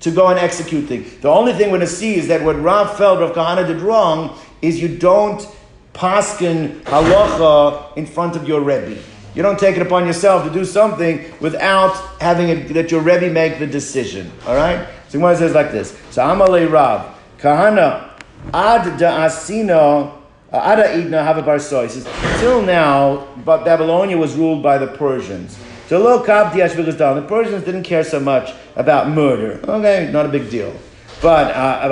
to 0.00 0.10
go 0.10 0.26
and 0.26 0.38
execute 0.38 0.88
things. 0.88 1.18
The 1.18 1.28
only 1.28 1.52
thing 1.52 1.70
we're 1.70 1.78
going 1.78 1.88
to 1.88 1.94
see 1.94 2.16
is 2.16 2.26
that 2.26 2.42
what 2.42 2.60
Rav 2.60 2.96
felt 2.96 3.20
Rav 3.20 3.36
Kahana 3.36 3.64
did 3.64 3.80
wrong 3.80 4.36
is 4.60 4.82
you 4.82 4.88
don't 4.88 5.46
paskin 5.94 6.80
halacha 6.82 7.96
in 7.96 8.06
front 8.06 8.34
of 8.34 8.48
your 8.48 8.62
Rebbe. 8.62 9.00
You 9.34 9.42
don't 9.42 9.58
take 9.58 9.76
it 9.76 9.82
upon 9.82 10.06
yourself 10.06 10.44
to 10.46 10.52
do 10.52 10.64
something 10.64 11.32
without 11.40 11.94
having 12.20 12.50
a, 12.50 12.54
that 12.74 12.90
your 12.90 13.00
Rebbe 13.00 13.30
make 13.30 13.58
the 13.58 13.66
decision. 13.66 14.30
All 14.46 14.54
right? 14.54 14.86
So 15.08 15.18
Gemara 15.18 15.36
says 15.36 15.54
like 15.54 15.72
this. 15.72 15.98
So 16.10 16.22
Amalei 16.22 16.70
Rav, 16.70 17.18
Kahana, 17.38 18.10
Ad 18.52 18.98
da 18.98 19.26
Asino, 19.26 20.18
uh, 20.52 20.72
Ada 20.72 20.98
Idna 20.98 21.24
Havabar 21.24 21.60
Soy. 21.60 21.86
says, 21.86 22.06
till 22.40 22.60
now, 22.60 23.26
but 23.44 23.64
Babylonia 23.64 24.18
was 24.18 24.34
ruled 24.34 24.62
by 24.62 24.76
the 24.76 24.86
Persians. 24.86 25.58
So 25.88 25.98
lo 25.98 26.22
The 26.22 27.26
Persians 27.28 27.64
didn't 27.64 27.82
care 27.84 28.04
so 28.04 28.20
much 28.20 28.52
about 28.76 29.08
murder. 29.08 29.60
Okay, 29.68 30.10
not 30.12 30.26
a 30.26 30.28
big 30.28 30.50
deal. 30.50 30.74
But 31.20 31.54
uh, 31.54 31.88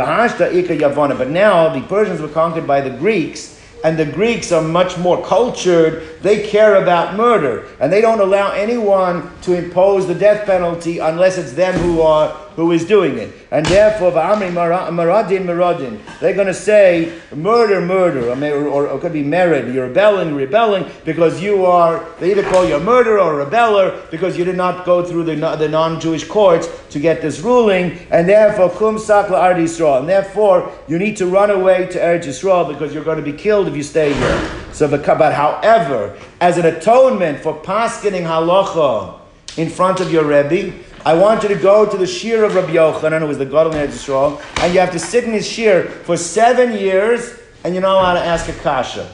but 1.17 1.29
now 1.29 1.69
the 1.69 1.83
Persians 1.83 2.21
were 2.21 2.29
conquered 2.29 2.67
by 2.67 2.81
the 2.81 2.91
Greeks, 2.91 3.60
and 3.85 3.99
the 3.99 4.07
Greeks 4.07 4.53
are 4.53 4.63
much 4.63 4.99
more 4.99 5.25
cultured, 5.25 6.21
they 6.23 6.47
care 6.47 6.83
about 6.83 7.17
murder. 7.17 7.67
And 7.81 7.93
they 7.93 8.01
don't 8.01 8.21
allow 8.21 8.53
anyone 8.53 9.31
to 9.43 9.55
impose 9.55 10.07
the 10.07 10.15
death 10.15 10.47
penalty 10.47 10.99
unless 10.99 11.39
it's 11.39 11.53
them 11.53 11.75
who 11.75 12.03
are 12.03 12.40
who 12.61 12.73
is 12.73 12.85
doing 12.85 13.17
it. 13.17 13.33
And 13.51 13.65
therefore, 13.65 14.13
maradin 14.13 15.47
maradin, 15.47 15.99
they're 16.21 16.35
going 16.35 16.47
to 16.47 16.53
say 16.53 17.19
murder, 17.35 17.81
murder, 17.81 18.29
or, 18.29 18.69
or, 18.69 18.87
or, 18.87 18.97
it 18.99 19.01
could 19.01 19.15
be 19.15 19.23
merid, 19.23 19.73
you're 19.73 19.89
rebelling, 19.89 20.35
rebelling, 20.35 20.85
because 21.07 21.43
you 21.43 21.65
are, 21.65 22.05
they 22.19 22.33
either 22.33 22.43
call 22.43 22.67
you 22.67 22.77
a 22.77 22.81
murderer 22.81 23.19
or 23.19 23.41
a 23.41 23.47
rebeller 23.47 24.11
because 24.11 24.37
you 24.37 24.45
did 24.45 24.59
not 24.59 24.85
go 24.85 25.03
through 25.03 25.25
the, 25.25 25.37
the 25.57 25.69
non-Jewish 25.69 26.25
courts 26.29 26.69
to 26.91 27.01
get 27.01 27.23
this 27.23 27.41
ruling, 27.41 27.99
and 28.11 28.29
therefore, 28.29 28.69
kum 28.69 28.97
sakla 28.97 29.39
ard 29.39 29.57
Yisrael, 29.57 30.01
and 30.01 30.09
therefore, 30.09 30.71
you 30.87 30.99
need 30.99 31.17
to 31.17 31.27
run 31.27 31.51
away 31.51 31.87
to 31.87 31.99
Eretz 31.99 32.25
Yisrael 32.25 32.69
because 32.69 32.93
you're 32.93 33.05
going 33.05 33.17
to 33.17 33.25
be 33.25 33.33
killed 33.33 33.69
if 33.69 33.75
you 33.75 33.83
stay 33.83 34.13
here. 34.13 34.51
So, 34.75 34.87
but 34.87 35.33
however, 35.33 36.19
as 36.43 36.59
an 36.59 36.67
atonement 36.67 37.41
for 37.41 37.55
paskening 37.63 38.25
halacha 38.25 39.19
in 39.57 39.71
front 39.71 40.01
of 40.01 40.13
your 40.13 40.25
Rebbe, 40.25 40.75
I 41.05 41.15
want 41.15 41.43
you 41.43 41.49
to 41.49 41.57
go 41.57 41.91
to 41.91 41.97
the 41.97 42.07
Shir 42.07 42.45
of 42.45 42.55
Rabbi 42.55 42.73
Yochanan, 42.73 43.21
who 43.21 43.27
was 43.27 43.39
the 43.39 43.47
God 43.47 43.67
of 43.67 43.75
Israel, 43.75 44.41
and 44.57 44.75
you 44.75 44.81
have 44.81 44.93
to 44.93 44.99
sit 44.99 45.25
in 45.25 45.33
his 45.33 45.49
Shir 45.49 45.85
for 46.05 46.17
seven 46.17 46.73
years, 46.73 47.39
and 47.65 47.75
you're 47.75 47.81
not 47.83 47.97
allowed 47.97 48.15
to 48.15 48.27
ask 48.27 48.49
a 48.49 48.53
kasha. 48.53 49.11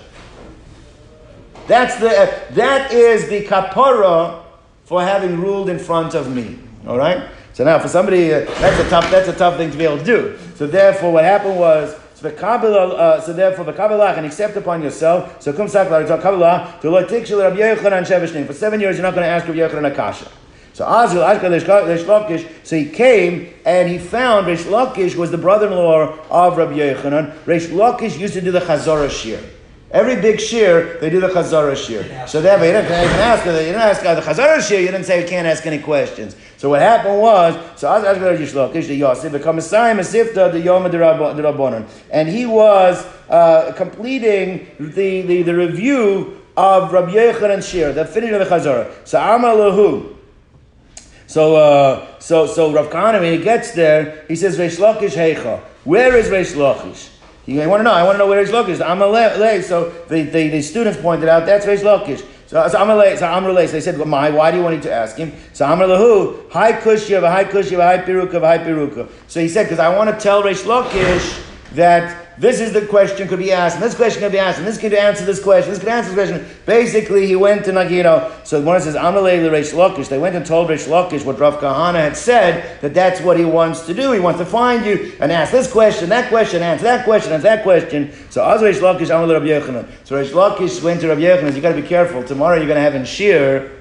That's 1.69 1.97
the, 1.97 2.09
uh, 2.09 2.55
that 2.55 2.93
is 2.93 3.29
the 3.29 3.45
kapara 3.45 4.43
for 4.85 5.03
having 5.03 5.41
ruled 5.41 5.69
in 5.69 5.79
front 5.79 6.15
of 6.15 6.35
me. 6.35 6.59
All 6.89 6.99
right? 6.99 7.29
So 7.53 7.65
now, 7.65 7.79
for 7.79 7.89
somebody, 7.89 8.35
uh, 8.35 8.41
that's 8.41 8.81
a 8.81 8.91
tough, 8.91 9.09
that's 9.11 9.29
a 9.29 9.33
tough 9.33 9.57
thing 9.57 9.71
to 9.71 9.79
be 9.79 9.85
able 9.85 9.99
to 9.99 10.05
do. 10.05 10.39
So 10.57 10.67
therefore, 10.67 11.13
what 11.13 11.25
happened 11.25 11.57
was, 11.57 11.97
so, 12.15 12.29
uh, 12.29 13.21
so 13.21 13.33
therefore, 13.33 13.65
the 13.65 13.73
Kabbalah 13.73 14.15
and 14.15 14.27
accept 14.27 14.57
upon 14.57 14.83
yourself. 14.83 15.41
So 15.41 15.53
come 15.53 15.67
saklar 15.67 16.07
to 16.07 16.91
lo 16.91 17.05
tikshel 17.07 17.43
Rabbi 17.43 17.59
Yochanan 17.59 18.07
Sheveshnim. 18.07 18.47
For 18.47 18.55
seven 18.55 18.81
years, 18.81 18.97
you're 18.97 19.03
not 19.03 19.15
going 19.15 19.25
to 19.25 19.31
ask 19.31 19.47
Rabbi 19.47 19.59
Yochanan 19.59 19.93
Akasha. 19.93 20.29
So 20.77 20.85
Reish 20.85 22.05
Lakish. 22.05 22.47
So 22.63 22.77
he 22.77 22.85
came 22.91 23.55
and 23.65 23.89
he 23.89 23.97
found 23.97 24.47
Reish 24.47 24.65
Lakish 24.65 25.17
was 25.17 25.31
the 25.31 25.39
brother-in-law 25.39 26.19
of 26.29 26.59
Rabbi 26.59 26.75
Yochanan. 26.75 27.35
Reish 27.45 27.69
Lakish 27.69 28.19
used 28.19 28.35
to 28.35 28.43
do 28.43 28.51
the 28.51 28.61
Chazorah 28.61 29.09
Shir. 29.09 29.43
Every 29.91 30.17
big 30.17 30.39
shir, 30.39 30.99
they 31.01 31.09
do 31.09 31.21
the 31.21 31.29
Chazara 31.29 31.75
shir. 31.75 32.27
So 32.27 32.41
you 32.41 32.45
didn't, 32.45 32.61
you 32.61 32.73
didn't 32.73 32.93
ask, 32.93 33.47
you 33.47 33.53
didn't 33.53 33.81
ask 33.81 34.05
uh, 34.05 34.17
the 34.17 34.21
Chazara 34.21 34.61
shir, 34.61 34.81
you 34.81 34.89
didn't 34.89 35.05
say 35.05 35.23
you 35.23 35.27
can't 35.27 35.47
ask 35.47 35.65
any 35.65 35.79
questions. 35.79 36.37
So 36.59 36.69
what 36.69 36.83
happened 36.83 37.21
was, 37.21 37.55
so 37.81 37.99
to 38.03 38.09
Yishlokish, 38.09 38.89
the 38.89 38.97
Yosef, 38.97 39.33
become 39.33 39.57
a 39.57 39.63
Simon 39.63 40.05
Sifta, 40.05 40.53
the 40.53 40.61
Yom 40.61 40.83
the 40.83 40.99
Rabbanon. 40.99 41.89
And 42.11 42.29
he 42.29 42.45
was 42.45 43.07
uh, 43.31 43.73
completing 43.77 44.67
the, 44.79 45.23
the, 45.23 45.43
the 45.43 45.55
review 45.55 46.43
of 46.57 46.93
Rabbi 46.93 47.13
Yechon 47.13 47.63
Shir, 47.63 47.93
the 47.93 48.05
finishing 48.05 48.35
of 48.35 48.47
the 48.47 48.55
Chazara. 48.55 48.93
So 49.07 49.19
Amar 49.19 49.55
Lahu. 49.55 50.16
So, 51.27 51.57
uh, 51.57 52.19
so, 52.21 52.47
so 52.47 52.73
Rav 52.73 52.89
Kahana, 52.89 53.21
when 53.21 53.39
he 53.39 53.43
gets 53.43 53.73
there, 53.73 54.25
he 54.29 54.37
says, 54.37 54.59
Reish 54.59 54.79
Lakish 54.79 55.15
Heicha. 55.15 55.61
Where 55.85 56.17
is 56.17 56.29
Reish 56.29 56.55
Lakish? 56.55 57.11
You 57.47 57.69
want 57.69 57.81
to 57.81 57.85
know. 57.85 57.93
I 57.93 58.03
want 58.03 58.15
to 58.15 58.19
know 58.19 58.27
where 58.27 58.41
his 58.41 58.51
Lakish 58.51 58.71
is. 58.71 58.81
Amalei. 58.81 59.63
So 59.63 59.91
the, 60.09 60.23
the, 60.23 60.49
the, 60.49 60.63
students 60.63 61.01
pointed 61.01 61.29
out 61.29 61.47
that's 61.47 61.65
Reish 61.65 61.83
Lakish. 61.83 62.27
So, 62.49 62.67
so 62.69 62.79
Amalei. 62.79 63.17
So 63.17 63.27
Amalei. 63.27 63.67
So 63.67 63.73
they 63.73 63.81
said, 63.81 63.97
well, 63.97 64.09
"My, 64.09 64.31
why 64.31 64.51
do 64.51 64.57
you 64.57 64.65
want 64.65 64.83
to 64.83 64.93
ask 64.93 65.17
him?" 65.17 65.33
So 65.53 65.65
I'm 65.65 65.81
a 65.81 65.87
Amalahu, 65.87 66.51
hi 66.51 66.73
Kushya, 66.73 67.21
hi 67.21 67.45
Kushya, 67.45 67.79
hi 67.79 67.99
Piruka, 67.99 68.41
hi 68.41 68.59
Piruka. 68.59 69.09
So 69.29 69.41
he 69.41 69.49
said, 69.49 69.65
because 69.65 69.79
I 69.79 69.97
want 69.97 70.11
to 70.11 70.21
tell 70.21 70.43
Reish 70.43 70.65
Lakish 70.65 71.45
that 71.75 72.26
this 72.39 72.61
is 72.61 72.73
the 72.73 72.85
question 72.87 73.29
could 73.29 73.39
be 73.39 73.51
asked, 73.51 73.77
and 73.77 73.85
this 73.85 73.95
question 73.95 74.21
could 74.21 74.33
be 74.33 74.39
asked, 74.39 74.59
and 74.59 74.67
this 74.67 74.79
could 74.79 74.93
answer 74.93 75.25
this 75.25 75.43
question, 75.43 75.71
this 75.71 75.79
could 75.79 75.89
answer 75.89 76.15
this 76.15 76.31
question. 76.31 76.57
Basically, 76.67 77.27
he 77.27 77.37
went 77.37 77.65
to 77.65 77.73
like, 77.73 77.91
you 77.91 78.03
know, 78.03 78.31
so 78.45 78.61
the 78.61 78.67
one 78.67 78.81
says, 78.81 78.95
Amalei 78.95 79.39
Reish 79.39 79.73
Lakish. 79.73 80.09
They 80.09 80.19
went 80.19 80.37
and 80.37 80.45
told 80.45 80.69
Reish 80.69 80.87
Lakish 80.87 81.25
what 81.25 81.39
Rav 81.39 81.59
Kahana 81.59 82.01
had 82.01 82.17
said, 82.17 82.81
that 82.83 82.93
that's 82.93 83.21
what 83.21 83.39
he 83.39 83.45
wants 83.45 83.87
to 83.87 83.95
do. 83.95 84.13
He 84.13 84.21
wants 84.21 84.39
to 84.41 84.47
find 84.47 84.85
you 84.85 85.13
and 85.21 85.33
ask 85.33 85.53
this 85.53 85.71
question, 85.71 86.09
that 86.11 86.29
question, 86.29 86.63
answer 86.63 86.85
that 86.85 87.05
question, 87.05 87.33
answer 87.33 87.45
that 87.45 87.63
question. 87.63 88.13
So 88.31 88.45
Az 88.45 88.61
Reish 88.61 88.81
Lakish, 88.81 89.09
Amalei 89.09 89.35
Rav 89.35 89.43
Yochanan. 89.43 89.89
So 90.05 90.23
Reish 90.23 90.33
Lakish 90.33 90.83
went 90.83 91.01
to 91.01 91.09
Rav 91.09 91.19
Yochanan, 91.19 91.55
you 91.55 91.63
got 91.63 91.75
to 91.75 91.81
be 91.81 91.89
careful. 91.89 92.23
Tomorrow 92.23 92.57
you're 92.57 92.67
going 92.67 92.77
to 92.77 92.83
have 92.83 92.95
in 92.95 93.05
Shir, 93.05 93.76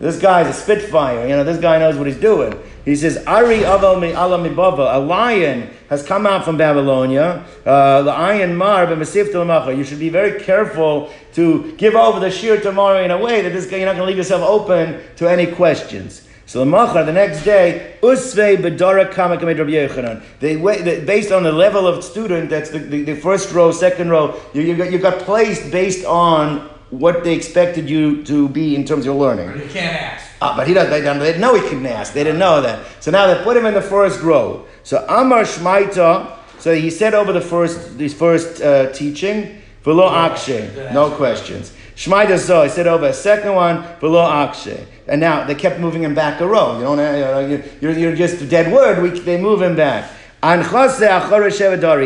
this 0.00 0.18
guy's 0.18 0.48
a 0.48 0.52
spitfire. 0.58 1.28
You 1.28 1.36
know, 1.36 1.44
this 1.44 1.60
guy 1.60 1.78
knows 1.78 1.96
what 1.96 2.06
he's 2.06 2.16
doing. 2.16 2.58
He 2.86 2.96
says, 2.96 3.22
Ari 3.26 3.58
aval 3.58 4.00
mi 4.00 4.08
ala 4.08 4.38
a 4.38 4.98
lion 4.98 5.68
has 5.90 6.02
come 6.02 6.26
out 6.26 6.42
from 6.42 6.56
Babylonia. 6.56 7.44
Uh, 7.66 8.02
the 8.02 8.10
iron 8.10 8.56
mar 8.56 8.86
You 8.90 9.84
should 9.84 9.98
be 9.98 10.08
very 10.08 10.40
careful 10.40 11.12
to 11.34 11.72
give 11.76 11.94
over 11.94 12.18
the 12.18 12.30
shear 12.30 12.58
tomorrow 12.58 13.04
in 13.04 13.10
a 13.10 13.18
way 13.18 13.42
that 13.42 13.52
this 13.52 13.66
guy, 13.66 13.76
you're 13.76 13.86
not 13.86 13.96
going 13.96 14.06
to 14.06 14.08
leave 14.08 14.16
yourself 14.16 14.42
open 14.42 15.02
to 15.16 15.28
any 15.28 15.46
questions. 15.46 16.26
So 16.46 16.64
the 16.64 17.02
the 17.04 17.12
next 17.12 17.44
day, 17.44 17.96
usvei 18.02 18.56
bedara. 18.56 20.22
They, 20.40 20.56
wait 20.56 21.06
based 21.06 21.30
on 21.30 21.42
the 21.42 21.52
level 21.52 21.86
of 21.86 22.02
student, 22.02 22.48
that's 22.48 22.70
the, 22.70 22.78
the, 22.78 23.02
the 23.02 23.16
first 23.16 23.52
row, 23.52 23.70
second 23.70 24.08
row, 24.08 24.40
you, 24.54 24.62
you, 24.62 24.76
got, 24.76 24.90
you 24.90 24.98
got 24.98 25.18
placed 25.20 25.70
based 25.70 26.06
on 26.06 26.69
what 26.90 27.22
they 27.24 27.34
expected 27.34 27.88
you 27.88 28.22
to 28.24 28.48
be 28.48 28.74
in 28.74 28.84
terms 28.84 29.00
of 29.00 29.06
your 29.06 29.14
learning. 29.14 29.48
You 29.60 29.68
can't 29.68 29.96
ask. 29.96 30.26
Uh, 30.40 30.56
but 30.56 30.66
he 30.66 30.74
doesn't, 30.74 30.90
they, 30.90 31.00
they 31.00 31.26
didn't 31.26 31.40
know 31.40 31.54
he 31.54 31.60
couldn't 31.62 31.86
ask. 31.86 32.12
They 32.12 32.24
didn't 32.24 32.38
know 32.38 32.60
that. 32.62 32.84
So 33.00 33.10
now 33.10 33.32
they 33.32 33.42
put 33.44 33.56
him 33.56 33.66
in 33.66 33.74
the 33.74 33.82
first 33.82 34.20
row. 34.20 34.66
So 34.82 35.04
Amar 35.08 35.42
Shmaita, 35.42 36.36
so 36.58 36.74
he 36.74 36.90
said 36.90 37.14
over 37.14 37.32
the 37.32 37.40
first, 37.40 37.96
this 37.96 38.12
first 38.12 38.60
uh, 38.60 38.92
teaching, 38.92 39.62
Velo 39.82 40.08
Akshe, 40.08 40.92
no 40.92 41.10
questions. 41.10 41.72
Shmaita 41.94 42.38
Zo, 42.38 42.64
he 42.64 42.68
said 42.70 42.86
over 42.86 43.06
a 43.06 43.12
second 43.12 43.54
one, 43.54 43.82
Velo 44.00 44.22
Akshe. 44.22 44.84
And 45.06 45.20
now 45.20 45.44
they 45.44 45.54
kept 45.54 45.80
moving 45.80 46.02
him 46.02 46.14
back 46.14 46.40
a 46.40 46.46
row. 46.46 46.78
You 46.78 46.84
don't, 46.84 47.64
you're, 47.80 47.92
you're 47.92 48.16
just 48.16 48.40
a 48.42 48.46
dead 48.46 48.72
word, 48.72 49.02
we, 49.02 49.18
they 49.20 49.40
move 49.40 49.62
him 49.62 49.76
back 49.76 50.10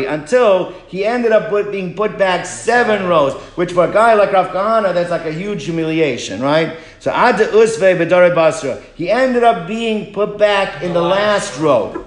until 0.07 0.71
he 0.87 1.05
ended 1.05 1.31
up 1.31 1.49
put, 1.49 1.71
being 1.71 1.93
put 1.93 2.17
back 2.17 2.45
seven 2.45 3.07
rows, 3.07 3.33
which 3.55 3.71
for 3.71 3.85
a 3.85 3.91
guy 3.93 4.13
like 4.13 4.31
Rav 4.33 4.47
Kahana, 4.47 4.93
that's 4.93 5.09
like 5.09 5.25
a 5.25 5.31
huge 5.31 5.63
humiliation, 5.63 6.41
right? 6.41 6.77
So 6.99 7.11
Ad 7.11 7.35
Usve 7.35 7.97
Bedare 7.97 8.33
Basra, 8.35 8.81
he 8.95 9.09
ended 9.09 9.43
up 9.43 9.67
being 9.67 10.13
put 10.13 10.37
back 10.37 10.83
in 10.83 10.93
the 10.93 11.01
last 11.01 11.57
row. 11.59 12.05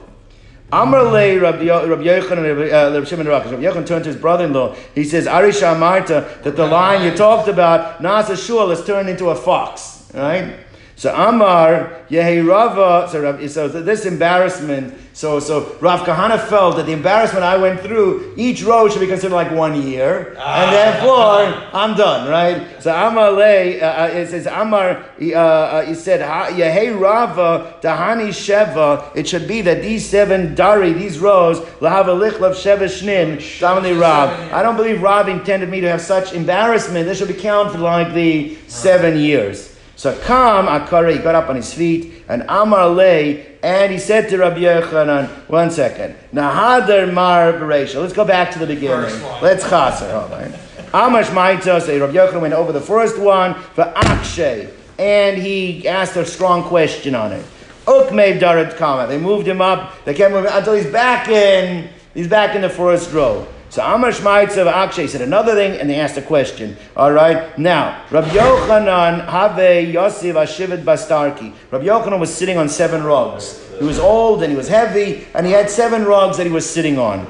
Amr 0.71 1.03
Le 1.03 1.39
Rabbi 1.39 1.65
Yochanan 1.65 2.45
uh, 2.45 2.93
Rabbi 2.93 3.07
Shimon 3.07 3.27
Rabbi 3.27 3.49
Yochanan 3.53 3.87
turned 3.87 4.05
to 4.05 4.11
his 4.11 4.21
brother-in-law. 4.21 4.75
He 4.95 5.05
says, 5.05 5.27
Arisha 5.27 5.75
Marta, 5.79 6.29
that 6.43 6.57
the 6.57 6.67
lion 6.67 7.05
you 7.11 7.17
talked 7.17 7.49
about, 7.49 8.03
Nasa 8.03 8.37
Shul, 8.37 8.69
has 8.69 8.85
turned 8.85 9.09
into 9.09 9.31
a 9.31 9.35
fox, 9.35 10.11
right? 10.13 10.59
So 10.99 11.15
Amar 11.15 12.03
Yehirava, 12.11 13.09
so, 13.09 13.47
so 13.47 13.69
this 13.69 14.05
embarrassment, 14.05 14.95
so 15.13 15.39
so 15.39 15.77
Rav 15.81 16.01
Kahana 16.01 16.41
felt 16.41 16.75
that 16.75 16.87
the 16.87 16.93
embarrassment 16.93 17.45
I 17.45 17.57
went 17.57 17.83
through, 17.83 18.35
each 18.37 18.65
row 18.65 18.89
should 18.89 18.99
be 18.99 19.07
considered 19.07 19.37
like 19.37 19.53
one 19.53 19.81
year, 19.81 20.35
ah. 20.37 20.65
and 20.65 20.73
therefore 20.73 21.71
I'm 21.73 21.97
done, 21.97 22.29
right? 22.29 22.83
So 22.83 22.93
Amar 22.93 23.31
Le, 23.31 23.79
uh, 23.79 24.07
uh 24.07 24.11
it 24.13 24.27
says 24.27 24.49
Amar, 24.49 25.05
uh, 25.23 25.35
uh, 25.35 25.85
he 25.85 25.95
said 25.95 26.19
Yehirava 26.21 27.81
Dahani 27.81 28.31
Sheva. 28.31 29.15
It 29.15 29.29
should 29.29 29.47
be 29.47 29.61
that 29.63 29.83
these 29.83 30.05
seven 30.05 30.57
dari, 30.57 30.93
these 30.93 31.21
rows, 31.21 31.61
Lahava 31.79 32.07
Lichlav 32.07 32.57
Sheva 32.57 32.89
Shnin, 32.89 33.37
Damali 33.37 34.01
Rav. 34.01 34.53
I 34.53 34.65
don't 34.65 34.77
believe 34.77 35.01
Rav 35.01 35.29
intended 35.29 35.69
me 35.69 35.81
to 35.81 35.89
have 35.89 36.01
such 36.01 36.33
embarrassment. 36.33 37.07
This 37.07 37.19
should 37.19 37.29
be 37.29 37.35
counted 37.35 37.75
for 37.75 37.79
like 37.79 38.15
the 38.15 38.59
seven 38.67 39.17
years. 39.17 39.78
So 39.99 40.17
Kam 40.21 40.67
Akara, 40.67 41.13
he 41.13 41.19
got 41.19 41.35
up 41.35 41.49
on 41.49 41.57
his 41.57 41.75
feet, 41.75 42.23
and 42.29 42.45
Amar 42.49 42.89
lay, 42.89 43.59
and 43.65 43.91
he 43.91 43.99
said 43.99 44.29
to 44.29 44.39
Rabbi 44.39 44.61
Yochanan, 44.61 45.27
one 45.49 45.73
second, 45.73 46.15
Nahadar 46.33 47.13
Mar 47.13 47.55
Beresha. 47.55 48.01
Let's 48.01 48.13
go 48.13 48.25
back 48.25 48.53
to 48.53 48.61
the 48.61 48.67
beginning. 48.69 49.13
Let's 49.43 49.65
chaser. 49.65 50.09
Hold 50.13 50.35
on. 50.35 50.55
Amar 50.95 51.25
Shmaita, 51.25 51.83
say 51.83 51.99
Rabbi 51.99 52.13
Yochanan 52.13 52.43
went 52.43 52.55
over 52.55 52.71
the 52.71 52.81
first 52.81 53.19
one 53.19 53.55
for 53.55 53.93
Akshay, 53.97 54.73
and 55.01 55.37
he 55.37 55.89
asked 55.89 56.15
a 56.15 56.25
strong 56.25 56.63
question 56.63 57.17
on 57.17 57.33
it. 57.33 57.45
Ukmev 57.87 58.39
Darat 58.39 58.77
Kama. 58.77 59.09
They 59.09 59.19
moved 59.19 59.49
him 59.49 59.61
up, 59.61 60.05
they 60.05 60.15
kept 60.15 60.33
moving 60.33 60.53
until 60.53 60.75
he's 60.75 60.87
back 60.93 61.29
in, 61.29 61.89
he's 62.15 62.29
back 62.29 62.55
in 62.55 62.63
the 62.63 62.71
first 62.71 63.13
row. 63.13 63.49
So 63.71 63.83
Amar 63.83 64.11
Shmaitzev 64.11 64.67
Akshay 64.67 65.07
said 65.07 65.21
another 65.21 65.55
thing, 65.55 65.79
and 65.79 65.91
they 65.91 66.01
asked 66.01 66.17
a 66.17 66.23
question. 66.23 66.77
All 66.97 67.13
right, 67.13 67.59
now 67.59 68.03
Rabbi 68.11 68.29
Yochanan 68.29 69.29
Have 69.29 69.59
Yosef 69.89 70.35
Ashivet 70.37 70.85
Bastarki. 70.85 71.53
Rabbi 71.71 71.85
Yochanan 71.85 72.19
was 72.19 72.33
sitting 72.33 72.57
on 72.57 72.71
seven 72.71 73.03
rugs. 73.05 73.63
He 73.79 73.85
was 73.85 73.99
old 73.99 74.43
and 74.43 74.51
he 74.51 74.57
was 74.57 74.69
heavy, 74.69 75.27
and 75.35 75.47
he 75.47 75.53
had 75.53 75.69
seven 75.69 76.05
rugs 76.05 76.39
that 76.39 76.47
he 76.47 76.53
was 76.53 76.69
sitting 76.69 76.99
on. 76.99 77.27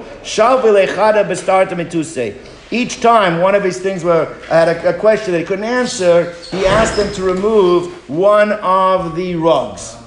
Each 2.71 3.01
time 3.01 3.41
one 3.41 3.55
of 3.55 3.65
his 3.65 3.81
things 3.81 4.05
were 4.05 4.35
had 4.49 4.69
a, 4.69 4.95
a 4.95 4.99
question 4.99 5.33
that 5.33 5.41
he 5.41 5.45
couldn't 5.45 5.65
answer, 5.65 6.33
he 6.53 6.67
asked 6.67 6.97
them 6.97 7.13
to 7.15 7.23
remove 7.23 8.09
one 8.09 8.53
of 8.53 9.17
the 9.17 9.35
rugs. 9.35 9.98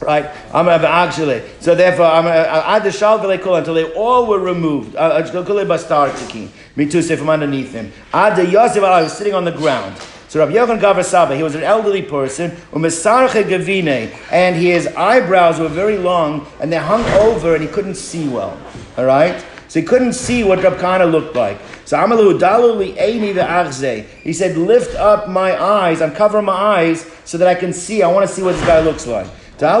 Right? 0.00 0.30
I'm 0.54 0.68
a 0.68 0.72
actually. 0.72 1.42
So 1.60 1.74
therefore, 1.74 2.06
the 2.06 2.90
shal 2.90 3.20
until 3.30 3.74
they 3.74 3.92
all 3.92 4.26
were 4.26 4.38
removed. 4.38 4.94
Mituse 6.76 7.18
from 7.18 7.28
underneath 7.28 7.72
him. 7.72 7.92
Ad 8.12 8.50
Yosef 8.50 8.82
I 8.82 9.02
was 9.02 9.12
sitting 9.16 9.34
on 9.34 9.44
the 9.44 9.52
ground. 9.52 9.96
So 10.28 10.38
Rabbi 10.38 10.52
Yochanan 10.52 10.80
Gavasaba, 10.80 11.36
he 11.36 11.42
was 11.42 11.56
an 11.56 11.64
elderly 11.64 12.02
person, 12.02 12.56
and 12.72 14.56
his 14.56 14.86
eyebrows 14.86 15.58
were 15.58 15.66
very 15.66 15.98
long, 15.98 16.46
and 16.60 16.72
they 16.72 16.76
hung 16.76 17.04
over, 17.20 17.56
and 17.56 17.64
he 17.64 17.68
couldn't 17.68 17.96
see 17.96 18.28
well. 18.28 18.56
All 18.96 19.06
right? 19.06 19.44
So 19.66 19.80
he 19.80 19.86
couldn't 19.86 20.12
see 20.12 20.44
what 20.44 20.62
Rab 20.62 20.78
Kana 20.78 21.04
looked 21.04 21.34
like. 21.34 21.58
So 21.84 21.96
Amalu 21.96 22.38
Daluli 22.38 22.96
Eini 22.96 24.06
He 24.22 24.32
said, 24.32 24.56
Lift 24.56 24.94
up 24.94 25.28
my 25.28 25.60
eyes, 25.60 26.00
uncover 26.00 26.40
my 26.42 26.52
eyes 26.52 27.10
so 27.24 27.36
that 27.38 27.48
I 27.48 27.56
can 27.56 27.72
see. 27.72 28.02
I 28.04 28.06
want 28.06 28.28
to 28.28 28.32
see 28.32 28.42
what 28.42 28.52
this 28.52 28.64
guy 28.64 28.80
looks 28.80 29.08
like. 29.08 29.26
Uh, 29.62 29.78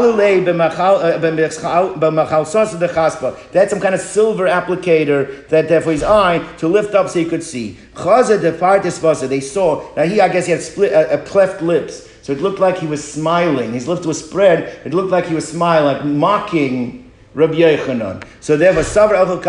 had 3.52 3.70
some 3.70 3.80
kind 3.80 3.94
of 3.94 4.00
silver 4.00 4.46
applicator 4.46 5.48
that 5.48 5.68
there 5.68 5.80
for 5.80 5.92
his 5.92 6.02
eye 6.02 6.38
to 6.58 6.68
lift 6.68 6.94
up 6.94 7.08
so 7.08 7.18
he 7.18 7.24
could 7.24 7.42
see. 7.42 7.78
They 7.94 9.40
saw, 9.40 9.94
now 9.96 10.02
he, 10.02 10.20
I 10.20 10.28
guess 10.28 10.46
he 10.46 10.52
had 10.52 10.62
split, 10.62 10.92
uh, 10.92 10.98
uh, 10.98 11.24
cleft 11.24 11.62
lips. 11.62 12.08
So 12.22 12.32
it 12.32 12.40
looked 12.40 12.60
like 12.60 12.76
he 12.78 12.86
was 12.86 13.02
smiling. 13.02 13.72
His 13.72 13.88
lips 13.88 14.04
were 14.06 14.14
spread. 14.14 14.80
It 14.84 14.92
looked 14.92 15.10
like 15.10 15.26
he 15.26 15.34
was 15.34 15.48
smiling, 15.48 15.96
like 15.96 16.04
mocking 16.04 17.09
Rabbi 17.34 17.54
Yochanan. 17.54 18.24
So 18.40 18.56
there 18.56 18.74
was 18.74 18.86
Savr 18.86 19.12
Echel 19.12 19.40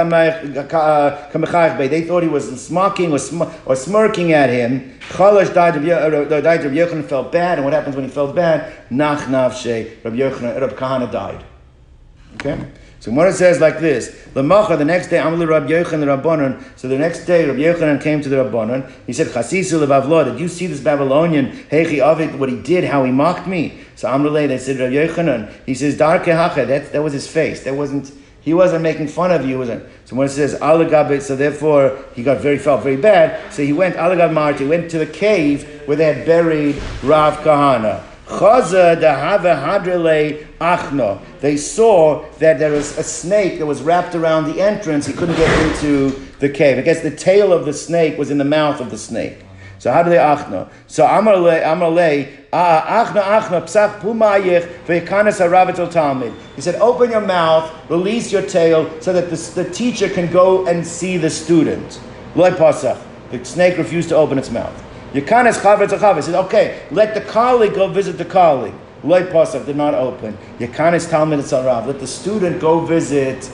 Kamechayach 1.32 1.90
They 1.90 2.02
thought 2.04 2.24
he 2.24 2.30
was 2.30 2.62
smirking 2.64 3.12
or, 3.12 3.18
sm- 3.20 3.44
or 3.66 3.76
smirking 3.76 4.34
at 4.34 4.50
him. 4.50 5.00
Chalash 5.10 5.54
died 5.54 5.78
of, 5.78 5.86
uh, 5.88 6.42
died 6.42 6.66
of 6.66 6.72
Yochanan 6.72 7.06
felt 7.06 7.32
bad, 7.32 7.58
and 7.58 7.66
what 7.66 7.74
happens 7.74 7.96
when 7.96 8.06
he 8.06 8.12
felt 8.12 8.36
bad? 8.36 8.72
Nach 8.92 9.20
Navshe, 9.28 10.04
Rabbi 10.04 10.18
Yochanan, 10.18 10.62
Rabbi 10.62 10.74
Kahana 10.74 11.12
died. 11.12 11.44
Okay? 12.36 12.58
So 13.02 13.12
it 13.20 13.34
says 13.34 13.60
like 13.60 13.80
this, 13.80 14.10
Lamacha, 14.36 14.78
the 14.78 14.86
next 14.86 15.08
day, 15.08 15.18
Amal 15.18 15.48
Rab 15.48 15.68
Yochanan 15.68 16.22
Rabbanon. 16.22 16.64
So 16.78 16.88
the 16.88 17.00
next 17.00 17.26
day, 17.26 17.48
Rab 17.48 17.58
Yochanan 17.58 18.00
came 18.00 18.22
to 18.22 18.30
the 18.30 18.36
Rabbanon. 18.36 18.92
He 19.08 19.14
said, 19.14 19.26
Chasisu 19.26 19.84
Levavlo, 19.84 20.24
did 20.24 20.40
you 20.40 20.48
see 20.48 20.68
this 20.68 20.80
Babylonian, 20.82 21.52
Hechi 21.72 21.98
Avid, 21.98 22.40
what 22.40 22.50
he 22.50 22.62
did, 22.62 22.84
how 22.84 23.04
he 23.04 23.12
mocked 23.12 23.48
me? 23.48 23.80
So 23.96 24.08
Amrulay, 24.08 24.48
they 24.48 24.60
said, 24.60 24.80
Rab 24.80 24.92
Yochanan, 24.92 25.52
he 25.66 25.74
says, 25.74 25.98
Darke 25.98 26.26
that, 26.26 26.92
that 26.92 27.02
was 27.02 27.12
his 27.12 27.28
face. 27.28 27.64
That 27.64 27.74
wasn't, 27.74 28.14
he 28.40 28.54
wasn't 28.54 28.84
making 28.84 29.08
fun 29.08 29.32
of 29.32 29.48
you. 29.48 29.58
Wasn't. 29.58 29.84
So 30.06 30.16
when 30.16 30.28
it 30.28 30.32
says 30.32 30.54
Alagabit, 30.60 31.24
so 31.24 31.36
therefore 31.36 32.06
he 32.14 32.22
got 32.22 32.40
very, 32.40 32.60
felt 32.60 32.84
very 32.84 32.98
bad. 32.98 33.52
So 33.52 33.64
he 33.64 33.74
went, 33.74 33.96
Alagab 33.96 34.32
Marti, 34.32 34.68
went 34.68 34.92
to 34.92 35.00
the 35.00 35.08
cave 35.08 35.82
where 35.88 35.98
they 35.98 36.14
had 36.14 36.28
buried 36.28 36.76
Rav 37.02 37.38
Kahana. 37.38 38.11
Chaza 38.32 38.96
dehave 38.96 39.56
hadrele 39.62 40.48
achno. 40.60 41.20
They 41.42 41.58
saw 41.58 42.26
that 42.40 42.60
there 42.60 42.72
was 42.72 42.98
a 42.98 43.04
snake 43.04 43.60
that 43.60 43.66
was 43.66 43.82
wrapped 43.82 44.16
around 44.16 44.46
the 44.46 44.62
entrance. 44.62 45.06
He 45.06 45.14
couldn't 45.14 45.36
get 45.36 45.68
into 45.68 46.12
the 46.40 46.50
cave. 46.50 46.78
I 46.78 46.82
guess 46.82 47.02
the 47.02 47.12
tail 47.12 47.52
of 47.52 47.66
the 47.66 47.74
snake 47.74 48.18
was 48.18 48.32
in 48.32 48.38
the 48.38 48.46
mouth 48.46 48.80
of 48.80 48.90
the 48.90 48.98
snake. 48.98 49.38
So 49.80 49.92
how 49.92 50.04
do 50.04 50.10
they 50.10 50.18
achno? 50.18 50.70
So 50.88 51.06
amarle 51.06 51.62
amarle 51.62 52.32
ah, 52.54 53.06
achna 53.06 53.22
achna 53.22 53.64
psach 53.64 54.00
pumayich 54.00 54.86
haravitel 54.86 55.92
talmid. 55.92 56.34
He 56.56 56.62
said, 56.62 56.76
open 56.76 57.12
your 57.12 57.22
mouth, 57.22 57.70
release 57.90 58.32
your 58.32 58.44
tail, 58.44 58.90
so 59.02 59.12
that 59.12 59.30
the, 59.30 59.64
the 59.64 59.70
teacher 59.72 60.08
can 60.08 60.32
go 60.32 60.68
and 60.68 60.86
see 60.86 61.18
the 61.18 61.30
student. 61.30 62.00
Loy 62.36 62.52
pasach. 62.52 63.02
The 63.32 63.44
snake 63.44 63.78
refused 63.78 64.10
to 64.10 64.16
open 64.16 64.38
its 64.38 64.52
mouth. 64.52 64.91
Yekanes 65.14 65.60
chavetz 65.60 65.98
chavetz. 65.98 66.24
said, 66.24 66.36
okay, 66.46 66.84
let 66.92 67.14
the 67.14 67.22
colleague 67.22 67.76
go 67.76 67.88
visit 67.88 68.18
the 68.18 68.26
colleague. 68.26 68.74
Loy 69.04 69.24
pasach 69.24 69.66
did 69.66 69.76
not 69.76 69.94
open. 69.94 70.38
Yekanes 70.60 71.10
talmid 71.10 71.40
tzarav. 71.40 71.88
Let 71.88 72.00
the 72.00 72.08
student 72.08 72.62
go 72.62 72.80
visit 72.80 73.52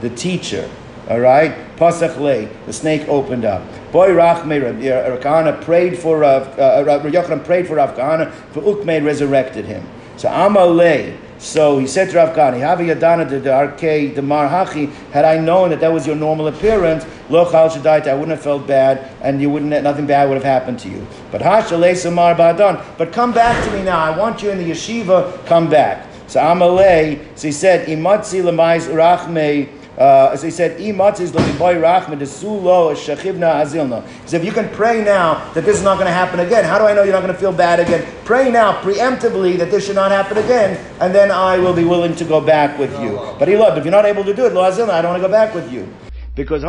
the 0.00 0.10
teacher. 0.10 0.68
All 1.08 1.18
right, 1.18 1.52
pasach 1.76 2.20
lay. 2.20 2.48
The 2.66 2.72
snake 2.72 3.08
opened 3.08 3.44
up. 3.44 3.62
Boy 3.90 4.10
Rachme 4.10 4.62
Rav 4.62 5.20
Kahana 5.20 5.60
prayed 5.62 5.98
for 5.98 6.18
Rav 6.18 6.58
uh, 6.58 6.84
Yochanan 6.84 7.44
prayed 7.44 7.66
for 7.66 7.76
Rav 7.76 7.96
Kahana. 7.96 8.30
For 8.52 8.62
Ukme 8.62 9.04
resurrected 9.04 9.64
him. 9.64 9.86
So 10.16 10.28
Amalei. 10.28 11.16
So 11.42 11.78
he 11.78 11.88
said 11.88 12.08
to 12.10 12.18
Rav 12.18 12.36
Kahana, 12.36 12.60
"Havi 12.60 12.94
yadana 12.94 13.28
de 13.28 13.40
arke 13.50 14.14
de 14.14 14.22
marhachi." 14.22 14.88
Had 15.10 15.24
I 15.24 15.38
known 15.38 15.70
that 15.70 15.80
that 15.80 15.92
was 15.92 16.06
your 16.06 16.14
normal 16.14 16.46
appearance, 16.46 17.04
lo 17.28 17.50
chal 17.50 17.68
I 17.68 18.14
wouldn't 18.14 18.30
have 18.30 18.40
felt 18.40 18.64
bad, 18.68 19.00
and 19.20 19.42
you 19.42 19.50
wouldn't 19.50 19.82
nothing 19.82 20.06
bad 20.06 20.28
would 20.28 20.36
have 20.36 20.44
happened 20.44 20.78
to 20.78 20.88
you. 20.88 21.04
But 21.32 21.40
hashalei 21.40 21.96
samar 21.96 22.36
badon. 22.36 22.80
But 22.96 23.10
come 23.10 23.32
back 23.32 23.62
to 23.64 23.72
me 23.72 23.82
now. 23.82 23.98
I 23.98 24.16
want 24.16 24.40
you 24.40 24.50
in 24.50 24.58
the 24.58 24.70
yeshiva. 24.70 25.44
Come 25.46 25.68
back. 25.68 26.06
So 26.28 26.38
Amalei. 26.38 27.18
So 27.34 27.48
he 27.48 27.52
said, 27.52 27.88
"Imatzi 27.88 28.40
lemais 28.40 28.86
rachme." 28.86 29.66
Uh, 29.98 30.30
as 30.32 30.42
he 30.42 30.50
said, 30.50 30.78
"Imatziz 30.78 31.32
boy 31.58 31.74
rachme 31.74 32.18
desulo 32.18 32.94
shachivna 32.94 33.62
azilna." 33.62 34.02
He 34.22 34.28
said, 34.28 34.40
"If 34.40 34.46
you 34.46 34.52
can 34.52 34.70
pray 34.70 35.04
now 35.04 35.52
that 35.52 35.64
this 35.66 35.76
is 35.76 35.82
not 35.82 35.96
going 35.96 36.06
to 36.06 36.12
happen 36.12 36.40
again, 36.40 36.64
how 36.64 36.78
do 36.78 36.86
I 36.86 36.94
know 36.94 37.02
you're 37.02 37.12
not 37.12 37.22
going 37.22 37.34
to 37.34 37.38
feel 37.38 37.52
bad 37.52 37.78
again? 37.78 38.06
Pray 38.24 38.50
now 38.50 38.80
preemptively 38.80 39.58
that 39.58 39.70
this 39.70 39.86
should 39.86 39.96
not 39.96 40.10
happen 40.10 40.38
again, 40.38 40.78
and 41.00 41.14
then 41.14 41.30
I 41.30 41.58
will 41.58 41.74
be 41.74 41.84
willing 41.84 42.16
to 42.16 42.24
go 42.24 42.40
back 42.40 42.78
with 42.78 42.92
you." 43.00 43.20
But 43.38 43.48
he 43.48 43.56
loved. 43.56 43.76
If 43.76 43.84
you're 43.84 43.92
not 43.92 44.06
able 44.06 44.24
to 44.24 44.34
do 44.34 44.46
it, 44.46 44.54
lo 44.54 44.62
azilna, 44.62 44.90
I 44.90 45.02
don't 45.02 45.12
want 45.12 45.22
to 45.22 45.28
go 45.28 45.32
back 45.32 45.54
with 45.54 45.70
you. 45.70 45.86
Because 46.34 46.62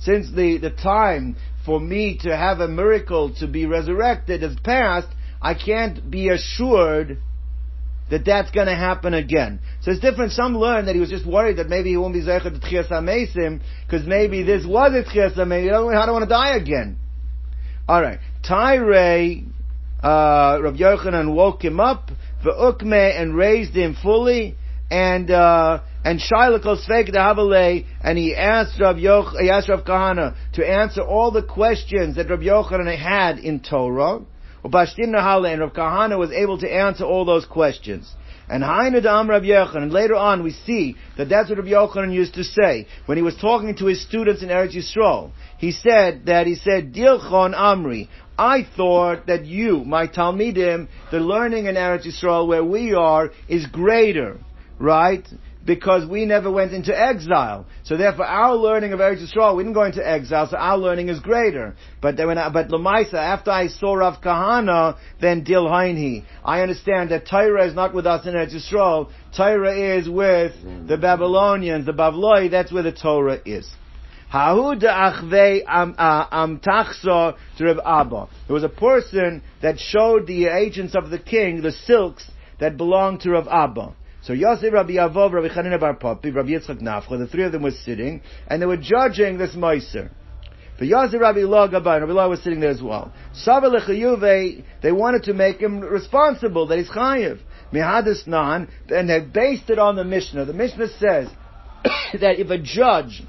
since 0.00 0.30
the, 0.30 0.56
the 0.56 0.70
time 0.70 1.36
for 1.66 1.78
me 1.78 2.16
to 2.22 2.34
have 2.34 2.60
a 2.60 2.68
miracle 2.68 3.34
to 3.34 3.46
be 3.46 3.66
resurrected 3.66 4.40
has 4.40 4.56
passed, 4.60 5.08
I 5.42 5.52
can't 5.52 6.10
be 6.10 6.30
assured 6.30 7.18
that 8.10 8.24
that's 8.24 8.50
going 8.50 8.66
to 8.66 8.74
happen 8.74 9.14
again. 9.14 9.60
So 9.82 9.90
it's 9.90 10.00
different. 10.00 10.32
Some 10.32 10.56
learn 10.56 10.86
that 10.86 10.94
he 10.94 11.00
was 11.00 11.10
just 11.10 11.26
worried 11.26 11.58
that 11.58 11.68
maybe 11.68 11.90
he 11.90 11.96
won't 11.96 12.14
be 12.14 12.22
Zaycha 12.22 12.44
to 12.44 12.60
Tchias 12.60 12.88
HaMesim, 12.88 13.60
because 13.86 14.06
maybe 14.06 14.42
this 14.42 14.64
was 14.66 14.92
a 14.92 15.08
Tchias 15.08 15.36
HaMesim. 15.36 15.96
I 15.96 16.06
don't 16.06 16.14
want 16.14 16.24
to 16.24 16.28
die 16.28 16.56
again. 16.56 16.98
Alright. 17.88 18.20
Tyree, 18.46 19.46
uh, 20.02 20.58
Rav 20.62 20.74
Yochanan 20.74 21.34
woke 21.34 21.64
him 21.64 21.80
up, 21.80 22.10
V'ukme, 22.44 23.20
and 23.20 23.34
raised 23.34 23.72
him 23.74 23.96
fully, 24.02 24.56
and, 24.90 25.30
uh, 25.30 25.80
and 26.04 26.20
Kosvek 26.20 27.10
Havale, 27.14 27.86
and 28.02 28.18
he 28.18 28.34
asked 28.34 28.80
Rav 28.80 28.96
Yoch, 28.96 29.38
he 29.40 29.50
asked 29.50 29.68
Rav 29.68 29.84
Kahana 29.84 30.34
to 30.54 30.66
answer 30.66 31.02
all 31.02 31.30
the 31.30 31.42
questions 31.42 32.16
that 32.16 32.30
Rav 32.30 32.40
Yochanan 32.40 32.96
had 32.96 33.38
in 33.38 33.60
Torah. 33.60 34.20
Upashtim 34.64 35.08
Nahale, 35.08 35.52
and 35.52 35.60
Rav 35.60 35.72
Kahana 35.72 36.18
was 36.18 36.32
able 36.32 36.58
to 36.58 36.68
answer 36.68 37.04
all 37.04 37.24
those 37.24 37.46
questions. 37.46 38.12
And 38.48 38.62
Hainu 38.62 39.04
Da'am 39.04 39.28
Rav 39.28 39.42
Yochanan, 39.42 39.92
later 39.92 40.14
on 40.14 40.42
we 40.42 40.52
see 40.52 40.96
that 41.16 41.28
that's 41.28 41.50
what 41.50 41.58
Rav 41.58 41.66
Yochanan 41.66 42.12
used 42.12 42.34
to 42.34 42.44
say 42.44 42.86
when 43.06 43.18
he 43.18 43.22
was 43.22 43.36
talking 43.36 43.76
to 43.76 43.86
his 43.86 44.02
students 44.02 44.42
in 44.42 44.48
Eretz 44.48 44.74
Yisrael. 44.74 45.32
He 45.58 45.72
said 45.72 46.26
that 46.26 46.46
he 46.46 46.54
said, 46.54 46.94
Dilchon 46.94 47.54
Amri, 47.54 48.08
I 48.38 48.66
thought 48.76 49.26
that 49.26 49.44
you, 49.44 49.84
my 49.84 50.06
Talmidim, 50.06 50.88
the 51.10 51.20
learning 51.20 51.66
in 51.66 51.74
Eretz 51.74 52.06
Yisrael 52.06 52.46
where 52.46 52.64
we 52.64 52.94
are 52.94 53.30
is 53.48 53.66
greater, 53.66 54.38
right? 54.78 55.26
Because 55.68 56.08
we 56.08 56.24
never 56.24 56.50
went 56.50 56.72
into 56.72 56.98
exile. 56.98 57.66
So 57.82 57.98
therefore, 57.98 58.24
our 58.24 58.56
learning 58.56 58.94
of 58.94 59.00
Eretz 59.00 59.22
Yisrael, 59.22 59.54
we 59.54 59.64
didn't 59.64 59.74
go 59.74 59.84
into 59.84 60.00
exile, 60.04 60.48
so 60.48 60.56
our 60.56 60.78
learning 60.78 61.10
is 61.10 61.20
greater. 61.20 61.76
But 62.00 62.16
then 62.16 62.28
when 62.28 62.38
I, 62.38 62.48
but 62.48 62.68
Lamaisa, 62.68 63.12
after 63.12 63.50
I 63.50 63.66
saw 63.68 63.92
Rav 63.92 64.22
Kahana, 64.22 64.96
then 65.20 65.44
Dil. 65.44 65.68
I 65.68 66.62
understand 66.62 67.10
that 67.10 67.28
Torah 67.28 67.68
is 67.68 67.74
not 67.74 67.94
with 67.94 68.06
us 68.06 68.26
in 68.26 68.32
Eretz 68.32 68.54
Yisrael. 68.54 69.10
Torah 69.36 69.98
is 69.98 70.08
with 70.08 70.54
the 70.88 70.96
Babylonians, 70.96 71.84
the 71.84 71.92
Bavloi, 71.92 72.50
that's 72.50 72.72
where 72.72 72.82
the 72.82 72.92
Torah 72.92 73.38
is. 73.44 73.68
Hahu 74.32 74.80
da'achvei 74.80 75.66
amtachsa 75.66 77.34
uh, 77.34 77.36
to 77.58 77.64
Reb 77.64 77.78
Abba. 77.84 78.28
There 78.46 78.54
was 78.54 78.64
a 78.64 78.70
person 78.70 79.42
that 79.60 79.78
showed 79.78 80.26
the 80.26 80.46
agents 80.46 80.94
of 80.96 81.10
the 81.10 81.18
king 81.18 81.60
the 81.60 81.72
silks 81.72 82.30
that 82.58 82.78
belonged 82.78 83.20
to 83.20 83.32
Rav 83.32 83.48
Abba. 83.48 83.94
So 84.28 84.34
Yosef, 84.34 84.70
Rabbi 84.70 84.96
Avov, 84.96 85.32
Rabbi 85.32 85.48
Chanina 85.48 85.80
Bar 85.80 85.96
Papi, 85.96 86.34
Rabbi 86.34 86.50
Yitzchak 86.50 86.82
Nafcha, 86.82 87.18
the 87.18 87.26
three 87.26 87.44
of 87.44 87.52
them 87.52 87.62
were 87.62 87.70
sitting, 87.70 88.20
and 88.46 88.60
they 88.60 88.66
were 88.66 88.76
judging 88.76 89.38
this 89.38 89.56
Meiser. 89.56 90.10
For 90.76 90.84
Yosef, 90.84 91.18
Rabbi 91.18 91.40
Law 91.44 91.66
Gabai, 91.66 91.98
Rabbi 91.98 92.12
Law 92.12 92.28
was 92.28 92.42
sitting 92.42 92.60
there 92.60 92.68
as 92.68 92.82
well. 92.82 93.10
Sava 93.32 93.70
Lechayuve, 93.70 94.62
they 94.82 94.92
wanted 94.92 95.22
to 95.22 95.32
make 95.32 95.60
him 95.60 95.80
responsible, 95.80 96.66
that 96.66 96.76
he's 96.76 96.90
Chayiv. 96.90 97.40
Mihadis 97.72 98.26
Nan, 98.26 98.68
and 98.90 99.08
they 99.08 99.20
based 99.20 99.70
it 99.70 99.78
on 99.78 99.96
the 99.96 100.04
Mishnah. 100.04 100.44
The 100.44 100.52
Mishnah 100.52 100.88
says 100.98 101.28
that 102.20 102.38
if 102.38 102.50
a 102.50 102.58
judge 102.58 103.22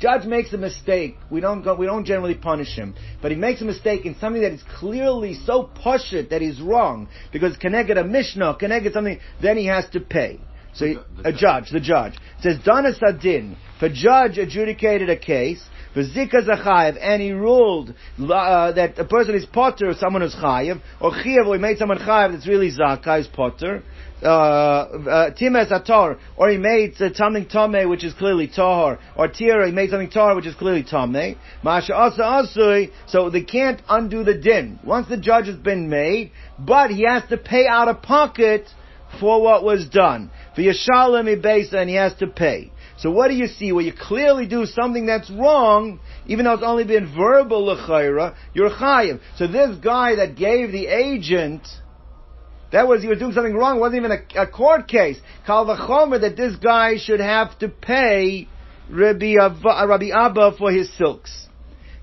judge 0.00 0.24
makes 0.26 0.52
a 0.52 0.58
mistake, 0.58 1.16
we 1.30 1.40
don't 1.40 1.62
go, 1.62 1.74
we 1.74 1.86
don't 1.86 2.04
generally 2.04 2.34
punish 2.34 2.74
him. 2.74 2.94
But 3.20 3.30
he 3.30 3.36
makes 3.36 3.60
a 3.60 3.64
mistake 3.64 4.06
in 4.06 4.16
something 4.18 4.42
that 4.42 4.52
is 4.52 4.62
clearly 4.78 5.34
so 5.34 5.70
pashut 5.84 6.30
that 6.30 6.40
he's 6.40 6.60
wrong. 6.60 7.08
Because 7.32 7.56
connected 7.56 7.98
a 7.98 8.04
mishnah, 8.04 8.56
connected 8.56 8.92
something, 8.92 9.18
then 9.40 9.56
he 9.56 9.66
has 9.66 9.88
to 9.90 10.00
pay. 10.00 10.40
So 10.74 10.86
he, 10.86 10.96
a 11.24 11.32
judge, 11.32 11.70
the 11.70 11.80
judge. 11.80 12.14
It 12.14 12.42
says 12.42 12.58
Dana 12.64 12.92
Sadin. 12.94 13.56
If 13.76 13.82
a 13.82 13.88
judge 13.88 14.38
adjudicated 14.38 15.10
a 15.10 15.16
case, 15.16 15.62
Zika 15.96 16.46
Zachayev, 16.46 16.96
and 17.00 17.20
he 17.20 17.32
ruled 17.32 17.94
uh, 18.20 18.72
that 18.72 18.98
a 18.98 19.04
person 19.04 19.34
is 19.34 19.44
potter, 19.46 19.88
or 19.88 19.94
someone 19.94 20.22
who's 20.22 20.34
chayev, 20.34 20.80
or 21.00 21.10
chiyev, 21.10 21.46
or 21.46 21.54
he 21.54 21.60
made 21.60 21.78
someone 21.78 21.98
chayev 21.98 22.32
that's 22.32 22.46
really 22.46 22.70
zaka, 22.70 23.20
is 23.20 23.26
potter 23.26 23.82
times 24.20 25.70
atar, 25.70 26.18
or 26.36 26.48
he 26.50 26.56
made 26.56 27.00
uh, 27.00 27.12
something 27.14 27.46
tame 27.46 27.88
which 27.88 28.04
is 28.04 28.14
clearly 28.14 28.48
tahor, 28.48 28.98
or 29.16 29.28
tira 29.28 29.66
he 29.66 29.72
made 29.72 29.90
something 29.90 30.10
tahor 30.10 30.36
which 30.36 30.46
is 30.46 30.54
clearly 30.54 30.82
tame. 30.82 31.36
Masha 31.62 31.94
asa 31.94 32.22
asui, 32.22 32.90
so 33.06 33.30
they 33.30 33.42
can't 33.42 33.80
undo 33.88 34.24
the 34.24 34.34
din 34.34 34.78
once 34.84 35.08
the 35.08 35.16
judge 35.16 35.46
has 35.46 35.56
been 35.56 35.88
made, 35.88 36.30
but 36.58 36.90
he 36.90 37.04
has 37.04 37.22
to 37.28 37.36
pay 37.36 37.66
out 37.66 37.88
of 37.88 38.02
pocket 38.02 38.68
for 39.20 39.42
what 39.42 39.64
was 39.64 39.88
done. 39.88 40.30
For 40.54 40.62
yashalim 40.62 41.40
ibesa, 41.40 41.74
and 41.74 41.88
he 41.88 41.96
has 41.96 42.14
to 42.14 42.26
pay. 42.26 42.72
So 42.98 43.12
what 43.12 43.28
do 43.28 43.34
you 43.34 43.46
see? 43.46 43.70
Where 43.70 43.84
you 43.84 43.92
clearly 43.92 44.46
do 44.46 44.66
something 44.66 45.06
that's 45.06 45.30
wrong, 45.30 46.00
even 46.26 46.44
though 46.44 46.54
it's 46.54 46.64
only 46.64 46.84
been 46.84 47.14
verbal 47.16 47.64
l'chayra, 47.66 48.34
you're 48.54 48.70
chayiv. 48.70 49.20
So 49.36 49.46
this 49.46 49.76
guy 49.78 50.16
that 50.16 50.34
gave 50.34 50.72
the 50.72 50.88
agent 50.88 51.62
that 52.72 52.86
was, 52.86 53.02
he 53.02 53.08
was 53.08 53.18
doing 53.18 53.32
something 53.32 53.54
wrong. 53.54 53.76
It 53.76 53.80
wasn't 53.80 54.04
even 54.04 54.12
a, 54.12 54.42
a 54.42 54.46
court 54.46 54.88
case. 54.88 55.18
Kal 55.46 55.66
v'chomer 55.66 56.20
that 56.20 56.36
this 56.36 56.56
guy 56.56 56.96
should 56.98 57.20
have 57.20 57.58
to 57.60 57.68
pay 57.68 58.48
Rabbi, 58.90 59.34
Abba, 59.40 59.68
uh, 59.68 59.86
Rabbi 59.86 60.10
Abba 60.14 60.52
for 60.58 60.70
his 60.70 60.92
silks. 60.96 61.46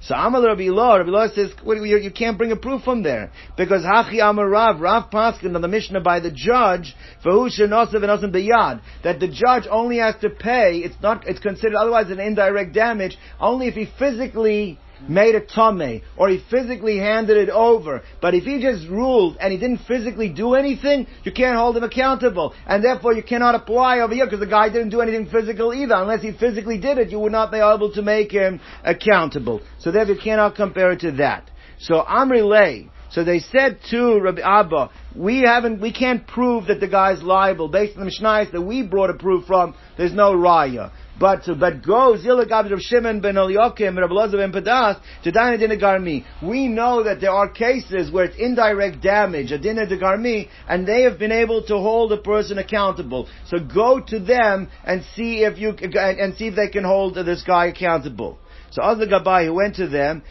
So 0.02 0.14
Amal 0.14 0.46
Rabbi 0.46 0.66
Law, 0.66 0.98
Rabbi 0.98 1.10
Law 1.10 1.28
says, 1.34 1.52
well, 1.66 1.84
you, 1.84 1.98
you, 1.98 2.12
can't 2.12 2.38
bring 2.38 2.52
a 2.52 2.56
proof 2.56 2.84
from 2.84 3.02
there. 3.02 3.32
Because 3.58 3.82
Hachi 3.82 4.22
Amar 4.22 4.48
Rav, 4.48 4.80
Rav 4.80 5.10
Paskin 5.10 5.56
on 5.56 5.62
the 5.62 5.68
Mishnah 5.68 6.02
by 6.02 6.20
the 6.20 6.30
judge, 6.30 6.96
who 7.24 7.50
Shenosav 7.50 7.96
and 7.96 8.82
that 9.04 9.20
the 9.20 9.28
judge 9.28 9.64
only 9.68 9.98
has 9.98 10.14
to 10.22 10.30
pay, 10.30 10.78
it's 10.78 11.02
not, 11.02 11.28
it's 11.28 11.40
considered 11.40 11.76
otherwise 11.76 12.12
an 12.12 12.20
indirect 12.20 12.74
damage, 12.74 13.18
only 13.40 13.68
if 13.68 13.74
he 13.74 13.88
physically 13.98 14.78
made 15.08 15.36
a 15.36 15.42
tame, 15.42 16.02
or 16.18 16.30
he 16.30 16.44
physically 16.50 16.98
handed 16.98 17.38
it 17.38 17.50
over, 17.50 18.02
but 18.22 18.34
if 18.34 18.44
he 18.44 18.62
just 18.62 18.88
ruled 18.88 19.38
and 19.40 19.52
he 19.52 19.60
didn't 19.60 19.80
physically 19.88 20.30
do 20.30 20.56
anything, 20.56 21.08
you 21.24 21.32
can't 21.32 21.58
hold 21.58 21.78
him 21.78 21.84
accountable. 21.84 22.54
And 22.66 22.84
therefore 22.84 23.14
you 23.14 23.24
cannot 23.24 23.56
apply 23.56 24.00
over 24.00 24.14
here 24.14 24.26
because 24.26 24.40
the 24.40 24.48
guy 24.48 24.70
didn't 24.70 24.90
do 24.90 25.02
anything 25.02 25.28
physical 25.28 25.74
either. 25.74 25.96
Unless 25.96 26.22
he 26.22 26.32
physically 26.32 26.80
did 26.80 26.98
it, 26.98 27.10
you 27.10 27.20
would 27.20 27.32
not 27.32 27.52
be 27.52 27.58
able 27.58 27.92
to 27.94 28.02
make 28.02 28.32
him 28.32 28.60
accountable. 28.84 29.62
So 29.80 29.92
therefore 29.92 30.16
you 30.16 30.22
cannot 30.22 30.56
compare 30.56 30.92
it 30.92 31.02
to 31.02 31.12
that. 31.14 31.50
So 31.80 32.04
Amri 32.04 32.48
Lay, 32.48 32.90
so 33.12 33.24
they 33.24 33.40
said 33.40 33.80
to 33.92 34.20
Rabbi 34.20 34.42
Abba, 34.42 34.90
we 35.16 35.42
haven't, 35.42 35.80
we 35.80 35.94
can't 35.94 36.28
prove 36.28 36.68
that 36.68 36.80
the 36.80 36.88
guy's 36.88 37.22
liable. 37.22 37.70
Based 37.70 37.98
on 37.98 38.06
the 38.06 38.12
Mishnayos 38.12 38.52
that 38.52 38.62
we 38.62 38.84
brought 38.84 39.10
a 39.10 39.14
proof 39.14 39.46
from, 39.46 39.76
there's 39.98 40.14
no 40.14 40.34
raya. 40.34 40.92
But, 41.18 41.44
but 41.60 41.86
go, 41.86 42.18
Zilagab 42.18 42.70
Rav 42.70 42.80
Shimon 42.82 43.22
ben 43.22 43.36
Eliakim, 43.36 43.98
Rav 43.98 44.10
Elazar 44.10 44.38
ben 44.38 44.52
Padas, 44.52 45.00
to 45.24 45.32
Dina 45.32 45.58
Dina 45.58 45.78
Garmi. 45.78 46.26
We 46.44 46.68
know 46.68 47.04
that 47.04 47.22
there 47.22 47.32
are 47.32 47.48
cases 47.50 48.12
where 48.12 48.26
it's 48.26 48.36
indirect 48.38 49.02
damage, 49.02 49.52
a 49.52 49.58
Dina 49.58 49.88
de 49.88 49.98
Garmi, 49.98 50.50
and 50.68 50.86
they 50.86 51.04
have 51.04 51.18
been 51.18 51.32
able 51.32 51.64
to 51.64 51.78
hold 51.78 52.12
a 52.12 52.18
person 52.18 52.58
accountable. 52.58 53.30
So 53.48 53.60
go 53.60 54.02
to 54.08 54.20
them 54.20 54.70
and 54.84 55.04
see 55.16 55.44
if 55.44 55.58
you, 55.58 55.70
and 55.70 56.36
see 56.36 56.48
if 56.48 56.56
they 56.56 56.68
can 56.68 56.84
hold 56.84 57.16
this 57.16 57.44
guy 57.44 57.68
accountable. 57.68 58.38
So 58.72 58.84
Azla 58.84 59.08
Gabai, 59.08 59.46
who 59.46 59.54
went 59.54 59.76
to 59.78 59.88
them, 59.88 60.22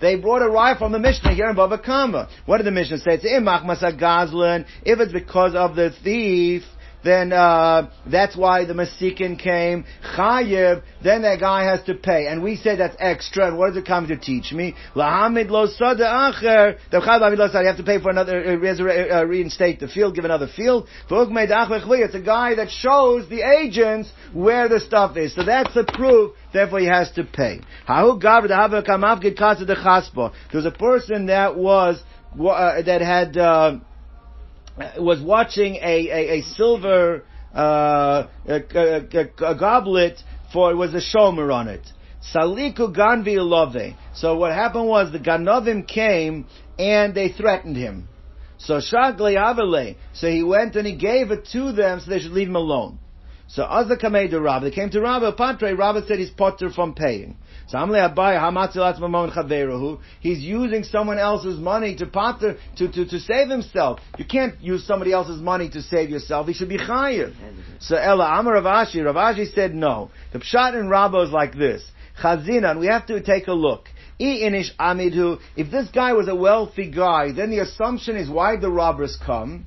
they 0.00 0.16
brought 0.16 0.42
a 0.42 0.50
rifle 0.50 0.78
from 0.78 0.90
the 0.90 0.98
Mishnah 0.98 1.34
here 1.34 1.48
in 1.48 1.54
Bava 1.54 1.80
Kama. 1.80 2.28
What 2.46 2.56
did 2.56 2.66
the 2.66 2.72
Mishnah 2.72 2.98
say? 2.98 3.14
It's 3.14 3.24
if 4.84 5.00
it's 5.00 5.12
because 5.12 5.54
of 5.54 5.76
the 5.76 5.90
thief, 6.02 6.64
then 7.04 7.32
uh, 7.32 7.90
that's 8.10 8.36
why 8.36 8.64
the 8.64 8.72
Masikin 8.72 9.38
came. 9.38 9.84
Chayiv, 10.16 10.82
then 11.02 11.22
that 11.22 11.38
guy 11.40 11.64
has 11.64 11.82
to 11.84 11.94
pay. 11.94 12.26
And 12.26 12.42
we 12.42 12.56
say 12.56 12.76
that's 12.76 12.96
extra. 12.98 13.46
And 13.46 13.58
what 13.58 13.68
does 13.68 13.76
it 13.76 13.86
come 13.86 14.08
to 14.08 14.16
teach 14.16 14.52
me? 14.52 14.74
Lahamid 14.94 15.50
lo 15.50 15.66
sada 15.66 16.04
acher. 16.04 16.78
The 16.90 17.00
Chayiv 17.00 17.36
lo 17.36 17.46
sada, 17.48 17.60
you 17.60 17.66
have 17.68 17.76
to 17.76 17.82
pay 17.84 18.00
for 18.00 18.10
another, 18.10 18.42
uh, 18.42 18.56
uh, 18.56 19.20
uh, 19.20 19.24
reinstate 19.26 19.80
the 19.80 19.88
field, 19.88 20.14
give 20.14 20.24
another 20.24 20.48
field. 20.48 20.88
It's 21.10 22.14
a 22.14 22.20
guy 22.20 22.54
that 22.54 22.70
shows 22.70 23.28
the 23.28 23.42
agents 23.42 24.10
where 24.32 24.68
the 24.68 24.80
stuff 24.80 25.16
is. 25.16 25.34
So 25.34 25.44
that's 25.44 25.74
the 25.74 25.84
proof 25.84 26.32
therefore 26.52 26.78
he 26.80 26.86
has 26.86 27.10
to 27.12 27.24
pay. 27.24 27.60
There 27.86 28.04
was 30.52 30.66
a 30.66 30.70
person 30.70 31.26
that 31.26 31.56
was, 31.56 32.02
uh, 32.40 32.82
that 32.82 33.00
had, 33.00 33.36
uh, 33.36 33.78
was 34.98 35.20
watching 35.20 35.76
a, 35.76 36.08
a, 36.08 36.38
a 36.38 36.42
silver 36.56 37.24
uh, 37.54 38.26
a, 38.46 38.54
a, 38.74 39.50
a, 39.50 39.54
goblet 39.54 40.18
for 40.52 40.72
it 40.72 40.74
was 40.74 40.92
a 40.94 41.00
shomer 41.00 41.54
on 41.54 41.68
it. 41.68 41.86
Saliku 42.34 42.94
ganvi 42.94 43.36
love. 43.38 43.76
So 44.14 44.36
what 44.36 44.52
happened 44.52 44.88
was 44.88 45.12
the 45.12 45.18
ganovim 45.18 45.86
came 45.86 46.46
and 46.78 47.14
they 47.14 47.28
threatened 47.28 47.76
him. 47.76 48.08
So 48.58 48.80
shagli 48.80 49.36
avele. 49.36 49.96
So 50.14 50.28
he 50.28 50.42
went 50.42 50.74
and 50.76 50.86
he 50.86 50.96
gave 50.96 51.30
it 51.30 51.48
to 51.52 51.72
them 51.72 52.00
so 52.00 52.10
they 52.10 52.20
should 52.20 52.32
leave 52.32 52.48
him 52.48 52.56
alone. 52.56 52.98
So 53.46 53.62
Azza 53.62 54.00
Kamei 54.00 54.30
to 54.30 54.40
Rabba. 54.40 54.70
They 54.70 54.74
came 54.74 54.90
to 54.90 55.00
Rabba. 55.00 55.32
Patre, 55.32 55.76
Rabba 55.76 56.06
said 56.06 56.18
he's 56.18 56.30
potter 56.30 56.70
from 56.70 56.94
paying. 56.94 57.36
He's 60.20 60.40
using 60.40 60.84
someone 60.84 61.18
else's 61.18 61.58
money 61.58 61.96
to 61.96 62.06
pater, 62.06 62.56
to, 62.76 62.92
to, 62.92 63.06
to 63.06 63.18
save 63.20 63.48
himself. 63.48 64.00
You 64.18 64.24
can't 64.24 64.60
use 64.60 64.86
somebody 64.86 65.12
else's 65.12 65.40
money 65.40 65.70
to 65.70 65.82
save 65.82 66.10
yourself. 66.10 66.46
He 66.46 66.52
should 66.52 66.68
be 66.68 66.78
chayiv. 66.78 67.34
So 67.80 67.96
Ella 67.96 68.38
Amar 68.38 68.54
Rav 68.54 68.64
Ashi, 68.64 68.96
Ravashi 68.96 69.52
said 69.54 69.74
no. 69.74 70.10
The 70.32 70.40
pshat 70.40 70.78
in 70.78 70.88
Rabba 70.88 71.22
is 71.22 71.30
like 71.30 71.54
this. 71.56 71.82
Chazina, 72.22 72.70
and 72.72 72.80
we 72.80 72.86
have 72.86 73.06
to 73.06 73.20
take 73.22 73.48
a 73.48 73.52
look. 73.52 73.88
If 74.20 75.70
this 75.72 75.88
guy 75.88 76.12
was 76.12 76.28
a 76.28 76.34
wealthy 76.34 76.90
guy, 76.90 77.32
then 77.32 77.50
the 77.50 77.58
assumption 77.60 78.16
is 78.16 78.30
why 78.30 78.56
the 78.56 78.70
robbers 78.70 79.18
come? 79.24 79.66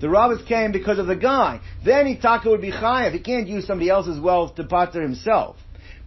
The 0.00 0.08
robbers 0.08 0.42
came 0.46 0.70
because 0.72 0.98
of 0.98 1.06
the 1.06 1.16
guy. 1.16 1.60
Then 1.84 2.06
Itaka 2.06 2.46
would 2.46 2.60
be 2.60 2.70
chayav. 2.70 3.12
He 3.12 3.18
can't 3.20 3.48
use 3.48 3.66
somebody 3.66 3.90
else's 3.90 4.20
wealth 4.20 4.54
to 4.56 4.64
pater 4.64 5.00
himself. 5.02 5.56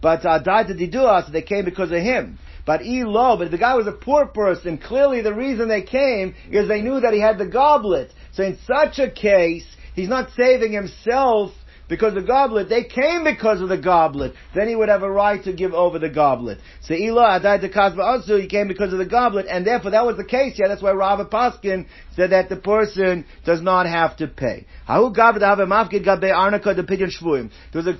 But 0.00 0.24
uh, 0.24 0.38
died 0.38 0.68
to 0.68 0.74
Didua, 0.74 1.26
so 1.26 1.32
they 1.32 1.42
came 1.42 1.64
because 1.64 1.90
of 1.90 1.98
him. 1.98 2.38
But 2.64 2.82
Elo, 2.82 3.36
but 3.36 3.50
the 3.50 3.58
guy 3.58 3.74
was 3.74 3.86
a 3.86 3.92
poor 3.92 4.26
person, 4.26 4.78
clearly 4.78 5.22
the 5.22 5.34
reason 5.34 5.68
they 5.68 5.82
came 5.82 6.34
is 6.50 6.68
they 6.68 6.82
knew 6.82 7.00
that 7.00 7.14
he 7.14 7.20
had 7.20 7.38
the 7.38 7.46
goblet. 7.46 8.12
So 8.32 8.42
in 8.42 8.58
such 8.66 8.98
a 8.98 9.10
case, 9.10 9.66
he's 9.94 10.08
not 10.08 10.30
saving 10.36 10.72
himself 10.72 11.52
because 11.88 12.14
the 12.14 12.22
goblet, 12.22 12.68
they 12.68 12.84
came 12.84 13.24
because 13.24 13.60
of 13.60 13.68
the 13.68 13.78
goblet. 13.78 14.34
Then 14.54 14.68
he 14.68 14.76
would 14.76 14.88
have 14.88 15.02
a 15.02 15.10
right 15.10 15.42
to 15.44 15.52
give 15.52 15.72
over 15.72 15.98
the 15.98 16.10
goblet. 16.10 16.58
So 16.82 16.94
Ela 16.94 17.40
Adai 17.40 17.60
de 17.60 17.68
Kasba 17.68 18.00
also, 18.00 18.38
he 18.38 18.46
came 18.46 18.68
because 18.68 18.92
of 18.92 18.98
the 18.98 19.06
goblet, 19.06 19.46
and 19.48 19.66
therefore 19.66 19.92
that 19.92 20.04
was 20.04 20.16
the 20.16 20.24
case. 20.24 20.54
Yeah, 20.58 20.68
that's 20.68 20.82
why 20.82 20.92
Rabbi 20.92 21.24
Paskin 21.24 21.86
said 22.14 22.30
that 22.30 22.48
the 22.48 22.56
person 22.56 23.24
does 23.44 23.62
not 23.62 23.86
have 23.86 24.16
to 24.18 24.26
pay. 24.26 24.66
There 24.86 25.00
was 25.00 25.16
a 25.16 25.40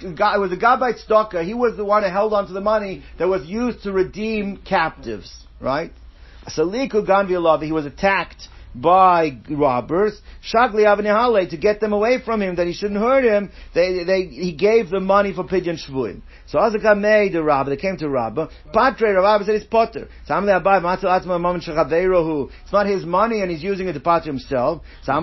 it 0.01 0.41
was 0.41 0.53
a 0.53 0.57
Gabite 0.57 0.99
stalker. 0.99 1.43
He 1.43 1.55
was 1.55 1.77
the 1.77 1.85
one 1.85 2.03
who 2.03 2.11
held 2.11 2.35
onto 2.35 2.53
the 2.53 2.61
money 2.61 3.03
that 3.19 3.29
was 3.29 3.47
used 3.47 3.85
to 3.85 3.93
redeem 3.93 4.59
captives, 4.59 5.47
right? 5.61 5.93
Saliku 6.47 7.07
Ganvi 7.07 7.65
he 7.65 7.73
was 7.73 7.87
attacked 7.87 8.49
by 8.81 9.39
robbers. 9.51 10.21
Shagli 10.43 10.85
Avanihale, 10.85 11.49
to 11.51 11.57
get 11.57 11.81
them 11.81 11.93
away 11.93 12.21
from 12.25 12.43
him, 12.43 12.57
that 12.57 12.67
he 12.67 12.73
shouldn't 12.73 12.99
hurt 13.01 13.25
him, 13.25 13.51
they, 13.75 14.03
they, 14.05 14.25
he 14.25 14.53
gave 14.53 14.91
the 14.91 15.01
money 15.01 15.33
for 15.33 15.45
pidyon 15.45 15.79
shvuim. 15.79 16.23
So 16.47 16.59
Azaka 16.59 16.99
made 16.99 17.33
the 17.33 17.43
Rabba, 17.43 17.71
they 17.71 17.77
came 17.77 17.97
to 17.99 18.09
Rabba. 18.09 18.49
Patre, 18.73 19.21
Rabba 19.21 19.45
said 19.45 19.57
it's 19.57 19.67
potter. 19.67 20.09
It's 20.21 20.31
not 22.73 22.87
his 22.87 23.05
money 23.05 23.43
and 23.43 23.51
he's 23.51 23.63
using 23.63 23.89
it 23.89 23.93
to 23.93 24.01
pater 24.01 24.27
himself. 24.27 24.83
This 25.05 25.11
is 25.11 25.15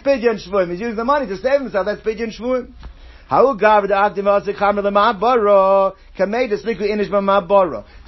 pidyon 0.00 0.48
shvuim. 0.48 0.70
He's 0.70 0.80
using 0.80 0.96
the 0.96 1.04
money 1.04 1.26
to 1.26 1.36
save 1.36 1.60
himself. 1.60 1.84
That's 1.86 2.00
pidyon 2.00 2.32
shvuim. 2.38 2.72
There 3.30 3.44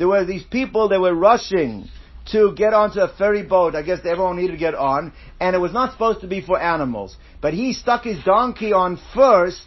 were 0.09 0.25
these 0.25 0.43
people 0.45 0.89
that 0.89 1.01
were 1.01 1.15
rushing 1.15 1.89
to 2.33 2.53
get 2.55 2.75
onto 2.75 3.01
a 3.01 3.09
ferry 3.17 3.43
boat. 3.43 3.75
I 3.75 3.83
guess 3.83 4.01
everyone 4.05 4.37
needed 4.37 4.53
to 4.53 4.59
get 4.59 4.75
on, 4.75 5.13
and 5.41 5.55
it 5.55 5.59
was 5.59 5.73
not 5.73 5.93
supposed 5.93 6.21
to 6.23 6.27
be 6.27 6.41
for 6.41 6.61
animals. 6.61 7.17
But 7.41 7.55
he 7.55 7.73
stuck 7.73 8.05
his 8.05 8.23
donkey 8.25 8.73
on 8.73 8.99
first 9.15 9.63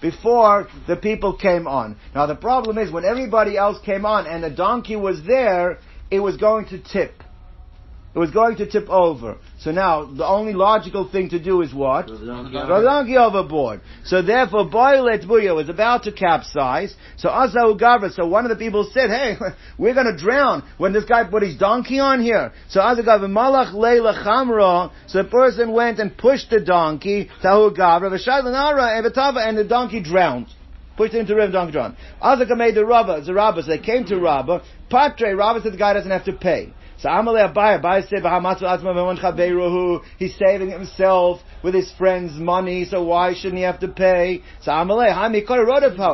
before 0.00 0.68
the 0.86 0.96
people 0.96 1.36
came 1.36 1.66
on. 1.66 1.96
Now 2.14 2.26
the 2.26 2.34
problem 2.34 2.78
is 2.78 2.92
when 2.92 3.04
everybody 3.04 3.56
else 3.56 3.78
came 3.84 4.04
on 4.04 4.26
and 4.26 4.42
the 4.42 4.50
donkey 4.50 4.96
was 4.96 5.22
there, 5.24 5.78
it 6.10 6.20
was 6.20 6.36
going 6.36 6.66
to 6.66 6.78
tip. 6.78 7.22
It 8.14 8.18
was 8.18 8.30
going 8.30 8.56
to 8.56 8.66
tip 8.66 8.90
over. 8.90 9.38
So 9.58 9.70
now, 9.70 10.04
the 10.04 10.26
only 10.26 10.52
logical 10.52 11.08
thing 11.08 11.30
to 11.30 11.42
do 11.42 11.62
is 11.62 11.72
what? 11.72 12.08
Throw 12.08 12.18
the 12.18 12.26
donkey, 12.84 13.16
overboard. 13.16 13.80
So 14.04 14.20
therefore, 14.20 14.68
Boilet 14.68 15.24
Buya 15.24 15.54
was 15.54 15.70
about 15.70 16.02
to 16.02 16.12
capsize. 16.12 16.94
So 17.16 17.30
Asahu 17.30 17.80
Gavra, 17.80 18.12
so 18.12 18.26
one 18.26 18.44
of 18.44 18.50
the 18.50 18.56
people 18.56 18.90
said, 18.92 19.08
hey, 19.08 19.36
we're 19.78 19.94
gonna 19.94 20.16
drown 20.16 20.62
when 20.76 20.92
this 20.92 21.06
guy 21.06 21.24
put 21.24 21.42
his 21.42 21.56
donkey 21.56 22.00
on 22.00 22.20
here. 22.20 22.52
So 22.68 22.80
Asahu 22.80 23.02
Gavra, 23.06 23.30
Malach 23.30 23.72
Leila 23.72 24.12
Chamra, 24.22 24.92
so 25.06 25.22
the 25.22 25.28
person 25.30 25.72
went 25.72 25.98
and 25.98 26.14
pushed 26.14 26.50
the 26.50 26.60
donkey, 26.60 27.30
Tahu 27.42 27.74
Gavra, 27.74 28.10
Vashadlanara, 28.10 28.98
and 29.48 29.56
the 29.56 29.64
donkey 29.64 30.02
drowned 30.02 30.48
pushed 30.94 31.14
into 31.14 31.32
the 31.32 31.36
river, 31.36 31.50
donkey 31.50 31.72
drowned. 31.72 31.96
Azaka 32.22 32.54
made 32.54 32.74
the 32.74 32.84
Rabba, 32.84 33.22
the 33.22 33.32
Rabba, 33.32 33.62
so 33.62 33.68
they 33.68 33.78
came 33.78 34.04
to 34.04 34.20
Rabba. 34.20 34.62
Patre, 34.90 35.34
Rabba 35.34 35.62
said 35.62 35.72
the 35.72 35.78
guy 35.78 35.94
doesn't 35.94 36.10
have 36.10 36.26
to 36.26 36.34
pay. 36.34 36.72
So 37.02 37.08
Amalei 37.08 37.52
Abaye, 37.52 37.82
Abaye 37.82 38.08
said, 38.08 38.22
he's 40.18 40.36
saving 40.36 40.70
himself 40.70 41.40
with 41.64 41.74
his 41.74 41.90
friend's 41.98 42.34
money, 42.34 42.84
so 42.84 43.02
why 43.02 43.34
shouldn't 43.34 43.56
he 43.56 43.64
have 43.64 43.80
to 43.80 43.88
pay? 43.88 44.42
So 44.60 44.70
Amalei, 44.70 45.12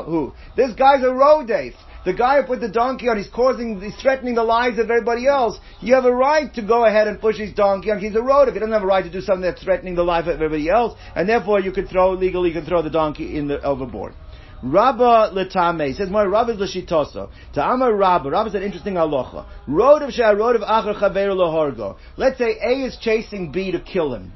who? 0.07 0.33
This 0.57 0.73
guy's 0.73 1.03
a 1.03 1.09
rodef. 1.09 1.75
The 2.07 2.15
guy 2.15 2.41
who 2.41 2.47
put 2.47 2.61
the 2.61 2.71
donkey 2.71 3.11
on, 3.11 3.19
he's 3.19 3.29
causing, 3.29 3.83
he's 3.83 3.97
threatening 3.97 4.35
the 4.35 4.45
lives 4.45 4.79
of 4.79 4.91
everybody 4.91 5.27
else. 5.27 5.59
You 5.83 5.95
have 5.95 6.07
a 6.07 6.15
right 6.15 6.53
to 6.55 6.63
go 6.63 6.87
ahead 6.87 7.07
and 7.07 7.21
push 7.21 7.37
his 7.37 7.53
donkey 7.53 7.91
on. 7.91 7.99
He's 7.99 8.15
a 8.15 8.21
rodef. 8.21 8.55
He 8.55 8.59
doesn't 8.61 8.73
have 8.73 8.83
a 8.83 8.87
right 8.87 9.05
to 9.05 9.13
do 9.13 9.21
something 9.21 9.43
that's 9.43 9.63
threatening 9.63 9.95
the 9.95 10.05
life 10.05 10.23
of 10.23 10.37
everybody 10.37 10.71
else, 10.71 10.99
and 11.15 11.29
therefore 11.29 11.61
you 11.61 11.71
could 11.71 11.91
throw, 11.91 12.13
legally 12.13 12.49
you 12.49 12.55
can 12.55 12.65
throw 12.65 12.81
the 12.81 12.89
donkey 12.89 13.37
in 13.37 13.47
the 13.47 13.61
overboard. 13.63 14.15
Rabba 14.63 15.31
letame. 15.33 15.97
says 15.97 16.11
more 16.11 16.29
Rabba 16.29 16.53
is 16.53 16.59
l'shitoso. 16.59 17.31
Ta'ama 17.55 17.93
Rabba. 17.93 18.31
Rabba 18.31 18.57
an 18.57 18.63
interesting 18.63 18.95
halacha. 18.95 19.47
Road 19.67 20.03
of 20.03 20.13
shah, 20.13 20.31
road 20.31 20.57
of 20.57 20.63
acher 20.63 20.99
chaver 20.99 21.29
lahorgo. 21.35 21.97
Let's 22.17 22.39
say 22.39 22.59
A 22.63 22.85
is 22.85 22.97
chasing 23.01 23.53
B 23.53 23.71
to 23.73 23.81
kill 23.81 24.15
him. 24.15 24.33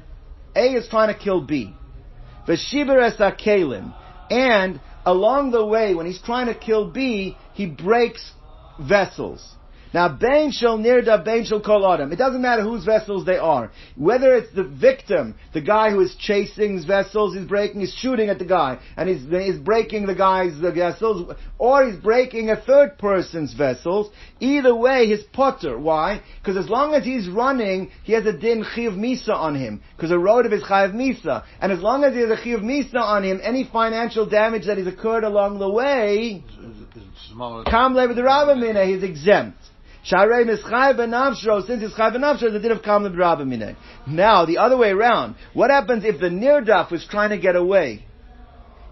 A 0.55 0.73
is 0.73 0.87
trying 0.87 1.13
to 1.13 1.19
kill 1.19 1.41
B. 1.41 1.73
V'shiber 2.47 3.01
es 3.01 3.17
akelim. 3.17 3.93
And 4.29 4.79
along 5.05 5.51
the 5.51 5.65
way, 5.65 5.93
when 5.93 6.05
he's 6.05 6.21
trying 6.21 6.47
to 6.47 6.55
kill 6.55 6.89
B, 6.89 7.37
he 7.53 7.65
breaks 7.65 8.31
vessels. 8.79 9.55
Now, 9.93 10.09
Bain 10.09 10.51
shall 10.51 10.79
nirda, 10.79 11.23
Bain 11.23 11.45
shall 11.45 11.61
kol 11.61 11.85
adam. 11.91 12.11
It 12.11 12.15
doesn't 12.15 12.41
matter 12.41 12.63
whose 12.63 12.83
vessels 12.83 13.25
they 13.25 13.37
are. 13.37 13.71
Whether 13.95 14.35
it's 14.35 14.53
the 14.53 14.63
victim, 14.63 15.35
the 15.53 15.61
guy 15.61 15.91
who 15.91 16.01
is 16.01 16.15
chasing 16.15 16.77
his 16.77 16.85
vessels, 16.85 17.35
he's 17.35 17.45
breaking, 17.45 17.81
he's 17.81 17.93
shooting 17.93 18.29
at 18.29 18.39
the 18.39 18.45
guy, 18.45 18.79
and 18.97 19.07
he's, 19.07 19.21
he's 19.29 19.59
breaking 19.59 20.07
the 20.07 20.15
guy's 20.15 20.59
the 20.59 20.71
vessels, 20.71 21.35
or 21.59 21.85
he's 21.85 21.99
breaking 21.99 22.49
a 22.49 22.59
third 22.59 22.97
person's 22.97 23.53
vessels. 23.53 24.11
Either 24.39 24.75
way, 24.75 25.07
his 25.07 25.23
potter. 25.31 25.77
Why? 25.77 26.21
Because 26.41 26.57
as 26.57 26.69
long 26.69 26.95
as 26.95 27.05
he's 27.05 27.29
running, 27.29 27.91
he 28.03 28.13
has 28.13 28.25
a 28.25 28.33
din 28.33 28.65
chiv 28.73 28.93
misa 28.93 29.29
on 29.29 29.53
him. 29.53 29.81
Because 29.95 30.09
a 30.11 30.17
road 30.17 30.47
of 30.47 30.51
his 30.51 30.63
chayiv 30.63 30.93
misa. 30.93 31.43
And 31.61 31.71
as 31.71 31.79
long 31.79 32.03
as 32.03 32.13
he 32.13 32.21
has 32.21 32.31
a 32.31 32.43
chiv 32.43 32.59
misa 32.61 32.95
on 32.95 33.23
him, 33.23 33.39
any 33.43 33.69
financial 33.71 34.25
damage 34.27 34.65
that 34.65 34.79
has 34.79 34.87
occurred 34.87 35.23
along 35.23 35.59
the 35.59 35.69
way. 35.69 36.43
Kam 37.67 37.93
lev 37.93 38.15
the 38.15 38.21
Rabbamina, 38.21 38.85
he's 38.87 39.03
exempt. 39.03 39.57
Sharei 40.09 40.43
mischai 40.45 40.95
benavshro, 40.95 41.65
since 41.65 41.81
he's 41.81 41.93
chai 41.93 42.09
benavshro, 42.09 42.51
the 42.51 42.59
din 42.59 42.71
of 42.71 42.83
kam 42.83 43.03
lev 43.03 43.13
Rabbamina. 43.13 43.75
Now, 44.05 44.45
the 44.45 44.57
other 44.57 44.77
way 44.77 44.89
around, 44.89 45.35
what 45.53 45.69
happens 45.69 46.03
if 46.03 46.19
the 46.19 46.27
nirdaf 46.27 46.91
was 46.91 47.07
trying 47.09 47.29
to 47.29 47.37
get 47.37 47.55
away? 47.55 48.05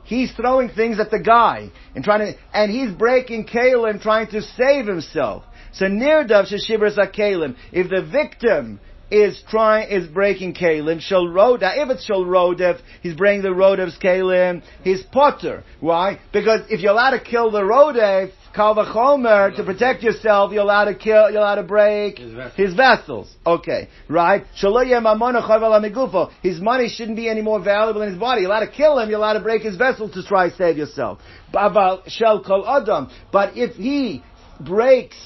He's 0.06 0.32
throwing 0.32 0.70
things 0.70 1.00
at 1.00 1.12
the 1.12 1.20
guy, 1.20 1.70
and 1.96 2.04
trying 2.04 2.20
to, 2.20 2.40
and 2.54 2.72
he's 2.72 2.92
breaking 2.92 3.48
kalim, 3.48 4.02
trying 4.02 4.28
to 4.28 4.42
save 4.42 4.88
himself. 4.88 5.44
So 5.74 5.86
nirdaf 5.86 6.52
sheshibras 6.52 6.98
kalim. 7.14 7.56
If 7.74 7.90
the 7.90 8.04
victim 8.10 8.80
is 9.10 9.42
trying, 9.50 9.90
is 9.90 10.08
breaking 10.08 10.54
kalim, 10.54 11.02
shall 11.02 11.28
roda, 11.28 11.72
if 11.76 11.90
it's 11.90 12.06
shall 12.06 12.24
rodef, 12.24 12.80
he's 13.02 13.16
breaking 13.16 13.42
the 13.42 13.50
rodef's 13.50 13.98
kalim, 13.98 14.64
he's 14.84 15.04
potter. 15.12 15.66
Why? 15.82 16.20
Because 16.32 16.62
if 16.70 16.80
you're 16.80 16.94
allowed 16.94 17.12
to 17.12 17.24
kill 17.24 17.52
the 17.52 17.62
rodef, 17.62 18.32
kal 18.54 18.76
v'chomer, 18.76 19.56
to 19.56 19.64
protect 19.64 20.04
yourself, 20.04 20.52
you're 20.52 20.62
allowed 20.64 20.86
to 20.86 20.96
kill, 20.96 21.30
you're 21.32 21.40
allowed 21.42 21.56
to 21.56 21.64
break 21.64 22.18
His 22.20 22.34
vessels. 22.34 22.56
his 22.58 22.74
vessels. 22.74 23.36
Okay, 23.46 23.90
right? 24.08 24.46
Shalo 24.62 24.88
yeh 24.88 25.00
mamona 25.00 25.42
chayv 25.42 25.62
ala 25.62 25.80
megufo. 25.82 26.32
His 26.42 26.60
money 26.60 26.90
shouldn't 26.90 27.18
be 27.18 27.30
any 27.30 27.42
more 27.42 27.60
valuable 27.62 28.02
than 28.02 28.10
his 28.10 28.20
body. 28.20 28.42
You're 28.42 28.52
allowed 28.52 28.66
to 28.66 28.72
kill 28.72 29.00
him, 29.00 29.10
you're 29.10 29.20
allowed 29.20 29.34
to 29.34 29.40
break 29.42 29.62
his 29.62 29.76
vessels 29.78 30.14
to 30.14 30.24
try 30.24 30.50
to 30.50 30.56
save 30.56 30.78
yourself. 30.78 31.20
But 31.52 32.10
shel 32.10 32.44
kol 32.44 32.68
adam. 32.68 33.10
But 33.32 33.58
if 33.58 33.76
he 33.76 34.24
breaks 34.60 35.18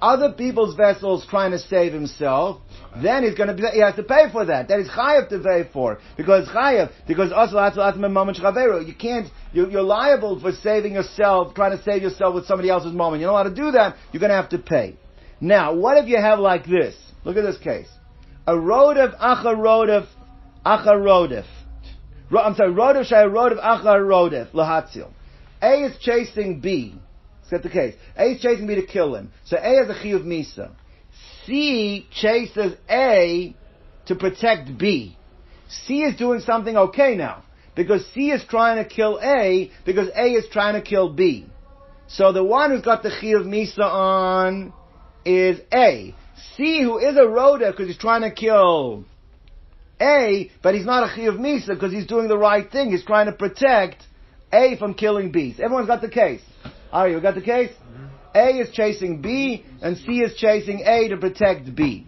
other 0.00 0.32
people's 0.32 0.74
vessels 0.76 1.26
trying 1.28 1.52
to 1.52 1.58
save 1.58 1.92
himself, 1.92 2.60
then 3.02 3.24
he's 3.24 3.34
going 3.34 3.48
to 3.48 3.54
be, 3.54 3.62
he 3.72 3.80
has 3.80 3.94
to 3.96 4.02
pay 4.02 4.30
for 4.30 4.44
that. 4.46 4.68
That 4.68 4.80
is 4.80 4.88
chayav 4.88 5.28
to 5.30 5.40
pay 5.40 5.68
for 5.72 5.98
because 6.16 6.48
chayav 6.48 6.90
because 7.06 7.30
you 8.86 8.94
can't 8.94 9.26
you, 9.52 9.70
you're 9.70 9.82
liable 9.82 10.40
for 10.40 10.52
saving 10.52 10.94
yourself, 10.94 11.54
trying 11.54 11.76
to 11.76 11.82
save 11.82 12.02
yourself 12.02 12.34
with 12.34 12.46
somebody 12.46 12.70
else's 12.70 12.92
moment. 12.92 13.20
You're 13.20 13.30
not 13.30 13.42
allowed 13.42 13.54
to 13.54 13.62
do 13.62 13.70
that. 13.72 13.96
You're 14.12 14.20
going 14.20 14.30
to 14.30 14.36
have 14.36 14.50
to 14.50 14.58
pay. 14.58 14.96
Now, 15.40 15.74
what 15.74 15.98
if 15.98 16.08
you 16.08 16.16
have 16.16 16.38
like 16.38 16.66
this? 16.66 16.94
Look 17.24 17.36
at 17.36 17.42
this 17.42 17.58
case. 17.58 17.88
A 18.46 18.52
rodev 18.52 19.18
acharodev 19.18 20.06
acharodev. 20.64 21.44
Ro- 22.30 22.42
I'm 22.42 22.54
sorry, 22.54 22.72
rodev 22.72 23.04
shay 23.06 23.16
rodev 23.16 23.60
acharodev 23.60 24.52
lahatzil. 24.52 25.10
A 25.62 25.84
is 25.84 25.98
chasing 26.00 26.60
B. 26.60 26.94
Let's 27.40 27.50
get 27.50 27.62
the 27.62 27.70
case. 27.70 27.94
A 28.16 28.32
is 28.32 28.40
chasing 28.40 28.66
B 28.66 28.76
to 28.76 28.86
kill 28.86 29.14
him. 29.14 29.32
So 29.44 29.56
A 29.56 29.84
has 29.84 29.88
a 29.88 29.94
chiyuv 29.94 30.24
misa. 30.24 30.70
C 31.46 32.06
chases 32.10 32.74
A 32.90 33.54
to 34.06 34.14
protect 34.14 34.76
B. 34.76 35.16
C 35.68 36.02
is 36.02 36.16
doing 36.16 36.40
something 36.40 36.76
okay 36.76 37.16
now. 37.16 37.44
Because 37.74 38.06
C 38.14 38.30
is 38.30 38.42
trying 38.48 38.82
to 38.82 38.88
kill 38.88 39.20
A, 39.22 39.70
because 39.84 40.08
A 40.16 40.32
is 40.32 40.46
trying 40.50 40.74
to 40.74 40.82
kill 40.82 41.12
B. 41.12 41.46
So 42.08 42.32
the 42.32 42.44
one 42.44 42.70
who's 42.70 42.82
got 42.82 43.02
the 43.02 43.10
chiyuv 43.10 43.44
misa 43.46 43.80
on 43.80 44.72
is 45.24 45.60
A. 45.72 46.14
C, 46.56 46.82
who 46.82 46.98
is 46.98 47.16
a 47.16 47.26
roda 47.26 47.70
because 47.70 47.88
he's 47.88 47.98
trying 47.98 48.22
to 48.22 48.30
kill 48.30 49.04
A, 50.00 50.50
but 50.62 50.74
he's 50.74 50.86
not 50.86 51.02
a 51.02 51.12
chiyuv 51.12 51.38
misa 51.38 51.68
because 51.68 51.92
he's 51.92 52.06
doing 52.06 52.28
the 52.28 52.38
right 52.38 52.70
thing. 52.70 52.90
He's 52.90 53.04
trying 53.04 53.26
to 53.26 53.32
protect 53.32 54.04
A 54.52 54.76
from 54.78 54.94
killing 54.94 55.32
B. 55.32 55.54
Everyone's 55.58 55.88
got 55.88 56.00
the 56.00 56.08
case. 56.08 56.42
Ari, 56.92 57.12
you 57.12 57.20
got 57.20 57.34
the 57.34 57.42
case? 57.42 57.72
A 58.36 58.58
is 58.58 58.70
chasing 58.72 59.22
B, 59.22 59.64
and 59.80 59.96
C 59.96 60.20
is 60.20 60.36
chasing 60.36 60.82
A 60.84 61.08
to 61.08 61.16
protect 61.16 61.74
B. 61.74 62.06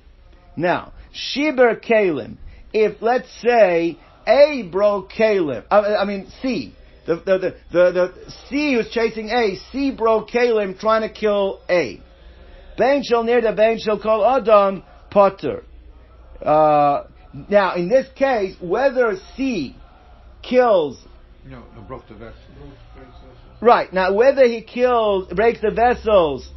Now, 0.56 0.92
Shiber 1.14 1.82
Kalim, 1.82 2.36
if 2.72 3.00
let's 3.00 3.28
say 3.40 3.98
A 4.26 4.68
broke 4.70 5.10
Kalim, 5.10 5.64
I, 5.70 5.96
I 5.96 6.04
mean 6.04 6.30
C, 6.42 6.74
the, 7.06 7.16
the, 7.16 7.38
the, 7.38 7.56
the, 7.72 7.92
the 7.92 8.30
C 8.48 8.74
who's 8.74 8.90
chasing 8.90 9.30
A, 9.30 9.56
C 9.72 9.90
broke 9.90 10.28
Kalim 10.28 10.78
trying 10.78 11.02
to 11.02 11.08
kill 11.08 11.60
A. 11.70 12.02
Ben 12.76 13.02
shall 13.02 13.24
near 13.24 13.40
the 13.40 13.52
Ben 13.52 13.78
shall 13.78 13.98
call 13.98 14.24
Adam 14.24 14.84
Potter. 15.10 15.64
Uh, 16.42 17.04
now, 17.48 17.74
in 17.74 17.88
this 17.88 18.06
case, 18.14 18.54
whether 18.60 19.16
C 19.36 19.74
kills 20.42 20.98
No, 21.44 21.64
no, 21.74 21.82
broke 21.82 22.06
the 22.08 22.14
vessel. 22.14 22.38
Right. 23.60 23.92
Now, 23.92 24.12
whether 24.14 24.46
he 24.46 24.62
kills, 24.62 25.28
breaks 25.32 25.60
the 25.60 25.70
vessels 25.70 26.48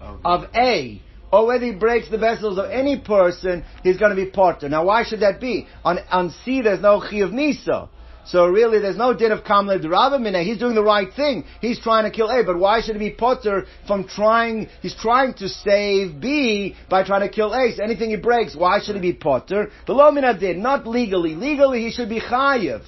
Of, 0.00 0.20
of 0.24 0.50
A, 0.54 1.00
or 1.32 1.46
whether 1.46 1.64
he 1.64 1.72
breaks 1.72 2.08
the 2.10 2.18
vessels 2.18 2.58
of 2.58 2.70
any 2.70 3.00
person, 3.00 3.64
he's 3.82 3.96
going 3.96 4.10
to 4.10 4.16
be 4.16 4.30
potter. 4.30 4.68
Now, 4.68 4.84
why 4.84 5.02
should 5.04 5.20
that 5.20 5.40
be? 5.40 5.66
On, 5.84 5.98
on 6.10 6.30
C, 6.44 6.60
there's 6.60 6.80
no 6.80 7.00
chi 7.00 7.18
of 7.18 7.30
misa. 7.30 7.88
So 8.26 8.46
really, 8.46 8.78
there's 8.78 8.96
no 8.96 9.12
din 9.12 9.32
of 9.32 9.44
kamle 9.44 9.78
d'ravamina. 9.78 10.42
He's 10.42 10.58
doing 10.58 10.74
the 10.74 10.82
right 10.82 11.12
thing. 11.12 11.44
He's 11.60 11.78
trying 11.78 12.04
to 12.04 12.10
kill 12.10 12.30
A, 12.30 12.42
but 12.42 12.58
why 12.58 12.80
should 12.80 12.96
he 12.96 13.10
be 13.10 13.14
potter 13.14 13.66
from 13.86 14.04
trying, 14.04 14.68
he's 14.80 14.94
trying 14.94 15.34
to 15.34 15.48
save 15.48 16.20
B 16.20 16.74
by 16.88 17.04
trying 17.04 17.20
to 17.20 17.28
kill 17.28 17.52
A. 17.52 17.72
So 17.76 17.82
anything 17.82 18.10
he 18.10 18.16
breaks, 18.16 18.56
why 18.56 18.80
should 18.82 18.94
he 18.94 19.00
be 19.00 19.12
potter? 19.12 19.70
Below 19.84 20.10
mina 20.10 20.38
did, 20.38 20.56
not 20.56 20.86
legally. 20.86 21.34
Legally, 21.34 21.82
he 21.82 21.90
should 21.90 22.08
be 22.08 22.20
chayiv. 22.20 22.82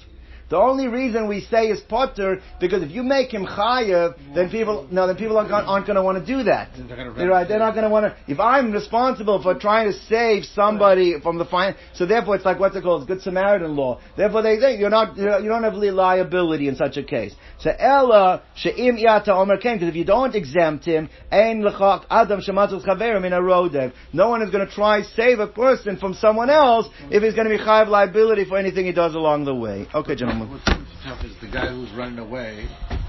The 0.48 0.56
only 0.56 0.86
reason 0.86 1.26
we 1.26 1.40
say 1.40 1.66
is 1.66 1.80
potter 1.80 2.40
because 2.60 2.82
if 2.82 2.92
you 2.92 3.02
make 3.02 3.34
him 3.34 3.44
chayev, 3.44 4.14
then 4.32 4.48
people 4.48 4.86
no, 4.92 5.08
then 5.08 5.16
people 5.16 5.36
aren't, 5.36 5.50
aren't 5.50 5.86
going 5.86 5.96
to 5.96 6.04
want 6.04 6.24
to 6.24 6.24
do 6.24 6.44
that. 6.44 6.70
They're 7.16 7.28
right. 7.28 7.48
They're 7.48 7.58
not 7.58 7.72
going 7.72 7.82
to 7.82 7.90
want 7.90 8.06
to. 8.06 8.32
If 8.32 8.38
I'm 8.38 8.70
responsible 8.70 9.42
for 9.42 9.58
trying 9.58 9.90
to 9.90 9.98
save 9.98 10.44
somebody 10.44 11.18
from 11.20 11.38
the 11.38 11.44
fine, 11.44 11.74
so 11.94 12.06
therefore 12.06 12.36
it's 12.36 12.44
like 12.44 12.60
what's 12.60 12.76
it 12.76 12.84
called? 12.84 13.02
It's 13.02 13.08
good 13.08 13.22
Samaritan 13.22 13.74
law. 13.74 14.00
Therefore 14.16 14.42
they 14.42 14.60
think 14.60 14.78
you're 14.78 14.88
not 14.88 15.16
you're, 15.16 15.40
you 15.40 15.48
don't 15.48 15.64
have 15.64 15.74
li- 15.74 15.90
liability 15.90 16.68
in 16.68 16.76
such 16.76 16.96
a 16.96 17.02
case. 17.02 17.34
So 17.58 17.72
Ella 17.76 18.42
she'im 18.54 18.98
yata 18.98 19.30
omer 19.30 19.56
ken 19.56 19.76
because 19.76 19.88
if 19.88 19.96
you 19.96 20.04
don't 20.04 20.36
exempt 20.36 20.84
him, 20.84 21.08
ein 21.32 21.62
lechak 21.62 22.04
adam 22.08 22.40
shematzul 22.40 22.86
chaverim 22.86 23.26
in 23.26 23.32
a 23.32 23.40
rodev. 23.40 23.92
No 24.12 24.28
one 24.28 24.42
is 24.42 24.50
going 24.50 24.64
to 24.64 24.72
try 24.72 25.02
save 25.02 25.40
a 25.40 25.48
person 25.48 25.96
from 25.96 26.14
someone 26.14 26.50
else 26.50 26.86
if 27.10 27.24
he's 27.24 27.34
going 27.34 27.48
to 27.48 27.56
be 27.56 27.60
chayav 27.60 27.88
liability 27.88 28.44
for 28.44 28.56
anything 28.56 28.86
he 28.86 28.92
does 28.92 29.16
along 29.16 29.44
the 29.44 29.54
way. 29.54 29.88
Okay, 29.92 30.14
gentlemen. 30.14 30.35
What's 30.38 30.64
tough 31.02 31.24
is 31.24 31.34
the 31.40 31.46
guy 31.46 31.68
who's 31.68 31.90
running 31.92 32.18
away. 32.18 32.68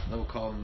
They'll 0.09 0.23
call 0.23 0.51
him 0.51 0.63